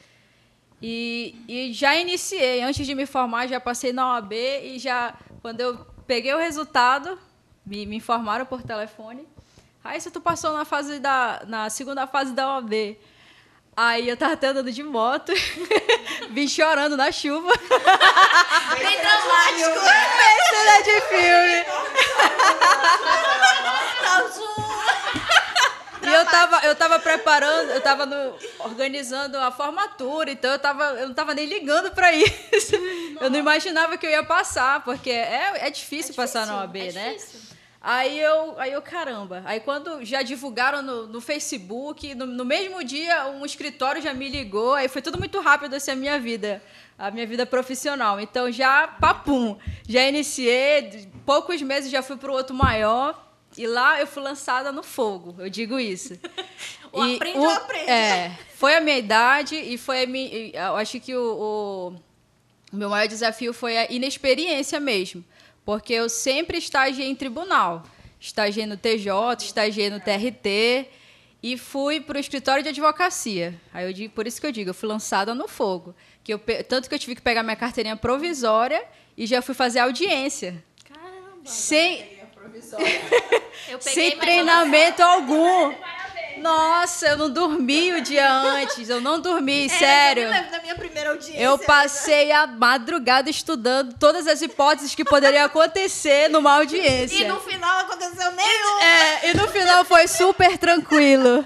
E, 0.80 1.34
e 1.48 1.72
já 1.72 1.96
iniciei, 1.96 2.62
antes 2.62 2.86
de 2.86 2.94
me 2.94 3.06
formar, 3.06 3.48
já 3.48 3.58
passei 3.58 3.92
na 3.92 4.14
OAB 4.14 4.32
e 4.32 4.78
já, 4.78 5.18
quando 5.42 5.60
eu 5.60 5.84
peguei 6.06 6.32
o 6.34 6.38
resultado, 6.38 7.18
me, 7.64 7.86
me 7.86 7.96
informaram 7.96 8.46
por 8.46 8.62
telefone. 8.62 9.26
Raíssa, 9.82 10.10
tu 10.10 10.20
passou 10.20 10.52
na, 10.52 10.64
fase 10.64 10.98
da, 10.98 11.42
na 11.46 11.68
segunda 11.68 12.06
fase 12.06 12.32
da 12.32 12.54
OAB. 12.54 12.96
Aí 13.76 14.08
eu 14.08 14.16
tava 14.16 14.34
até 14.34 14.48
andando 14.48 14.70
de 14.70 14.82
moto, 14.84 15.32
vim 16.30 16.46
chorando 16.46 16.96
na 16.96 17.10
chuva. 17.10 17.50
Bem 18.78 19.00
dramático. 19.00 19.80
Cena 20.50 20.82
de 20.84 21.00
filme. 21.08 21.64
E 26.02 26.12
eu 26.12 26.24
tava, 26.26 26.66
eu 26.66 26.74
tava 26.76 26.98
preparando, 27.00 27.70
eu 27.70 27.80
tava 27.80 28.04
no- 28.04 28.36
organizando 28.58 29.38
a 29.38 29.50
formatura, 29.50 30.30
então 30.30 30.50
eu, 30.52 30.58
tava, 30.58 30.84
eu 31.00 31.08
não 31.08 31.14
tava 31.14 31.32
nem 31.34 31.46
ligando 31.46 31.90
pra 31.92 32.12
isso. 32.12 32.76
Eu 33.20 33.30
não 33.30 33.38
imaginava 33.38 33.96
que 33.96 34.06
eu 34.06 34.10
ia 34.10 34.22
passar, 34.22 34.84
porque 34.84 35.10
é, 35.10 35.66
é 35.66 35.70
difícil 35.70 36.14
passar 36.14 36.46
na 36.46 36.58
OAB, 36.58 36.76
é 36.76 36.92
né? 36.92 37.14
difícil. 37.14 37.40
Aí 37.86 38.18
eu, 38.18 38.58
aí 38.58 38.72
eu, 38.72 38.80
caramba. 38.80 39.42
Aí 39.44 39.60
quando 39.60 40.02
já 40.02 40.22
divulgaram 40.22 40.80
no, 40.80 41.06
no 41.06 41.20
Facebook, 41.20 42.14
no, 42.14 42.24
no 42.24 42.42
mesmo 42.42 42.82
dia, 42.82 43.26
um 43.26 43.44
escritório 43.44 44.00
já 44.00 44.14
me 44.14 44.26
ligou. 44.26 44.72
Aí 44.72 44.88
foi 44.88 45.02
tudo 45.02 45.18
muito 45.18 45.38
rápido 45.38 45.74
assim 45.74 45.90
a 45.90 45.96
minha 45.96 46.18
vida, 46.18 46.62
a 46.98 47.10
minha 47.10 47.26
vida 47.26 47.44
profissional. 47.44 48.18
Então 48.18 48.50
já, 48.50 48.88
papum, 48.88 49.58
já 49.86 50.02
iniciei, 50.08 51.06
poucos 51.26 51.60
meses 51.60 51.90
já 51.90 52.02
fui 52.02 52.16
para 52.16 52.30
o 52.30 52.34
outro 52.34 52.56
maior. 52.56 53.22
E 53.56 53.66
lá 53.66 54.00
eu 54.00 54.06
fui 54.06 54.22
lançada 54.22 54.72
no 54.72 54.82
fogo, 54.82 55.36
eu 55.38 55.50
digo 55.50 55.78
isso. 55.78 56.18
O 56.94 57.02
aprende 57.02 57.38
ou 57.38 57.50
aprende. 57.50 57.90
É, 57.90 58.38
foi 58.54 58.76
a 58.76 58.80
minha 58.80 58.96
idade 58.96 59.56
e 59.56 59.76
foi 59.76 60.04
a 60.04 60.06
minha. 60.06 60.28
e 60.32 60.52
Eu 60.54 60.76
acho 60.76 61.00
que 61.00 61.12
o, 61.12 61.98
o 62.72 62.76
meu 62.76 62.88
maior 62.88 63.08
desafio 63.08 63.52
foi 63.52 63.76
a 63.76 63.90
inexperiência 63.90 64.78
mesmo. 64.78 65.24
Porque 65.64 65.92
eu 65.92 66.08
sempre 66.08 66.58
estagiei 66.58 67.08
em 67.08 67.14
tribunal. 67.14 67.82
Estagiei 68.20 68.66
no 68.66 68.76
TJ, 68.76 69.10
estagiei 69.44 69.90
no 69.90 70.00
TRT 70.00 70.88
e 71.42 71.58
fui 71.58 72.00
para 72.00 72.16
o 72.16 72.20
escritório 72.20 72.62
de 72.62 72.70
advocacia. 72.70 73.54
Aí 73.72 73.86
eu 73.86 73.92
digo, 73.92 74.14
por 74.14 74.26
isso 74.26 74.40
que 74.40 74.46
eu 74.46 74.52
digo, 74.52 74.70
eu 74.70 74.74
fui 74.74 74.88
lançada 74.88 75.34
no 75.34 75.46
fogo. 75.46 75.94
Que 76.22 76.32
eu, 76.32 76.40
tanto 76.68 76.88
que 76.88 76.94
eu 76.94 76.98
tive 76.98 77.14
que 77.14 77.22
pegar 77.22 77.42
minha 77.42 77.56
carteirinha 77.56 77.96
provisória 77.96 78.82
e 79.16 79.26
já 79.26 79.42
fui 79.42 79.54
fazer 79.54 79.80
audiência. 79.80 80.64
Caramba. 80.88 81.44
Sem, 81.44 82.18
Eu 83.68 83.78
peguei, 83.78 83.92
sem 83.92 84.18
treinamento 84.18 85.02
algum. 85.02 85.74
Nossa, 86.44 87.06
eu 87.08 87.16
não 87.16 87.30
dormi 87.30 87.94
o 87.94 88.02
dia 88.02 88.30
antes. 88.30 88.90
Eu 88.90 89.00
não 89.00 89.18
dormi, 89.18 89.64
É, 89.64 89.68
sério. 89.70 90.24
Eu 90.24 90.28
me 90.30 90.36
lembro 90.36 90.50
da 90.50 90.60
minha 90.60 90.74
primeira 90.74 91.10
audiência. 91.10 91.40
Eu 91.40 91.58
passei 91.58 92.30
a 92.32 92.46
madrugada 92.46 93.30
estudando 93.30 93.94
todas 93.98 94.26
as 94.26 94.42
hipóteses 94.42 94.94
que 94.94 95.04
poderiam 95.06 95.46
acontecer 95.46 96.28
numa 96.28 96.56
audiência. 96.56 97.16
E 97.16 97.24
no 97.24 97.40
final 97.40 97.80
aconteceu 97.80 98.30
nenhum. 98.32 98.78
É, 98.80 99.30
e 99.30 99.34
no 99.38 99.48
final 99.48 99.86
foi 99.86 100.06
super 100.06 100.58
tranquilo. 100.58 101.42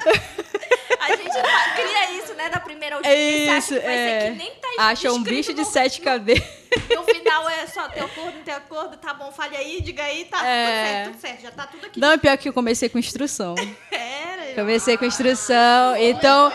A 1.00 1.08
gente 1.14 1.30
cria 1.76 2.10
isso, 2.18 2.34
né? 2.34 2.48
Da 2.48 2.58
primeira 2.58 2.96
É 2.96 2.98
audiência. 2.98 3.52
acha 3.56 3.58
isso, 3.58 3.74
que 3.80 3.86
vai 3.86 3.94
ser 3.96 4.00
é. 4.10 4.30
que 4.32 4.36
nem 4.38 4.50
tá 4.50 4.68
Acha 4.80 5.12
um 5.12 5.22
bicho 5.22 5.52
de 5.54 5.60
no- 5.62 5.66
sete 5.70 6.00
cabeças. 6.00 6.58
No 6.94 7.02
final 7.02 7.48
é 7.48 7.66
só 7.66 7.88
ter 7.88 8.00
acordo, 8.00 8.36
não 8.36 8.42
ter 8.44 8.50
acordo, 8.52 8.96
tá 8.98 9.14
bom, 9.14 9.32
fale 9.32 9.56
aí, 9.56 9.80
diga 9.80 10.02
aí, 10.04 10.24
tá 10.26 10.46
É. 10.46 10.64
tudo 10.66 10.74
certo, 10.74 11.10
tudo 11.12 11.20
certo, 11.20 11.42
já 11.42 11.50
tá 11.50 11.66
tudo 11.66 11.86
aqui. 11.86 11.98
Não, 11.98 12.18
pior 12.18 12.36
que 12.36 12.48
eu 12.48 12.52
comecei 12.52 12.88
com 12.88 12.98
instrução. 12.98 13.54
Comecei 14.62 14.96
com 14.96 15.04
instrução, 15.04 15.96
então, 15.96 16.52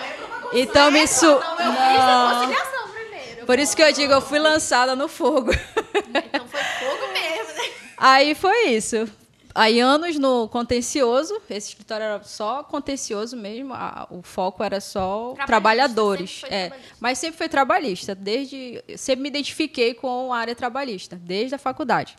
então 0.53 0.91
me 0.91 1.07
su... 1.07 1.25
Não, 1.25 1.35
eu 1.35 1.39
fiz 1.39 1.99
a 2.01 2.05
Não. 2.05 2.35
conciliação 2.39 2.89
primeiro. 2.89 3.45
Por 3.45 3.59
isso 3.59 3.75
que 3.75 3.81
eu 3.81 3.93
digo, 3.93 4.11
eu 4.13 4.21
fui 4.21 4.39
lançada 4.39 4.95
no 4.95 5.07
fogo. 5.07 5.51
Então 5.53 6.47
foi 6.47 6.61
fogo 6.63 7.13
mesmo, 7.13 7.53
né? 7.55 7.69
Aí 7.97 8.35
foi 8.35 8.67
isso. 8.69 9.07
Aí 9.55 9.79
anos 9.79 10.17
no 10.17 10.49
contencioso, 10.49 11.39
esse 11.49 11.69
escritório 11.69 12.03
era 12.03 12.23
só 12.23 12.63
contencioso 12.63 13.37
mesmo, 13.37 13.73
a- 13.73 14.07
o 14.09 14.21
foco 14.23 14.63
era 14.63 14.81
só 14.81 15.35
trabalhadores. 15.45 16.39
sempre 16.41 16.55
é, 16.55 16.71
mas 16.99 17.19
sempre 17.19 17.37
foi 17.37 17.47
trabalhista, 17.47 18.15
desde 18.15 18.83
sempre 18.97 19.21
me 19.21 19.29
identifiquei 19.29 19.93
com 19.93 20.33
a 20.33 20.37
área 20.39 20.55
trabalhista, 20.55 21.15
desde 21.15 21.53
a 21.55 21.59
faculdade. 21.59 22.15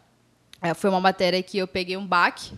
É, 0.63 0.73
foi 0.75 0.89
uma 0.89 1.01
matéria 1.01 1.43
que 1.43 1.59
eu 1.59 1.67
peguei 1.67 1.97
um 1.97 2.07
baque, 2.07 2.53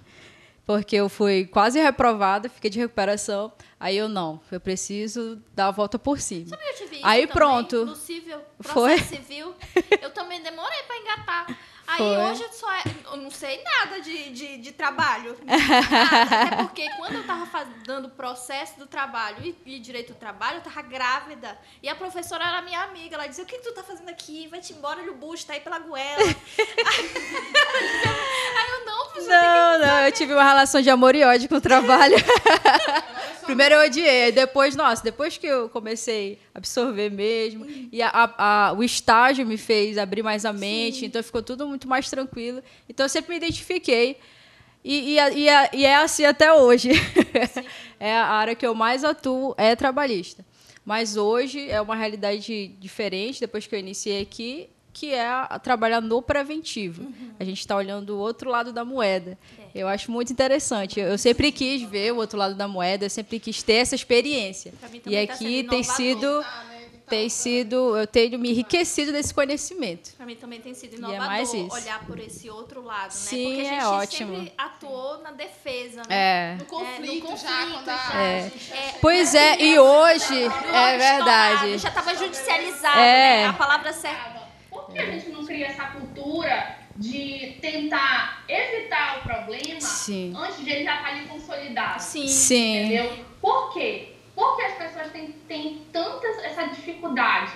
porque 0.66 0.96
eu 0.96 1.08
fui 1.08 1.46
quase 1.46 1.78
reprovada, 1.80 2.48
fiquei 2.48 2.68
de 2.68 2.78
recuperação. 2.80 3.52
Aí 3.78 3.96
eu 3.96 4.08
não, 4.08 4.40
eu 4.50 4.58
preciso 4.60 5.40
dar 5.54 5.68
a 5.68 5.70
volta 5.70 5.98
por 5.98 6.18
cima. 6.18 6.48
Sabe 6.48 6.62
eu 6.68 6.74
tive 6.74 6.96
isso 6.96 7.06
Aí 7.06 7.20
também, 7.22 7.34
pronto. 7.34 7.86
No 7.86 7.94
civil, 7.94 8.38
Foi? 8.60 8.96
processo 8.96 9.22
civil. 9.22 9.54
Eu 10.02 10.10
também 10.10 10.42
demorei 10.42 10.82
pra 10.82 10.96
engatar. 10.98 11.58
Aí 11.88 11.98
Foi. 11.98 12.16
hoje 12.16 12.42
eu 12.42 12.52
só 12.52 12.72
é- 12.72 12.82
eu 13.12 13.16
não 13.18 13.30
sei 13.30 13.62
nada 13.62 14.00
de, 14.00 14.30
de, 14.30 14.56
de 14.58 14.72
trabalho. 14.72 15.36
Nada. 15.46 16.46
Até 16.46 16.56
porque 16.64 16.88
quando 16.96 17.14
eu 17.14 17.24
tava 17.26 17.64
dando 17.86 18.06
o 18.06 18.10
processo 18.10 18.78
do 18.78 18.86
trabalho 18.86 19.36
e, 19.44 19.54
e 19.76 19.78
direito 19.78 20.12
do 20.12 20.18
trabalho, 20.18 20.56
eu 20.58 20.62
tava 20.62 20.82
grávida. 20.82 21.56
E 21.82 21.88
a 21.88 21.94
professora 21.94 22.44
era 22.44 22.60
minha 22.62 22.82
amiga. 22.82 23.14
Ela 23.14 23.26
dizia, 23.28 23.44
o 23.44 23.46
que, 23.46 23.58
que 23.58 23.62
tu 23.64 23.72
tá 23.72 23.82
fazendo 23.84 24.08
aqui? 24.08 24.48
Vai-te 24.48 24.72
embora, 24.72 25.00
olha 25.00 25.12
o 25.12 25.14
bucho, 25.14 25.46
tá 25.46 25.52
aí 25.52 25.60
pela 25.60 25.78
goela. 25.78 26.18
aí 28.56 28.70
eu, 28.70 28.84
não, 28.86 29.04
professora, 29.06 29.40
Não, 29.40 29.78
não, 29.86 30.00
eu 30.06 30.12
tive 30.12 30.32
uma 30.32 30.44
relação 30.44 30.80
de 30.82 30.90
amor 30.90 31.14
e 31.14 31.24
ódio 31.24 31.48
com 31.48 31.56
o 31.56 31.60
trabalho. 31.60 32.16
Primeiro 33.46 33.76
eu 33.76 33.86
odiei, 33.86 34.32
depois, 34.32 34.74
nossa, 34.74 35.04
depois 35.04 35.38
que 35.38 35.46
eu 35.46 35.68
comecei 35.68 36.40
a 36.52 36.58
absorver 36.58 37.10
mesmo, 37.10 37.64
e 37.92 38.02
a- 38.02 38.08
a- 38.08 38.34
a- 38.70 38.72
o 38.72 38.82
estágio 38.82 39.46
me 39.46 39.56
fez 39.56 39.96
abrir 39.98 40.20
mais 40.24 40.44
a 40.44 40.52
mente, 40.52 41.06
então 41.06 41.22
ficou 41.22 41.40
tudo 41.40 41.64
muito 41.68 41.75
mais 41.84 42.08
tranquilo. 42.08 42.62
Então 42.88 43.04
eu 43.04 43.10
sempre 43.10 43.30
me 43.32 43.36
identifiquei. 43.36 44.18
E, 44.84 45.16
e, 45.16 45.18
e 45.18 45.46
e 45.80 45.84
é 45.84 45.96
assim 45.96 46.24
até 46.24 46.52
hoje. 46.52 46.90
é 47.98 48.14
a 48.14 48.26
área 48.26 48.54
que 48.54 48.66
eu 48.66 48.74
mais 48.74 49.04
atuo, 49.04 49.54
é 49.58 49.74
trabalhista. 49.74 50.44
Mas 50.84 51.16
hoje 51.16 51.68
é 51.68 51.80
uma 51.80 51.96
realidade 51.96 52.68
diferente, 52.78 53.40
depois 53.40 53.66
que 53.66 53.74
eu 53.74 53.78
iniciei 53.80 54.22
aqui, 54.22 54.68
que 54.92 55.12
é 55.12 55.26
a- 55.26 55.58
trabalhar 55.58 56.00
no 56.00 56.22
preventivo. 56.22 57.12
A 57.40 57.44
gente 57.44 57.58
está 57.58 57.74
olhando 57.76 58.10
o 58.10 58.18
outro 58.18 58.48
lado 58.48 58.72
da 58.72 58.84
moeda. 58.84 59.36
Eu 59.74 59.88
acho 59.88 60.10
muito 60.12 60.32
interessante. 60.32 61.00
Eu 61.00 61.18
sempre 61.18 61.50
quis 61.50 61.82
ver 61.82 62.12
o 62.12 62.16
outro 62.16 62.38
lado 62.38 62.54
da 62.54 62.68
moeda, 62.68 63.04
eu 63.06 63.10
sempre 63.10 63.40
quis 63.40 63.62
ter 63.64 63.74
essa 63.74 63.96
experiência. 63.96 64.72
E 65.04 65.26
tá 65.26 65.32
aqui 65.34 65.56
sendo 65.58 65.70
tem 65.70 65.82
sido, 65.82 66.40
Tá, 66.42 66.64
né? 66.70 66.75
Tem 67.08 67.28
sido, 67.28 67.96
eu 67.96 68.06
tenho 68.06 68.38
me 68.38 68.50
enriquecido 68.50 69.12
desse 69.12 69.32
conhecimento. 69.32 70.10
Pra 70.16 70.26
mim 70.26 70.34
também 70.34 70.60
tem 70.60 70.74
sido 70.74 70.94
é 70.94 70.98
inovador 70.98 71.26
mais 71.26 71.54
isso. 71.54 71.72
olhar 71.72 72.04
por 72.04 72.18
esse 72.18 72.50
outro 72.50 72.82
lado, 72.82 73.12
Sim, 73.12 73.48
né? 73.48 73.54
Porque 73.56 73.68
a 73.68 73.72
é 73.72 73.74
gente 73.80 73.84
ótimo. 73.84 74.34
sempre 74.36 74.52
atuou 74.58 75.22
na 75.22 75.30
defesa, 75.30 76.02
né? 76.08 76.54
É. 76.54 76.56
No 76.56 76.62
É, 76.62 76.66
conflito, 76.66 77.30
no 77.30 77.36
já, 77.36 77.48
conflito 77.66 77.84
já. 77.86 78.22
É. 78.22 78.50
É, 78.72 78.94
Pois 79.00 79.34
é, 79.34 79.62
e 79.62 79.78
hoje 79.78 80.42
é 80.44 80.98
verdade. 80.98 81.78
Já 81.78 81.88
estava 81.88 82.14
judicializado, 82.14 82.98
É. 82.98 83.42
né? 83.42 83.46
A 83.46 83.52
palavra 83.52 83.92
certa. 83.92 84.42
Por 84.68 84.90
que 84.92 84.98
a 84.98 85.06
gente 85.06 85.28
não 85.30 85.44
cria 85.46 85.66
essa 85.68 85.84
cultura 85.86 86.76
de 86.96 87.56
tentar 87.60 88.42
evitar 88.48 89.18
o 89.18 89.22
problema 89.22 89.80
Sim. 89.80 90.32
antes 90.36 90.64
de 90.64 90.70
ele 90.70 90.84
já 90.84 90.96
estar 90.96 91.08
ali 91.10 91.26
consolidado? 91.26 92.02
Sim. 92.02 92.26
Sim. 92.26 92.76
Entendeu? 92.84 93.24
Por 93.40 93.72
quê? 93.74 94.15
Porque 94.36 94.62
as 94.62 94.74
pessoas 94.74 95.10
têm, 95.10 95.32
têm 95.48 95.82
tanta 95.92 96.26
essa 96.44 96.66
dificuldade. 96.68 97.52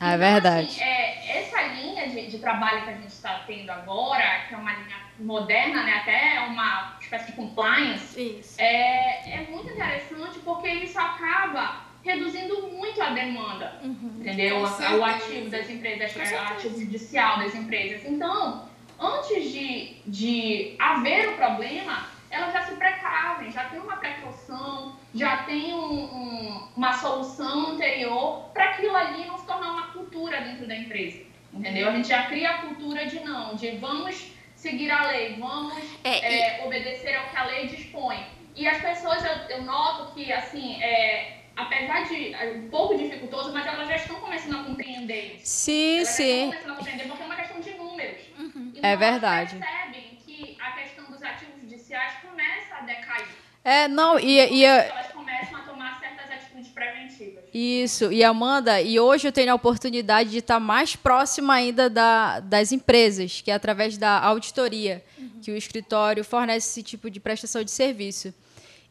Ah, 0.00 0.12
é 0.12 0.16
Então, 0.16 0.32
verdade. 0.32 0.66
assim, 0.66 0.82
é, 0.82 1.38
essa 1.38 1.62
linha 1.62 2.08
de, 2.08 2.26
de 2.26 2.38
trabalho 2.38 2.82
que 2.82 2.90
a 2.90 2.94
gente 2.94 3.06
está 3.08 3.44
tendo 3.46 3.70
agora, 3.70 4.40
que 4.48 4.54
é 4.54 4.58
uma 4.58 4.72
linha 4.74 4.96
moderna, 5.20 5.84
né, 5.84 5.92
até 5.98 6.40
uma 6.48 6.98
espécie 7.00 7.26
de 7.26 7.32
compliance, 7.32 8.20
Isso. 8.40 8.60
é, 8.60 9.30
é 9.36 9.46
muito 9.48 9.72
interessante 9.72 10.40
porque 10.40 10.68
isso 10.68 10.98
acaba 10.98 11.84
reduzindo 12.04 12.66
muito 12.72 13.00
a 13.00 13.10
demanda, 13.10 13.80
entendeu? 13.82 14.56
Com 14.56 14.62
O 14.64 14.66
certeza. 14.66 15.06
ativo 15.06 15.48
das 15.50 15.70
empresas, 15.70 16.14
o 16.32 16.36
ativo 16.36 16.80
judicial 16.80 17.38
das 17.38 17.54
empresas. 17.54 18.04
Então, 18.04 18.68
antes 19.00 19.50
de, 19.52 19.94
de 20.06 20.74
haver 20.78 21.30
o 21.30 21.36
problema, 21.36 22.04
elas 22.34 22.52
já 22.52 22.62
se 22.62 22.74
precavem, 22.76 23.50
já 23.52 23.64
tem 23.64 23.78
uma 23.80 23.96
precaução, 23.96 24.96
já 25.14 25.38
tem 25.44 25.72
um- 25.72 26.04
um- 26.04 26.68
uma 26.76 26.92
solução 26.92 27.70
anterior 27.72 28.50
para 28.52 28.64
aquilo 28.70 28.94
ali 28.96 29.24
não 29.26 29.38
se 29.38 29.46
tornar 29.46 29.70
uma 29.72 29.86
cultura 29.92 30.40
dentro 30.40 30.66
da 30.66 30.74
empresa. 30.76 31.22
Entendeu? 31.52 31.88
A 31.88 31.92
gente 31.92 32.08
já 32.08 32.24
cria 32.26 32.50
a 32.50 32.58
cultura 32.58 33.06
de 33.06 33.20
não, 33.20 33.54
de 33.54 33.70
vamos 33.76 34.32
seguir 34.56 34.90
a 34.90 35.06
lei, 35.06 35.36
vamos 35.38 35.76
É, 36.02 36.58
é, 36.60 36.64
obedecer 36.66 37.14
ao 37.16 37.26
que 37.28 37.36
a 37.36 37.44
lei 37.44 37.66
dispõe. 37.68 38.18
E 38.56 38.66
as 38.66 38.78
pessoas, 38.80 39.24
eu, 39.24 39.56
eu 39.56 39.62
noto 39.62 40.12
que, 40.14 40.32
assim, 40.32 40.82
é, 40.82 41.44
apesar 41.56 42.02
de 42.08 42.34
é 42.34 42.54
um 42.56 42.68
pouco 42.68 42.96
dificultoso, 42.98 43.52
mas 43.52 43.66
elas 43.66 43.86
já 43.88 43.96
estão 43.96 44.16
começando 44.20 44.60
a 44.60 44.64
compreender. 44.64 45.40
Sim, 45.44 45.96
Elas 45.98 46.06
já 46.06 46.10
estão 46.10 46.26
sim. 46.26 46.44
começando 46.50 46.70
a 46.72 46.76
compreender 46.76 47.06
porque 47.08 47.22
é 47.22 47.26
uma 47.26 47.36
questão 47.36 47.60
de 47.60 47.70
números. 47.74 48.20
Então, 48.38 48.90
É 48.90 48.96
verdade. 48.96 49.56
Elas 49.56 49.68
percebem 49.68 50.18
que 50.24 50.56
a 50.60 50.72
questão 50.72 51.04
dos 51.10 51.22
ativos 51.22 51.60
judiciais 51.60 52.14
começa 52.22 52.74
a 52.76 52.80
decair. 52.82 53.28
É, 53.64 53.88
não, 53.88 54.18
e, 54.18 54.36
e 54.58 54.66
a- 54.66 54.74
Elas 54.84 55.06
começam 55.12 55.56
a 55.56 55.60
tomar 55.62 55.98
certas 56.00 56.30
atitudes 56.30 56.68
preventivas. 56.68 57.44
Isso, 57.52 58.12
e 58.12 58.22
Amanda, 58.22 58.80
e 58.82 58.98
hoje 59.00 59.26
eu 59.28 59.32
tenho 59.32 59.52
a 59.52 59.54
oportunidade 59.54 60.30
de 60.30 60.38
estar 60.38 60.60
mais 60.60 60.94
próxima 60.96 61.54
ainda 61.54 61.88
da, 61.88 62.40
das 62.40 62.72
empresas, 62.72 63.40
que 63.40 63.50
é 63.50 63.54
através 63.54 63.96
da 63.96 64.18
auditoria, 64.20 65.02
que 65.40 65.50
o 65.50 65.56
escritório 65.56 66.24
fornece 66.24 66.68
esse 66.68 66.82
tipo 66.82 67.08
de 67.10 67.20
prestação 67.20 67.62
de 67.64 67.70
serviço. 67.70 68.34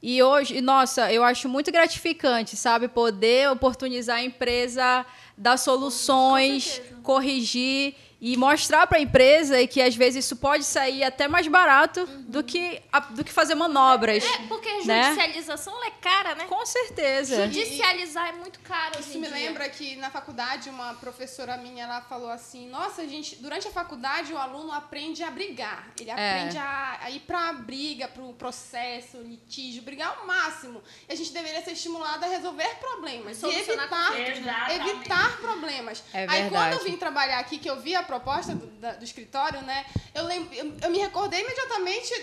E 0.01 0.21
hoje, 0.21 0.59
nossa, 0.59 1.11
eu 1.13 1.23
acho 1.23 1.47
muito 1.47 1.71
gratificante, 1.71 2.55
sabe, 2.57 2.87
poder 2.87 3.49
oportunizar 3.51 4.17
a 4.17 4.23
empresa 4.23 5.05
dar 5.37 5.57
soluções, 5.57 6.81
corrigir 7.01 7.95
e 8.25 8.37
mostrar 8.37 8.87
para 8.87 8.97
a 8.99 9.01
empresa 9.01 9.67
que 9.67 9.81
às 9.81 9.93
vezes 9.97 10.23
isso 10.23 10.37
pode 10.37 10.63
sair 10.63 11.03
até 11.03 11.27
mais 11.27 11.45
barato 11.45 12.05
do, 12.21 12.41
que, 12.41 12.81
a- 12.89 13.01
do 13.01 13.21
que 13.21 13.33
fazer 13.33 13.53
manobras. 13.53 14.23
É, 14.23 14.37
porque 14.47 14.69
a 14.69 14.85
Né? 14.85 15.03
judicialização 15.03 15.75
ela 15.75 15.87
é 15.87 15.91
cara, 15.91 16.33
né? 16.35 16.45
Com 16.45 16.65
certeza. 16.65 17.43
Judicializar 17.47 18.29
é 18.29 18.31
muito 18.31 18.61
caro 18.61 18.97
Isso 18.97 19.19
me 19.19 19.27
dia. 19.27 19.35
lembra 19.35 19.67
que 19.67 19.97
na 19.97 20.09
faculdade 20.09 20.69
uma 20.69 20.93
professora 20.93 21.57
minha 21.57 21.83
ela 21.83 21.99
falou 22.01 22.29
assim: 22.29 22.69
Nossa, 22.69 23.05
gente, 23.07 23.35
durante 23.35 23.67
a 23.67 23.71
faculdade 23.71 24.31
o 24.31 24.37
aluno 24.37 24.71
aprende 24.71 25.21
a 25.21 25.29
brigar. 25.29 25.89
Ele 25.99 26.09
aprende 26.09 26.57
a, 26.57 26.99
a 27.01 27.09
ir 27.09 27.19
pra 27.21 27.51
briga, 27.51 28.07
pro 28.07 28.31
processo, 28.35 29.17
litígio, 29.17 29.83
brigar 29.83 30.15
ao 30.17 30.25
máximo. 30.25 30.81
E 31.09 31.11
a 31.13 31.15
gente 31.15 31.33
deveria 31.33 31.61
ser 31.61 31.71
estimulado 31.71 32.23
a 32.23 32.27
resolver 32.29 32.69
problemas 32.79 33.35
e 33.37 33.41
Solucionar 33.41 34.15
evitar, 34.17 34.75
evitar 34.75 35.37
problemas. 35.41 36.01
É 36.13 36.25
Aí 36.29 36.49
quando 36.49 36.73
eu 36.73 36.83
vim 36.85 36.95
trabalhar 36.95 37.39
aqui, 37.39 37.57
que 37.57 37.69
eu 37.69 37.79
vi 37.81 37.93
a 37.95 38.03
proposta 38.13 38.53
do, 38.53 38.67
da- 38.79 38.93
do 38.93 39.03
escritório, 39.03 39.61
né? 39.63 39.85
Eu, 40.13 40.23
lem- 40.25 40.47
eu, 40.53 40.65
eu 40.83 40.89
me 40.91 40.99
recordei 40.99 41.41
imediatamente 41.41 42.13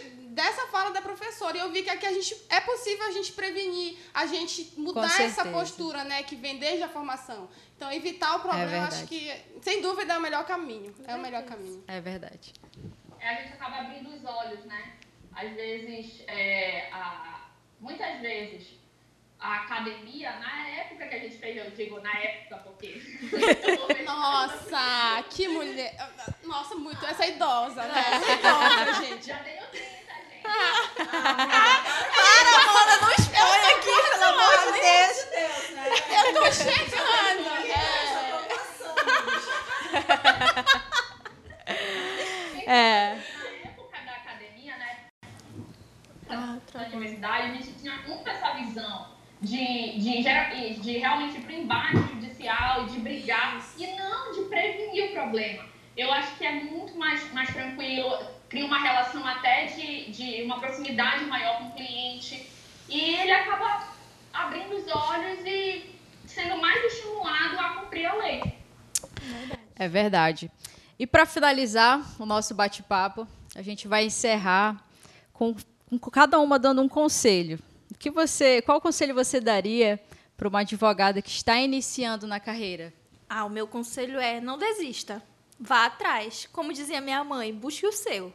dessa 0.40 0.66
fala 0.68 0.90
da 0.92 1.02
professora. 1.02 1.56
E 1.56 1.60
eu 1.60 1.70
vi 1.72 1.82
que 1.82 1.90
aqui 1.90 2.06
a 2.06 2.12
gente 2.12 2.32
é 2.48 2.60
possível 2.60 3.04
a 3.06 3.10
gente 3.10 3.32
prevenir, 3.32 3.98
a 4.14 4.24
gente 4.26 4.72
mudar 4.76 5.20
essa 5.20 5.44
postura, 5.52 6.04
né? 6.04 6.22
Que 6.22 6.36
vem 6.36 6.58
desde 6.58 6.82
a 6.84 6.88
formação. 6.88 7.48
Então, 7.76 7.90
evitar 7.92 8.36
o 8.36 8.40
problema, 8.40 8.70
eu 8.72 8.82
acho 8.82 9.06
que, 9.06 9.32
sem 9.62 9.80
dúvida, 9.82 10.12
é 10.14 10.18
o 10.18 10.20
melhor 10.20 10.44
caminho. 10.46 10.94
É 11.08 11.14
o 11.16 11.18
melhor 11.20 11.42
caminho. 11.44 11.82
É 11.88 12.00
verdade. 12.00 12.52
É, 13.18 13.28
a 13.28 13.34
gente 13.42 13.52
acaba 13.54 13.76
abrindo 13.78 14.08
os 14.14 14.24
olhos, 14.24 14.64
né? 14.66 14.92
Às 15.32 15.50
vezes, 15.54 16.22
é, 16.28 16.88
a- 16.92 17.48
muitas 17.80 18.20
vezes, 18.20 18.68
a 19.38 19.62
academia, 19.64 20.30
na 20.38 20.68
época 20.68 21.06
que 21.08 21.14
a 21.14 21.18
gente 21.18 21.36
fez, 21.38 21.56
eu 21.56 21.70
digo 21.70 21.98
na 22.00 22.14
época, 22.18 22.56
porque. 22.58 23.00
eu 23.32 23.76
Nossa, 24.14 25.24
que 25.30 25.48
mulher. 25.48 25.94
Nossa, 26.44 26.74
muito. 26.74 27.04
Essa 27.06 27.24
é 27.24 27.30
idosa, 27.30 27.82
né? 27.82 28.04
Essa 28.12 28.30
é 28.30 28.34
idosa, 28.34 28.94
gente. 29.06 29.26
Já 29.26 29.38
tenho 29.38 29.62
30, 29.70 29.84
gente. 29.84 30.46
Amanda, 32.66 32.96
não 33.00 33.10
expõe 33.12 33.60
aqui, 33.70 33.94
pelo 34.10 34.24
amor 34.24 34.58
de 34.58 34.72
Deus. 34.80 35.16
Eu 36.10 36.34
tô 36.34 36.52
chegando. 36.52 37.48
É. 37.66 38.00
É. 42.66 43.14
Na 43.14 43.68
época 43.70 43.98
da 44.04 44.12
academia, 44.12 44.76
né? 44.76 45.10
Da 46.28 46.82
universidade, 46.86 47.42
a 47.42 47.54
gente 47.54 47.72
tinha 47.72 47.96
muito 48.06 48.28
essa 48.28 48.52
visão 48.54 49.08
de, 49.40 49.98
de, 49.98 50.80
de 50.80 50.98
realmente 50.98 51.36
ir 51.38 51.40
para 51.40 51.52
o 51.52 51.58
embate 51.58 51.96
judicial 51.96 52.84
e 52.84 52.90
de 52.90 53.00
brigar 53.00 53.60
e 53.76 53.86
não 53.96 54.32
de 54.32 54.42
prevenir 54.48 55.06
o 55.06 55.12
problema. 55.12 55.64
Eu 55.96 56.12
acho 56.12 56.36
que 56.36 56.46
é 56.46 56.52
muito 56.62 56.96
mais, 57.40 57.54
tranquilo, 57.54 58.18
cria 58.50 58.66
uma 58.66 58.78
relação 58.78 59.26
até 59.26 59.66
de, 59.66 60.10
de 60.10 60.42
uma 60.42 60.60
proximidade 60.60 61.24
maior 61.24 61.58
com 61.58 61.68
o 61.68 61.72
cliente 61.72 62.46
e 62.86 63.14
ele 63.14 63.32
acaba 63.32 63.88
abrindo 64.32 64.76
os 64.76 64.86
olhos 64.88 65.38
e 65.46 65.96
sendo 66.26 66.60
mais 66.60 66.84
estimulado 66.92 67.58
a 67.58 67.80
cumprir 67.80 68.04
a 68.04 68.14
lei. 68.14 68.42
É 69.74 69.88
verdade. 69.88 70.50
E 70.98 71.06
para 71.06 71.24
finalizar 71.24 72.04
o 72.20 72.26
nosso 72.26 72.54
bate-papo, 72.54 73.26
a 73.56 73.62
gente 73.62 73.88
vai 73.88 74.04
encerrar 74.04 74.84
com, 75.32 75.56
com 75.88 76.10
cada 76.10 76.38
uma 76.38 76.58
dando 76.58 76.82
um 76.82 76.88
conselho. 76.88 77.58
O 77.90 77.96
que 77.96 78.10
você, 78.10 78.60
qual 78.60 78.82
conselho 78.82 79.14
você 79.14 79.40
daria 79.40 79.98
para 80.36 80.46
uma 80.46 80.60
advogada 80.60 81.22
que 81.22 81.30
está 81.30 81.58
iniciando 81.58 82.26
na 82.26 82.38
carreira? 82.38 82.92
Ah, 83.26 83.46
o 83.46 83.50
meu 83.50 83.66
conselho 83.66 84.20
é 84.20 84.42
não 84.42 84.58
desista. 84.58 85.22
Vá 85.60 85.84
atrás. 85.84 86.48
Como 86.50 86.72
dizia 86.72 87.02
minha 87.02 87.22
mãe, 87.22 87.52
busque 87.52 87.86
o 87.86 87.92
seu. 87.92 88.32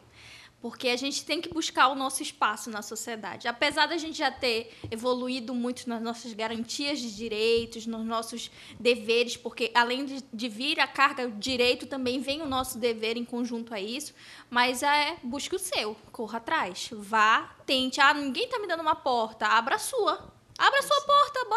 Porque 0.62 0.90
a 0.90 0.96
gente 0.96 1.26
tem 1.26 1.42
que 1.42 1.50
buscar 1.50 1.88
o 1.90 1.96
nosso 1.96 2.24
espaço 2.24 2.70
na 2.70 2.82
sociedade. 2.82 3.48
Apesar 3.48 3.88
da 3.88 3.98
gente 3.98 4.18
já 4.18 4.32
ter 4.32 4.76
evoluído 4.90 5.54
muito 5.54 5.88
nas 5.90 6.02
nossas 6.02 6.34
garantias 6.34 7.00
de 7.00 7.16
direitos, 7.16 7.86
nos 7.86 8.06
nossos 8.06 8.50
deveres, 8.80 9.38
porque 9.38 9.72
além 9.76 10.06
de, 10.06 10.50
vir 10.50 10.80
a 10.80 10.88
carga 10.88 11.28
de 11.28 11.38
direito, 11.38 11.88
também 11.88 12.20
vem 12.20 12.42
o 12.42 12.48
nosso 12.48 12.78
dever 12.78 13.18
em 13.18 13.26
conjunto 13.26 13.74
a 13.74 13.80
isso. 13.80 14.14
Mas 14.50 14.82
é 14.84 15.18
busque 15.24 15.56
o 15.56 15.60
seu, 15.60 15.96
corra 16.12 16.38
atrás. 16.38 16.90
Vá, 16.94 17.56
tente. 17.66 18.00
Ah, 18.00 18.14
ninguém 18.14 18.46
está 18.46 18.60
me 18.60 18.68
dando 18.68 18.82
uma 18.82 18.96
porta, 18.96 19.48
abra 19.48 19.76
a 19.76 19.80
sua. 19.80 20.34
Abra 20.58 20.82
sua 20.84 20.95
porta, 20.95 20.95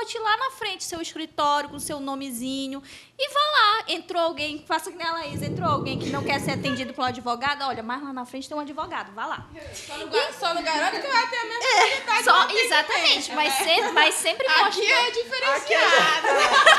bote 0.08 0.18
lá 0.18 0.36
na 0.38 0.50
frente 0.52 0.84
seu 0.84 1.02
escritório 1.02 1.68
com 1.68 1.78
seu 1.78 2.00
nomezinho 2.00 2.82
e 3.18 3.28
vá 3.28 3.40
lá. 3.40 3.84
Entrou 3.88 4.22
alguém, 4.22 4.64
faça 4.66 4.90
que 4.90 4.96
nem 4.96 5.06
a 5.06 5.12
Laís, 5.12 5.42
entrou 5.42 5.68
alguém 5.68 5.98
que 5.98 6.08
não 6.08 6.22
quer 6.24 6.40
ser 6.40 6.52
atendido 6.52 6.94
pelo 6.94 7.06
advogado, 7.06 7.62
olha, 7.64 7.82
mais 7.82 8.02
lá 8.02 8.12
na 8.12 8.24
frente 8.24 8.48
tem 8.48 8.56
um 8.56 8.60
advogado, 8.60 9.12
vá 9.12 9.26
lá. 9.26 9.46
Só 9.74 9.98
não, 9.98 10.08
ga- 10.08 10.32
só 10.32 10.54
não 10.54 10.62
garanto 10.62 11.00
que 11.00 11.06
vai 11.06 11.28
ter 11.28 11.36
a 11.36 11.44
mesma 11.44 12.04
qualidade. 12.06 12.24
Só, 12.24 12.48
exatamente, 12.50 13.32
mas, 13.32 13.52
sempre, 13.54 13.90
mas 13.92 14.14
sempre 14.14 14.46
Aqui 14.46 14.62
mostrando, 14.64 14.90
é 14.90 15.10
diferenciado. 15.10 16.28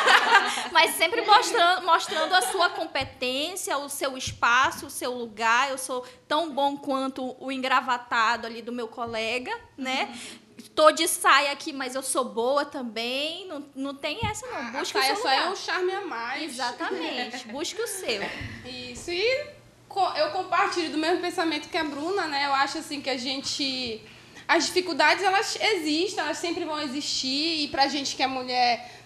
mas 0.71 0.95
sempre 0.95 1.21
mostrando, 1.21 1.85
mostrando 1.85 2.33
a 2.33 2.41
sua 2.41 2.69
competência, 2.71 3.77
o 3.77 3.89
seu 3.89 4.17
espaço, 4.17 4.87
o 4.87 4.89
seu 4.89 5.13
lugar. 5.13 5.69
Eu 5.69 5.77
sou 5.77 6.03
tão 6.27 6.51
bom 6.51 6.77
quanto 6.77 7.35
o 7.39 7.51
engravatado 7.51 8.47
ali 8.47 8.61
do 8.61 8.71
meu 8.71 8.87
colega, 8.87 9.55
né? 9.77 10.17
Tô 10.75 10.91
de 10.91 11.07
saia 11.07 11.51
aqui, 11.51 11.73
mas 11.73 11.95
eu 11.95 12.01
sou 12.01 12.25
boa 12.25 12.63
também. 12.63 13.45
Não, 13.47 13.65
não 13.75 13.93
tem 13.93 14.19
essa, 14.25 14.47
não. 14.47 14.57
A 14.57 14.61
Busque 14.79 14.97
o 14.97 15.01
saia 15.01 15.15
seu 15.15 15.23
só 15.23 15.29
lugar. 15.29 15.47
é 15.47 15.49
um 15.49 15.55
charme 15.55 15.91
a 15.91 16.01
mais. 16.01 16.43
Exatamente. 16.43 17.47
Busque 17.51 17.81
o 17.81 17.87
seu. 17.87 18.21
Isso, 18.65 19.11
e 19.11 19.47
eu 20.15 20.31
compartilho 20.31 20.91
do 20.91 20.97
mesmo 20.97 21.19
pensamento 21.19 21.67
que 21.67 21.77
a 21.77 21.83
Bruna, 21.83 22.27
né? 22.27 22.45
Eu 22.45 22.53
acho 22.53 22.77
assim 22.77 23.01
que 23.01 23.09
a 23.09 23.17
gente. 23.17 24.01
As 24.47 24.65
dificuldades, 24.65 25.23
elas 25.23 25.57
existem, 25.61 26.23
elas 26.23 26.37
sempre 26.37 26.65
vão 26.65 26.79
existir, 26.81 27.63
e 27.63 27.67
pra 27.67 27.87
gente 27.87 28.15
que 28.15 28.23
é 28.23 28.27
mulher, 28.27 28.99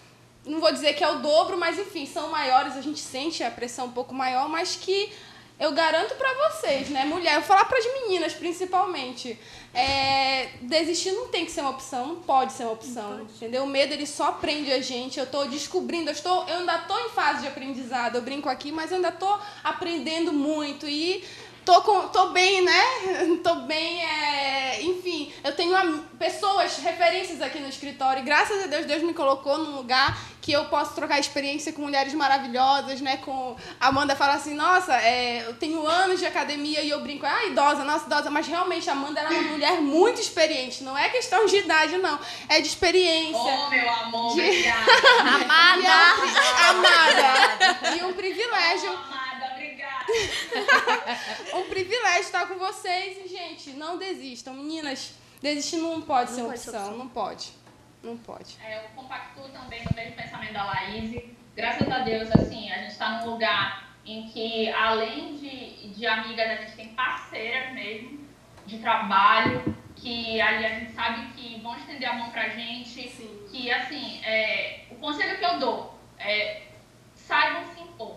não 0.46 0.58
vou 0.58 0.72
dizer 0.72 0.94
que 0.94 1.04
é 1.04 1.08
o 1.08 1.18
dobro, 1.18 1.58
mas 1.58 1.78
enfim, 1.78 2.06
são 2.06 2.30
maiores, 2.30 2.76
a 2.76 2.80
gente 2.80 2.98
sente 2.98 3.42
a 3.44 3.50
pressão 3.50 3.86
um 3.86 3.92
pouco 3.92 4.14
maior, 4.14 4.48
mas 4.48 4.74
que 4.76 5.12
eu 5.60 5.72
garanto 5.72 6.14
pra 6.14 6.32
vocês, 6.48 6.88
né, 6.88 7.04
mulher, 7.04 7.34
eu 7.34 7.40
vou 7.40 7.48
falar 7.48 7.66
pras 7.66 7.84
meninas 7.84 8.32
principalmente, 8.32 9.38
é, 9.74 10.50
desistir 10.62 11.10
não 11.10 11.28
tem 11.28 11.44
que 11.44 11.50
ser 11.50 11.62
uma 11.62 11.70
opção, 11.70 12.06
não 12.06 12.16
pode 12.16 12.52
ser 12.52 12.62
uma 12.62 12.72
opção, 12.72 13.22
entendeu? 13.22 13.64
O 13.64 13.66
medo 13.66 13.92
ele 13.92 14.06
só 14.06 14.30
prende 14.32 14.72
a 14.72 14.80
gente. 14.80 15.18
Eu 15.18 15.26
tô 15.26 15.44
descobrindo, 15.46 16.10
eu 16.10 16.12
estou, 16.12 16.46
eu 16.48 16.58
ainda 16.58 16.78
tô 16.78 16.96
em 16.96 17.08
fase 17.10 17.42
de 17.42 17.48
aprendizado. 17.48 18.14
Eu 18.14 18.22
brinco 18.22 18.48
aqui, 18.48 18.70
mas 18.70 18.90
eu 18.90 18.96
ainda 18.96 19.10
tô 19.10 19.36
aprendendo 19.64 20.32
muito 20.32 20.88
e 20.88 21.24
tô 21.64 21.80
com, 21.82 22.08
tô 22.08 22.28
bem, 22.28 22.62
né? 22.62 22.82
Tô 23.42 23.54
bem, 23.56 24.02
é, 24.02 24.82
enfim, 24.82 25.32
eu 25.42 25.54
tenho 25.54 25.76
pessoas, 26.18 26.78
referências 26.78 27.40
aqui 27.42 27.58
no 27.58 27.68
escritório. 27.68 28.22
E 28.22 28.24
graças 28.24 28.64
a 28.64 28.66
Deus, 28.66 28.86
Deus 28.86 29.02
me 29.02 29.12
colocou 29.12 29.58
num 29.58 29.76
lugar 29.76 30.16
que 30.40 30.52
eu 30.52 30.66
posso 30.66 30.94
trocar 30.94 31.18
experiência 31.18 31.72
com 31.72 31.82
mulheres 31.82 32.12
maravilhosas, 32.14 33.00
né? 33.00 33.18
Com 33.18 33.56
a 33.80 33.88
Amanda 33.88 34.14
fala 34.16 34.34
assim, 34.34 34.54
nossa, 34.54 34.94
é, 34.96 35.42
eu 35.46 35.54
tenho 35.56 35.86
anos 35.86 36.20
de 36.20 36.26
academia 36.26 36.80
e 36.82 36.90
eu 36.90 37.00
brinco, 37.00 37.24
ah, 37.26 37.44
idosa, 37.46 37.84
nossa, 37.84 38.06
idosa, 38.06 38.30
mas 38.30 38.46
realmente 38.46 38.88
a 38.88 38.92
Amanda 38.92 39.20
ela 39.20 39.30
é 39.34 39.38
uma 39.38 39.52
mulher 39.52 39.80
muito 39.80 40.20
experiente. 40.20 40.82
Não 40.84 40.96
é 40.96 41.08
questão 41.08 41.46
de 41.46 41.56
idade, 41.56 41.96
não. 41.98 42.18
É 42.48 42.60
de 42.60 42.68
experiência. 42.68 43.38
Oh, 43.38 43.68
meu 43.70 43.90
amor, 43.90 44.34
De- 44.34 44.40
obrigada. 44.42 44.84
E 45.24 45.86
é 45.86 45.90
um 45.90 45.94
Amada! 46.70 47.34
amada. 47.68 47.96
E 47.96 48.04
um 48.04 48.12
privilégio. 48.12 48.98
um 51.54 51.68
privilégio 51.68 52.20
estar 52.22 52.46
com 52.46 52.56
vocês. 52.56 53.24
E, 53.24 53.28
gente, 53.28 53.70
não 53.70 53.98
desistam. 53.98 54.54
Meninas, 54.54 55.14
desistir 55.40 55.76
não 55.76 56.00
pode 56.00 56.30
ser 56.30 56.38
Não 56.38 56.44
uma 56.46 56.50
pode 56.52 56.60
ser 56.60 56.70
opção. 56.70 56.84
opção. 56.84 56.98
Não 56.98 57.08
pode. 57.08 57.52
Não 58.02 58.16
pode. 58.18 58.56
É, 58.62 58.84
eu 58.84 58.88
compactuo 58.94 59.48
também 59.48 59.82
no 59.84 59.96
mesmo 59.96 60.14
pensamento 60.14 60.52
da 60.52 60.64
Laís. 60.64 61.22
Graças 61.56 61.88
a 61.88 61.98
Deus, 62.00 62.28
assim, 62.32 62.70
a 62.70 62.78
gente 62.78 62.92
está 62.92 63.20
num 63.20 63.30
lugar 63.30 63.94
em 64.04 64.28
que 64.28 64.68
além 64.70 65.36
de, 65.36 65.88
de 65.90 66.06
amigas, 66.06 66.50
a 66.50 66.54
gente 66.56 66.76
tem 66.76 66.88
parceiras 66.88 67.72
mesmo 67.72 68.20
de 68.66 68.78
trabalho, 68.78 69.62
que 69.96 70.40
ali 70.40 70.66
a 70.66 70.78
gente 70.80 70.92
sabe 70.92 71.32
que 71.32 71.60
vão 71.60 71.76
estender 71.76 72.08
a 72.08 72.14
mão 72.14 72.30
pra 72.30 72.48
gente, 72.48 73.08
Sim. 73.08 73.46
que 73.50 73.70
assim, 73.70 74.22
é, 74.24 74.84
o 74.90 74.96
conselho 74.96 75.38
que 75.38 75.44
eu 75.44 75.58
dou 75.58 75.98
é 76.18 76.62
saibam 77.14 77.64
se 77.74 77.80
impor, 77.80 78.16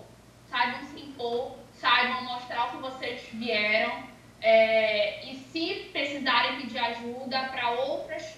saibam 0.50 0.84
se 0.84 1.00
impor, 1.00 1.58
saibam 1.80 2.24
mostrar 2.24 2.68
o 2.68 2.72
que 2.72 2.78
vocês 2.78 3.22
vieram 3.34 4.04
é, 4.42 5.26
e 5.26 5.36
se 5.52 5.90
precisarem 5.92 6.62
pedir 6.62 6.80
ajuda 6.80 7.50
para 7.52 7.72
outras 7.72 8.38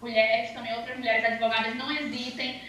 mulheres, 0.00 0.50
também 0.52 0.74
outras 0.74 0.96
mulheres 0.96 1.24
advogadas, 1.24 1.76
não 1.76 1.90
hesitem, 1.90 2.60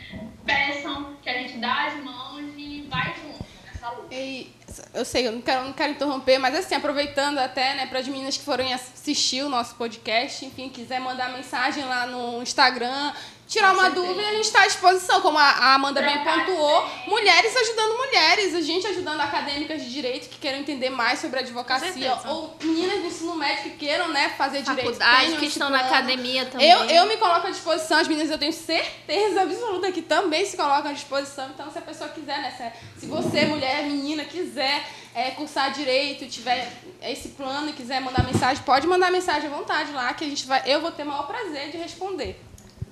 peçam 0.45 1.16
que 1.22 1.30
a 1.30 1.34
gente 1.34 1.58
dá 1.58 1.88
as 1.88 1.95
mãos 2.04 2.41
e 2.58 2.86
vai 2.89 3.14
junto 3.16 3.45
nessa 3.66 3.89
luta. 3.89 4.14
E 4.14 4.54
eu 4.93 5.06
sei, 5.06 5.28
eu 5.28 5.32
não 5.32 5.41
quero, 5.41 5.64
não 5.66 5.74
quero 5.74 5.93
interromper, 5.93 6.38
mas 6.38 6.56
assim, 6.56 6.76
aproveitando 6.76 7.38
até, 7.39 7.74
né, 7.76 7.88
para 7.88 7.99
as 7.99 8.08
meninas 8.08 8.38
que 8.38 8.43
forem 8.43 8.74
assistir 8.74 9.43
o 9.43 9.49
nosso 9.49 9.76
podcast, 9.76 10.45
enfim, 10.45 10.70
quiser 10.70 10.99
mandar 10.99 11.32
mensagem 11.32 11.84
lá 11.86 12.06
no 12.06 12.41
Instagram, 12.41 13.14
tirar 13.52 13.74
uma 13.74 13.89
dúvida, 13.89 14.22
a 14.22 14.32
gente 14.32 14.45
está 14.45 14.64
à 14.64 14.66
disposição, 14.66 15.20
como 15.20 15.38
a 15.38 15.74
Amanda 15.74 16.02
bem 16.02 16.24
pontuou, 16.24 16.89
mulheres 17.06 17.54
ajudando 17.54 17.97
mulheres, 17.97 18.56
a 18.56 18.62
gente 18.62 18.88
ajudando 18.88 19.20
acadêmicas 19.20 19.84
de 19.84 19.91
direito 19.91 20.30
que 20.30 20.38
queiram 20.38 20.60
entender 20.60 20.89
mais 20.89 21.20
sobre 21.20 21.39
a 21.39 21.41
advocacia, 21.41 22.18
ou 22.28 22.56
meninas 22.64 23.02
do 23.02 23.08
ensino 23.08 23.36
médio 23.36 23.64
que 23.64 23.72
queiram, 23.72 24.08
né, 24.08 24.30
fazer 24.38 24.62
direito. 24.62 24.93
Faculdade, 24.93 25.36
que 25.36 25.45
estão 25.47 25.70
na 25.70 25.82
academia 25.82 26.45
também. 26.45 26.72
Eu, 26.72 26.86
eu 26.86 27.06
me 27.08 27.18
coloco 27.18 27.47
à 27.47 27.49
disposição, 27.49 27.97
as 27.97 28.08
meninas 28.08 28.32
eu 28.32 28.38
tenho 28.38 28.54
certeza 28.54 29.41
absoluta 29.41 29.91
que 29.91 30.02
também 30.02 30.45
se 30.45 30.56
colocam 30.56 30.89
à 30.89 30.93
disposição, 30.93 31.49
então 31.49 31.70
se 31.70 31.78
a 31.78 31.82
pessoa 31.82 32.10
quiser, 32.10 32.41
né, 32.41 32.74
se 32.97 33.06
você, 33.06 33.43
mulher, 33.45 33.84
menina, 33.84 34.24
quiser 34.24 34.88
é, 35.14 35.32
cursar 35.32 35.74
direito, 35.74 36.26
tiver 36.26 36.72
esse 37.02 37.30
plano 37.30 37.70
e 37.70 37.74
quiser 37.74 37.99
mandar 37.99 38.24
mensagem, 38.24 38.64
pode 38.64 38.88
mandar 38.88 39.12
mensagem 39.12 39.49
à 39.49 39.54
vontade 39.54 39.91
lá, 39.91 40.14
que 40.14 40.24
a 40.24 40.28
gente 40.28 40.47
vai, 40.47 40.64
eu 40.66 40.80
vou 40.80 40.91
ter 40.91 41.04
o 41.04 41.08
maior 41.08 41.28
prazer 41.28 41.70
de 41.70 41.76
responder. 41.76 42.39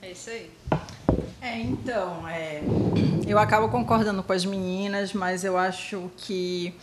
É 0.02 0.12
isso 0.12 0.30
aí. 0.30 0.50
É, 1.42 1.60
então, 1.60 2.28
é, 2.28 2.62
eu 3.28 3.38
acabo 3.38 3.70
concordando 3.70 4.24
com 4.24 4.34
as 4.34 4.46
meninas, 4.46 5.14
mas 5.14 5.44
eu 5.44 5.58
acho 5.58 6.12
que 6.18 6.74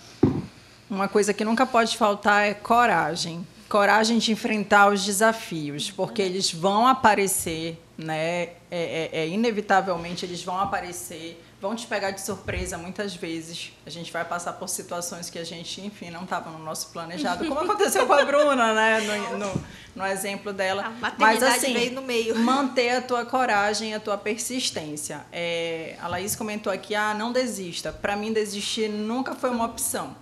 uma 0.88 1.08
coisa 1.08 1.32
que 1.32 1.44
nunca 1.44 1.66
pode 1.66 1.96
faltar 1.96 2.46
é 2.46 2.54
coragem. 2.54 3.46
Coragem 3.68 4.18
de 4.18 4.32
enfrentar 4.32 4.88
os 4.88 5.04
desafios, 5.04 5.90
porque 5.90 6.22
eles 6.22 6.52
vão 6.52 6.86
aparecer, 6.86 7.82
né? 7.98 8.44
É, 8.44 8.54
é, 8.70 9.10
é 9.12 9.28
inevitavelmente 9.28 10.24
eles 10.24 10.42
vão 10.42 10.58
aparecer 10.58 11.42
vão 11.60 11.74
te 11.74 11.86
pegar 11.86 12.10
de 12.10 12.20
surpresa 12.20 12.76
muitas 12.76 13.14
vezes. 13.14 13.72
A 13.84 13.90
gente 13.90 14.12
vai 14.12 14.24
passar 14.24 14.52
por 14.54 14.68
situações 14.68 15.30
que 15.30 15.38
a 15.38 15.44
gente, 15.44 15.80
enfim, 15.80 16.10
não 16.10 16.24
estava 16.24 16.50
no 16.50 16.58
nosso 16.58 16.90
planejado, 16.90 17.46
como 17.46 17.60
aconteceu 17.60 18.06
com 18.06 18.12
a 18.12 18.24
Bruna, 18.24 18.74
né? 18.74 19.00
No, 19.00 19.38
no, 19.38 19.62
no 19.96 20.06
exemplo 20.06 20.52
dela. 20.52 20.92
A 21.02 21.12
Mas 21.18 21.42
assim, 21.42 21.72
veio 21.72 21.92
no 21.92 22.02
meio. 22.02 22.38
manter 22.38 22.90
a 22.90 23.02
tua 23.02 23.24
coragem, 23.24 23.94
a 23.94 24.00
tua 24.00 24.18
persistência. 24.18 25.24
É, 25.32 25.96
a 26.00 26.08
Laís 26.08 26.36
comentou 26.36 26.72
aqui, 26.72 26.94
ah, 26.94 27.14
não 27.14 27.32
desista. 27.32 27.92
Para 27.92 28.16
mim, 28.16 28.32
desistir 28.32 28.88
nunca 28.88 29.34
foi 29.34 29.50
uma 29.50 29.64
opção 29.64 30.16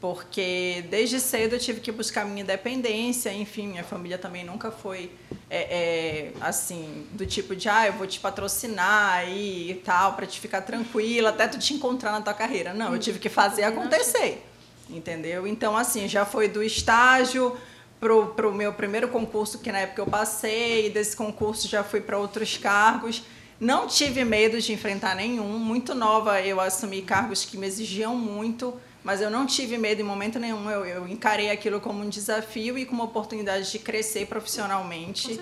porque 0.00 0.84
desde 0.88 1.20
cedo 1.20 1.56
eu 1.56 1.58
tive 1.58 1.80
que 1.80 1.92
buscar 1.92 2.24
minha 2.24 2.42
independência, 2.42 3.32
enfim, 3.32 3.68
minha 3.68 3.84
família 3.84 4.16
também 4.16 4.42
nunca 4.42 4.70
foi 4.70 5.10
é, 5.50 5.58
é, 5.58 6.32
assim, 6.40 7.06
do 7.12 7.26
tipo 7.26 7.54
de, 7.54 7.68
ah, 7.68 7.86
eu 7.86 7.92
vou 7.92 8.06
te 8.06 8.18
patrocinar 8.18 9.18
aí 9.18 9.70
e 9.70 9.74
tal, 9.74 10.14
para 10.14 10.26
te 10.26 10.40
ficar 10.40 10.62
tranquila, 10.62 11.28
até 11.28 11.46
tu 11.46 11.58
te 11.58 11.74
encontrar 11.74 12.12
na 12.12 12.22
tua 12.22 12.32
carreira. 12.32 12.72
Não, 12.72 12.94
eu 12.94 12.98
tive 12.98 13.18
que 13.18 13.28
fazer 13.28 13.64
acontecer, 13.64 14.42
entendeu? 14.88 15.46
Então, 15.46 15.76
assim, 15.76 16.08
já 16.08 16.24
foi 16.24 16.48
do 16.48 16.62
estágio 16.62 17.54
pro, 18.00 18.28
pro 18.28 18.54
meu 18.54 18.72
primeiro 18.72 19.08
concurso, 19.08 19.58
que 19.58 19.70
na 19.70 19.80
época 19.80 20.00
eu 20.00 20.06
passei, 20.06 20.86
e 20.86 20.90
desse 20.90 21.14
concurso 21.14 21.68
já 21.68 21.84
fui 21.84 22.00
para 22.00 22.16
outros 22.16 22.56
cargos. 22.56 23.22
Não 23.60 23.86
tive 23.86 24.24
medo 24.24 24.58
de 24.58 24.72
enfrentar 24.72 25.14
nenhum. 25.14 25.58
Muito 25.58 25.94
nova 25.94 26.40
eu 26.40 26.58
assumi 26.58 27.02
cargos 27.02 27.44
que 27.44 27.58
me 27.58 27.66
exigiam 27.66 28.16
muito 28.16 28.74
mas 29.02 29.20
eu 29.20 29.30
não 29.30 29.46
tive 29.46 29.78
medo 29.78 30.00
em 30.00 30.04
momento 30.04 30.38
nenhum. 30.38 30.70
Eu, 30.70 30.84
eu 30.84 31.08
encarei 31.08 31.50
aquilo 31.50 31.80
como 31.80 32.02
um 32.02 32.08
desafio 32.08 32.76
e 32.76 32.84
como 32.84 33.02
uma 33.02 33.08
oportunidade 33.08 33.70
de 33.70 33.78
crescer 33.78 34.26
profissionalmente. 34.26 35.40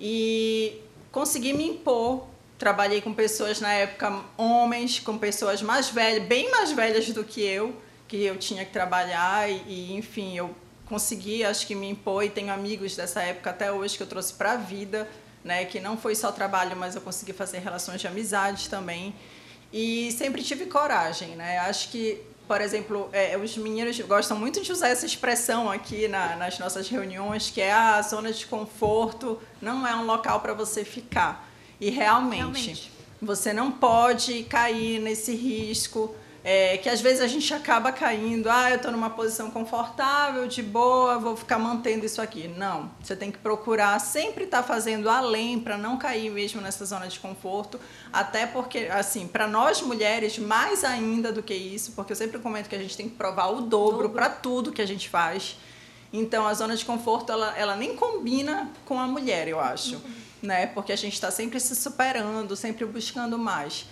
E 0.00 0.80
consegui 1.12 1.52
me 1.52 1.68
impor. 1.68 2.26
Trabalhei 2.58 3.00
com 3.00 3.12
pessoas 3.12 3.60
na 3.60 3.72
época, 3.72 4.24
homens, 4.36 4.98
com 4.98 5.18
pessoas 5.18 5.60
mais 5.60 5.90
velhas, 5.90 6.26
bem 6.26 6.50
mais 6.50 6.72
velhas 6.72 7.06
do 7.10 7.22
que 7.22 7.42
eu, 7.42 7.76
que 8.08 8.24
eu 8.24 8.38
tinha 8.38 8.64
que 8.64 8.72
trabalhar. 8.72 9.48
E, 9.48 9.62
e 9.66 9.92
enfim, 9.92 10.36
eu 10.36 10.54
consegui, 10.86 11.44
acho 11.44 11.66
que 11.66 11.74
me 11.74 11.88
impor. 11.88 12.24
E 12.24 12.30
tenho 12.30 12.52
amigos 12.52 12.96
dessa 12.96 13.22
época 13.22 13.50
até 13.50 13.70
hoje 13.70 13.96
que 13.96 14.02
eu 14.02 14.06
trouxe 14.06 14.32
para 14.32 14.52
a 14.52 14.56
vida. 14.56 15.08
Né, 15.44 15.64
que 15.64 15.78
não 15.78 15.96
foi 15.96 16.16
só 16.16 16.32
trabalho, 16.32 16.76
mas 16.76 16.96
eu 16.96 17.00
consegui 17.00 17.32
fazer 17.32 17.58
relações 17.58 18.00
de 18.00 18.08
amizade 18.08 18.68
também. 18.68 19.14
E 19.72 20.10
sempre 20.10 20.42
tive 20.42 20.66
coragem, 20.66 21.36
né? 21.36 21.58
Acho 21.58 21.88
que 21.88 22.20
por 22.46 22.60
exemplo, 22.60 23.08
é, 23.12 23.36
os 23.36 23.56
meninos 23.56 23.98
gostam 24.00 24.38
muito 24.38 24.62
de 24.62 24.70
usar 24.70 24.88
essa 24.88 25.04
expressão 25.04 25.70
aqui 25.70 26.06
na, 26.06 26.36
nas 26.36 26.58
nossas 26.58 26.88
reuniões, 26.88 27.50
que 27.50 27.60
é 27.60 27.72
a 27.72 28.00
zona 28.02 28.32
de 28.32 28.46
conforto 28.46 29.40
não 29.60 29.86
é 29.86 29.94
um 29.96 30.04
local 30.04 30.40
para 30.40 30.54
você 30.54 30.84
ficar. 30.84 31.48
E 31.80 31.90
realmente, 31.90 32.36
realmente, 32.36 32.92
você 33.20 33.52
não 33.52 33.70
pode 33.70 34.44
cair 34.44 35.00
nesse 35.00 35.34
risco 35.34 36.14
é, 36.48 36.76
que 36.76 36.88
às 36.88 37.00
vezes 37.00 37.20
a 37.20 37.26
gente 37.26 37.52
acaba 37.52 37.90
caindo, 37.90 38.48
ah, 38.48 38.70
eu 38.70 38.76
estou 38.76 38.92
numa 38.92 39.10
posição 39.10 39.50
confortável, 39.50 40.46
de 40.46 40.62
boa, 40.62 41.18
vou 41.18 41.34
ficar 41.34 41.58
mantendo 41.58 42.06
isso 42.06 42.22
aqui. 42.22 42.46
Não, 42.46 42.88
você 43.02 43.16
tem 43.16 43.32
que 43.32 43.38
procurar 43.38 43.98
sempre 43.98 44.44
estar 44.44 44.58
tá 44.58 44.62
fazendo 44.62 45.10
além 45.10 45.58
para 45.58 45.76
não 45.76 45.96
cair 45.96 46.30
mesmo 46.30 46.60
nessa 46.60 46.84
zona 46.84 47.08
de 47.08 47.18
conforto, 47.18 47.80
até 48.12 48.46
porque, 48.46 48.86
assim, 48.92 49.26
para 49.26 49.48
nós 49.48 49.82
mulheres, 49.82 50.38
mais 50.38 50.84
ainda 50.84 51.32
do 51.32 51.42
que 51.42 51.52
isso, 51.52 51.90
porque 51.96 52.12
eu 52.12 52.16
sempre 52.16 52.38
comento 52.38 52.68
que 52.68 52.76
a 52.76 52.80
gente 52.80 52.96
tem 52.96 53.08
que 53.08 53.16
provar 53.16 53.48
o 53.48 53.62
dobro 53.62 54.10
para 54.10 54.28
tudo 54.30 54.70
que 54.70 54.80
a 54.80 54.86
gente 54.86 55.08
faz. 55.08 55.56
Então, 56.12 56.46
a 56.46 56.54
zona 56.54 56.76
de 56.76 56.84
conforto, 56.84 57.32
ela, 57.32 57.58
ela 57.58 57.74
nem 57.74 57.96
combina 57.96 58.70
com 58.84 59.00
a 59.00 59.08
mulher, 59.08 59.48
eu 59.48 59.58
acho. 59.58 59.96
Uhum. 59.96 60.26
Né? 60.42 60.66
Porque 60.68 60.92
a 60.92 60.96
gente 60.96 61.14
está 61.14 61.32
sempre 61.32 61.58
se 61.58 61.74
superando, 61.74 62.54
sempre 62.54 62.84
buscando 62.84 63.36
mais. 63.36 63.84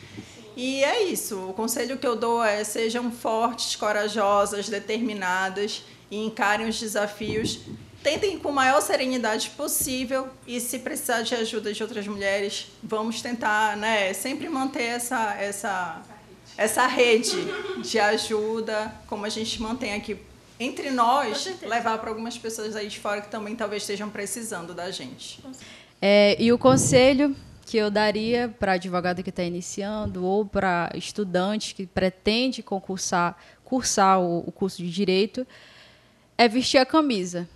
E 0.56 0.84
é 0.84 1.02
isso. 1.04 1.48
O 1.48 1.52
conselho 1.52 1.98
que 1.98 2.06
eu 2.06 2.16
dou 2.16 2.42
é 2.42 2.62
sejam 2.64 3.10
fortes, 3.10 3.76
corajosas, 3.76 4.68
determinadas 4.68 5.82
e 6.10 6.24
encarem 6.24 6.68
os 6.68 6.78
desafios. 6.78 7.60
Tentem 8.02 8.38
com 8.38 8.50
a 8.50 8.52
maior 8.52 8.80
serenidade 8.82 9.50
possível 9.50 10.28
e 10.46 10.60
se 10.60 10.80
precisar 10.80 11.22
de 11.22 11.34
ajuda 11.34 11.72
de 11.72 11.82
outras 11.82 12.06
mulheres, 12.06 12.66
vamos 12.82 13.22
tentar, 13.22 13.76
né, 13.78 14.12
sempre 14.12 14.46
manter 14.48 14.82
essa 14.82 15.34
essa 15.36 16.02
essa 16.56 16.86
rede 16.86 17.36
de 17.82 17.98
ajuda, 17.98 18.94
como 19.06 19.24
a 19.24 19.28
gente 19.28 19.60
mantém 19.60 19.94
aqui 19.94 20.18
entre 20.60 20.90
nós, 20.90 21.50
levar 21.62 21.98
para 21.98 22.10
algumas 22.10 22.38
pessoas 22.38 22.76
aí 22.76 22.86
de 22.86 23.00
fora 23.00 23.20
que 23.20 23.30
também 23.30 23.56
talvez 23.56 23.82
estejam 23.82 24.08
precisando 24.08 24.72
da 24.72 24.90
gente. 24.90 25.42
É, 26.00 26.36
e 26.38 26.52
o 26.52 26.58
conselho 26.58 27.34
que 27.64 27.76
eu 27.76 27.90
daria 27.90 28.54
para 28.58 28.72
advogado 28.72 29.22
que 29.22 29.30
está 29.30 29.42
iniciando 29.42 30.24
ou 30.24 30.44
para 30.44 30.90
estudante 30.94 31.74
que 31.74 31.86
pretende 31.86 32.62
concursar, 32.62 33.38
cursar 33.64 34.20
o, 34.20 34.44
o 34.46 34.52
curso 34.52 34.82
de 34.82 34.90
direito 34.90 35.46
é 36.36 36.48
vestir 36.48 36.78
a 36.78 36.86
camisa. 36.86 37.48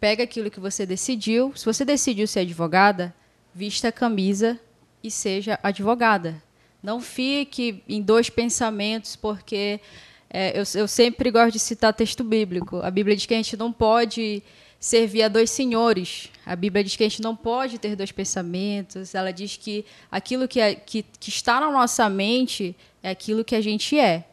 Pega 0.00 0.24
aquilo 0.24 0.50
que 0.50 0.60
você 0.60 0.84
decidiu. 0.84 1.52
Se 1.54 1.64
você 1.64 1.84
decidiu 1.84 2.26
ser 2.26 2.40
advogada, 2.40 3.14
vista 3.54 3.88
a 3.88 3.92
camisa 3.92 4.58
e 5.02 5.10
seja 5.10 5.58
advogada. 5.62 6.42
Não 6.82 7.00
fique 7.00 7.82
em 7.88 8.02
dois 8.02 8.28
pensamentos, 8.28 9.14
porque 9.14 9.80
é, 10.28 10.58
eu, 10.58 10.64
eu 10.74 10.88
sempre 10.88 11.30
gosto 11.30 11.52
de 11.52 11.58
citar 11.58 11.92
texto 11.92 12.24
bíblico. 12.24 12.80
A 12.82 12.90
Bíblia 12.90 13.14
diz 13.14 13.26
que 13.26 13.34
a 13.34 13.36
gente 13.36 13.56
não 13.56 13.72
pode 13.72 14.42
servir 14.82 15.22
a 15.22 15.28
dois 15.28 15.48
senhores. 15.48 16.28
A 16.44 16.56
Bíblia 16.56 16.82
diz 16.82 16.96
que 16.96 17.04
a 17.04 17.08
gente 17.08 17.22
não 17.22 17.36
pode 17.36 17.78
ter 17.78 17.94
dois 17.94 18.10
pensamentos. 18.10 19.14
Ela 19.14 19.32
diz 19.32 19.56
que 19.56 19.86
aquilo 20.10 20.48
que, 20.48 20.58
é, 20.58 20.74
que, 20.74 21.04
que 21.20 21.28
está 21.28 21.60
na 21.60 21.70
nossa 21.70 22.08
mente 22.10 22.74
é 23.00 23.10
aquilo 23.10 23.44
que 23.44 23.54
a 23.54 23.60
gente 23.60 23.96
é. 23.96 24.24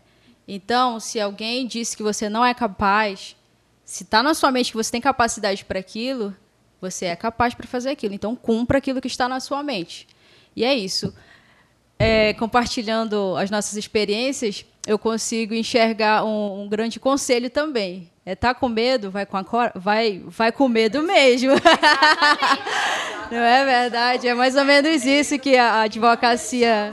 Então, 0.47 0.99
se 0.99 1.19
alguém 1.19 1.67
disse 1.67 1.95
que 1.95 2.01
você 2.01 2.27
não 2.27 2.43
é 2.43 2.51
capaz, 2.55 3.35
se 3.85 4.01
está 4.01 4.23
na 4.23 4.33
sua 4.33 4.51
mente 4.51 4.71
que 4.71 4.77
você 4.77 4.91
tem 4.91 4.99
capacidade 4.99 5.63
para 5.63 5.77
aquilo, 5.77 6.35
você 6.81 7.05
é 7.05 7.15
capaz 7.15 7.53
para 7.53 7.67
fazer 7.67 7.91
aquilo. 7.91 8.15
Então, 8.15 8.35
cumpra 8.35 8.79
aquilo 8.79 8.99
que 8.99 9.07
está 9.07 9.29
na 9.29 9.39
sua 9.39 9.61
mente. 9.61 10.07
E 10.55 10.65
é 10.65 10.73
isso. 10.73 11.13
É, 11.99 12.33
compartilhando 12.33 13.35
as 13.37 13.51
nossas 13.51 13.77
experiências, 13.77 14.65
eu 14.87 14.97
consigo 14.97 15.53
enxergar 15.53 16.25
um, 16.25 16.63
um 16.63 16.67
grande 16.67 16.99
conselho 16.99 17.51
também 17.51 18.09
é, 18.29 18.35
tá 18.35 18.53
com 18.53 18.69
medo, 18.69 19.09
vai 19.09 19.25
com 19.25 19.37
a 19.37 19.43
cor... 19.43 19.71
vai, 19.73 20.21
vai 20.27 20.51
com 20.51 20.67
medo 20.67 21.01
mesmo. 21.01 21.53
Não 23.31 23.39
é 23.39 23.65
verdade? 23.65 24.27
É 24.27 24.35
mais 24.35 24.55
ou 24.55 24.63
menos 24.63 25.03
isso 25.03 25.39
que 25.39 25.57
a 25.57 25.81
advocacia. 25.81 26.91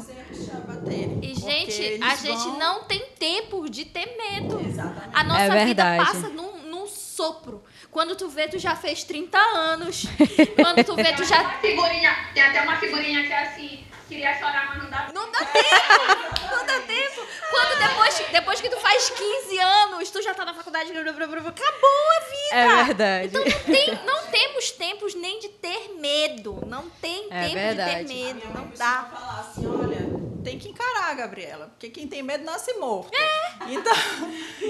E, 1.21 1.35
gente, 1.35 2.01
a 2.03 2.15
gente 2.15 2.59
não 2.59 2.85
tem 2.85 3.05
tempo 3.19 3.69
de 3.69 3.85
ter 3.85 4.17
medo. 4.17 4.63
Exatamente. 4.67 5.11
A 5.13 5.25
nossa 5.25 5.41
É 5.43 5.65
vida 5.65 5.85
passa 5.97 6.29
num, 6.29 6.63
num 6.71 6.87
sopro. 6.87 7.63
Quando 7.91 8.15
tu 8.15 8.29
vê, 8.29 8.49
tu 8.49 8.59
já 8.59 8.77
fez 8.77 9.05
30 9.05 9.39
anos. 9.39 10.07
Quando 10.57 10.85
tu 10.85 10.95
vê, 10.95 11.13
tu 11.13 11.25
já. 11.25 11.41
uma 11.41 11.53
figurinha, 11.55 12.17
tem 12.33 12.43
até 12.43 12.63
uma 12.63 12.77
figurinha 12.77 13.23
que 13.27 13.33
é 13.33 13.43
assim, 13.43 13.86
queria 14.09 14.35
chorar, 14.39 14.69
mas 14.69 14.83
não 14.83 14.91
dá 14.91 15.09
Não 15.13 15.31
dá 15.33 15.39
tempo! 15.39 16.51
Não 16.51 16.67
dá 16.67 16.81
tempo! 16.81 17.27
Quando 17.51 17.79
depois, 17.79 18.19
depois 18.33 18.61
que 18.61 18.69
tu 18.69 18.77
faz 18.79 19.11
15 19.11 19.59
anos, 19.59 20.11
tu 20.11 20.23
já 20.23 20.35
tá 20.35 20.45
na 20.45 20.55
faculdade, 20.55 20.91
acabou 20.91 22.11
a 22.17 22.21
vida! 22.21 22.57
É 22.57 22.85
verdade. 22.85 23.27
Então 23.29 23.45
não, 23.45 23.75
tem, 23.75 24.05
não 24.05 24.27
temos 24.31 24.71
tempos 24.73 25.15
nem 25.15 25.39
de 25.41 25.49
ter 25.49 25.91
medo. 25.99 26.61
Não 26.67 26.89
tem 26.91 27.27
É 27.31 27.43
tempo 27.43 27.55
verdade. 27.55 28.05
de 28.05 28.15
ter 28.15 28.15
medo. 28.35 28.49
Não 28.55 28.69
dá. 28.77 29.11
falar 29.13 29.41
assim, 29.41 29.67
olha, 29.67 30.26
tem 30.47 30.61
que 30.61 30.69
encarar, 30.69 31.13
Gabriela, 31.17 31.67
porque 31.71 31.91
quem 31.91 32.07
tem 32.07 32.23
medo 32.23 32.45
nasce 32.45 32.73
morto. 32.75 33.13
É. 33.13 33.47
Então, 33.69 33.93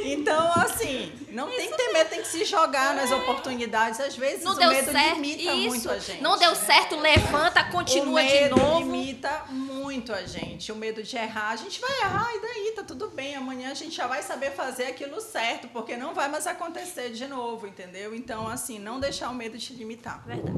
então, 0.07 0.53
assim, 0.55 1.12
não 1.33 1.51
tem 1.51 1.70
que 1.70 1.77
ter 1.77 1.93
medo, 1.93 2.09
tem 2.09 2.22
que 2.22 2.29
se 2.29 2.47
jogar 2.47 2.95
nas 2.95 3.11
oportunidades. 3.11 4.01
Às 4.01 4.16
vezes 4.16 4.43
Não 4.43 4.53
o 4.53 4.55
deu 4.55 4.70
medo 4.70 4.91
certo. 4.91 5.20
limita 5.20 5.55
muito 5.55 5.77
Isso. 5.77 5.91
a 5.91 5.99
gente. 5.99 6.22
Não 6.22 6.39
deu 6.39 6.55
certo, 6.55 6.97
levanta, 6.97 7.62
continua 7.64 8.22
de 8.22 8.33
medo 8.33 8.57
novo. 8.57 8.91
limita 8.91 9.45
muito 9.51 10.14
a 10.14 10.22
gente. 10.22 10.72
O 10.72 10.77
medo 10.77 11.03
de 11.03 11.14
errar. 11.14 11.51
A 11.51 11.57
gente 11.57 11.79
vai 11.79 11.99
errar 12.01 12.35
e 12.35 12.41
daí 12.41 12.72
tudo 12.87 13.11
bem. 13.11 13.34
Amanhã 13.34 13.70
a 13.70 13.74
gente 13.74 13.97
já 13.97 14.07
vai 14.07 14.22
saber 14.22 14.53
fazer 14.53 14.84
aquilo 14.84 15.20
certo, 15.20 15.68
porque 15.68 15.97
não 15.97 16.14
vai 16.14 16.28
mais 16.28 16.47
acontecer 16.47 17.11
de 17.11 17.26
novo, 17.26 17.66
entendeu? 17.66 18.14
Então, 18.14 18.47
assim, 18.47 18.78
não 18.78 19.01
deixar 19.01 19.30
o 19.30 19.34
medo 19.34 19.59
te 19.59 19.72
limitar. 19.74 20.24
Verdade. 20.26 20.57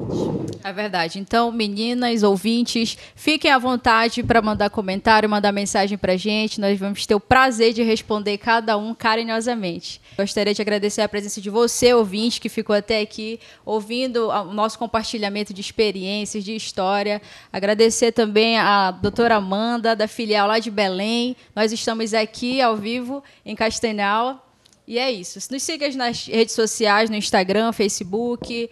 É 0.63 0.71
verdade. 0.71 1.19
Então, 1.19 1.51
meninas, 1.51 2.23
ouvintes, 2.23 2.97
fiquem 3.15 3.51
à 3.51 3.57
vontade 3.57 4.21
para 4.21 4.41
mandar 4.41 4.69
comentário, 4.69 5.29
mandar 5.29 5.51
mensagem 5.51 5.97
pra 5.97 6.15
gente. 6.15 6.61
Nós 6.61 6.77
vamos 6.79 7.05
ter 7.05 7.15
o 7.15 7.19
prazer 7.19 7.73
de 7.73 7.81
responder 7.81 8.37
cada 8.37 8.77
um 8.77 8.93
carinhosamente. 8.93 10.01
Gostaria 10.17 10.53
de 10.53 10.61
agradecer 10.61 11.01
a 11.01 11.09
presença 11.09 11.41
de 11.41 11.49
você, 11.49 11.93
ouvinte, 11.93 12.39
que 12.39 12.49
ficou 12.49 12.75
até 12.75 13.01
aqui 13.01 13.39
ouvindo 13.65 14.27
o 14.27 14.53
nosso 14.53 14.77
compartilhamento 14.77 15.53
de 15.53 15.61
experiências, 15.61 16.43
de 16.43 16.55
história. 16.55 17.21
Agradecer 17.51 18.11
também 18.11 18.57
a 18.57 18.91
doutora 18.91 19.37
Amanda, 19.37 19.95
da 19.95 20.07
filial 20.07 20.47
lá 20.47 20.59
de 20.59 20.69
Belém. 20.69 21.35
Nós 21.55 21.71
estamos 21.71 22.13
aqui 22.21 22.61
ao 22.61 22.75
vivo 22.75 23.23
em 23.45 23.55
Castanhal. 23.55 24.45
E 24.87 24.97
é 24.97 25.11
isso. 25.11 25.39
Nos 25.51 25.61
siga 25.63 25.87
nas 25.89 26.25
redes 26.25 26.55
sociais, 26.55 27.09
no 27.09 27.15
Instagram, 27.15 27.71
Facebook. 27.71 28.69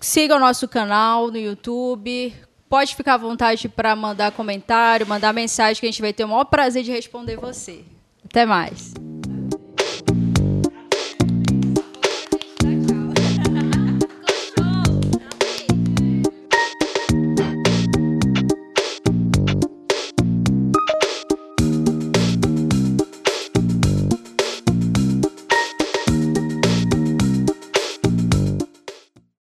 Siga 0.00 0.36
o 0.36 0.40
nosso 0.40 0.66
canal 0.66 1.30
no 1.30 1.38
YouTube. 1.38 2.34
Pode 2.68 2.94
ficar 2.94 3.14
à 3.14 3.18
vontade 3.18 3.68
para 3.68 3.94
mandar 3.94 4.32
comentário, 4.32 5.06
mandar 5.06 5.32
mensagem, 5.32 5.80
que 5.80 5.86
a 5.86 5.90
gente 5.90 6.02
vai 6.02 6.12
ter 6.12 6.24
o 6.24 6.28
maior 6.28 6.44
prazer 6.44 6.82
de 6.82 6.90
responder 6.90 7.36
você. 7.36 7.84
Até 8.24 8.46
mais. 8.46 8.92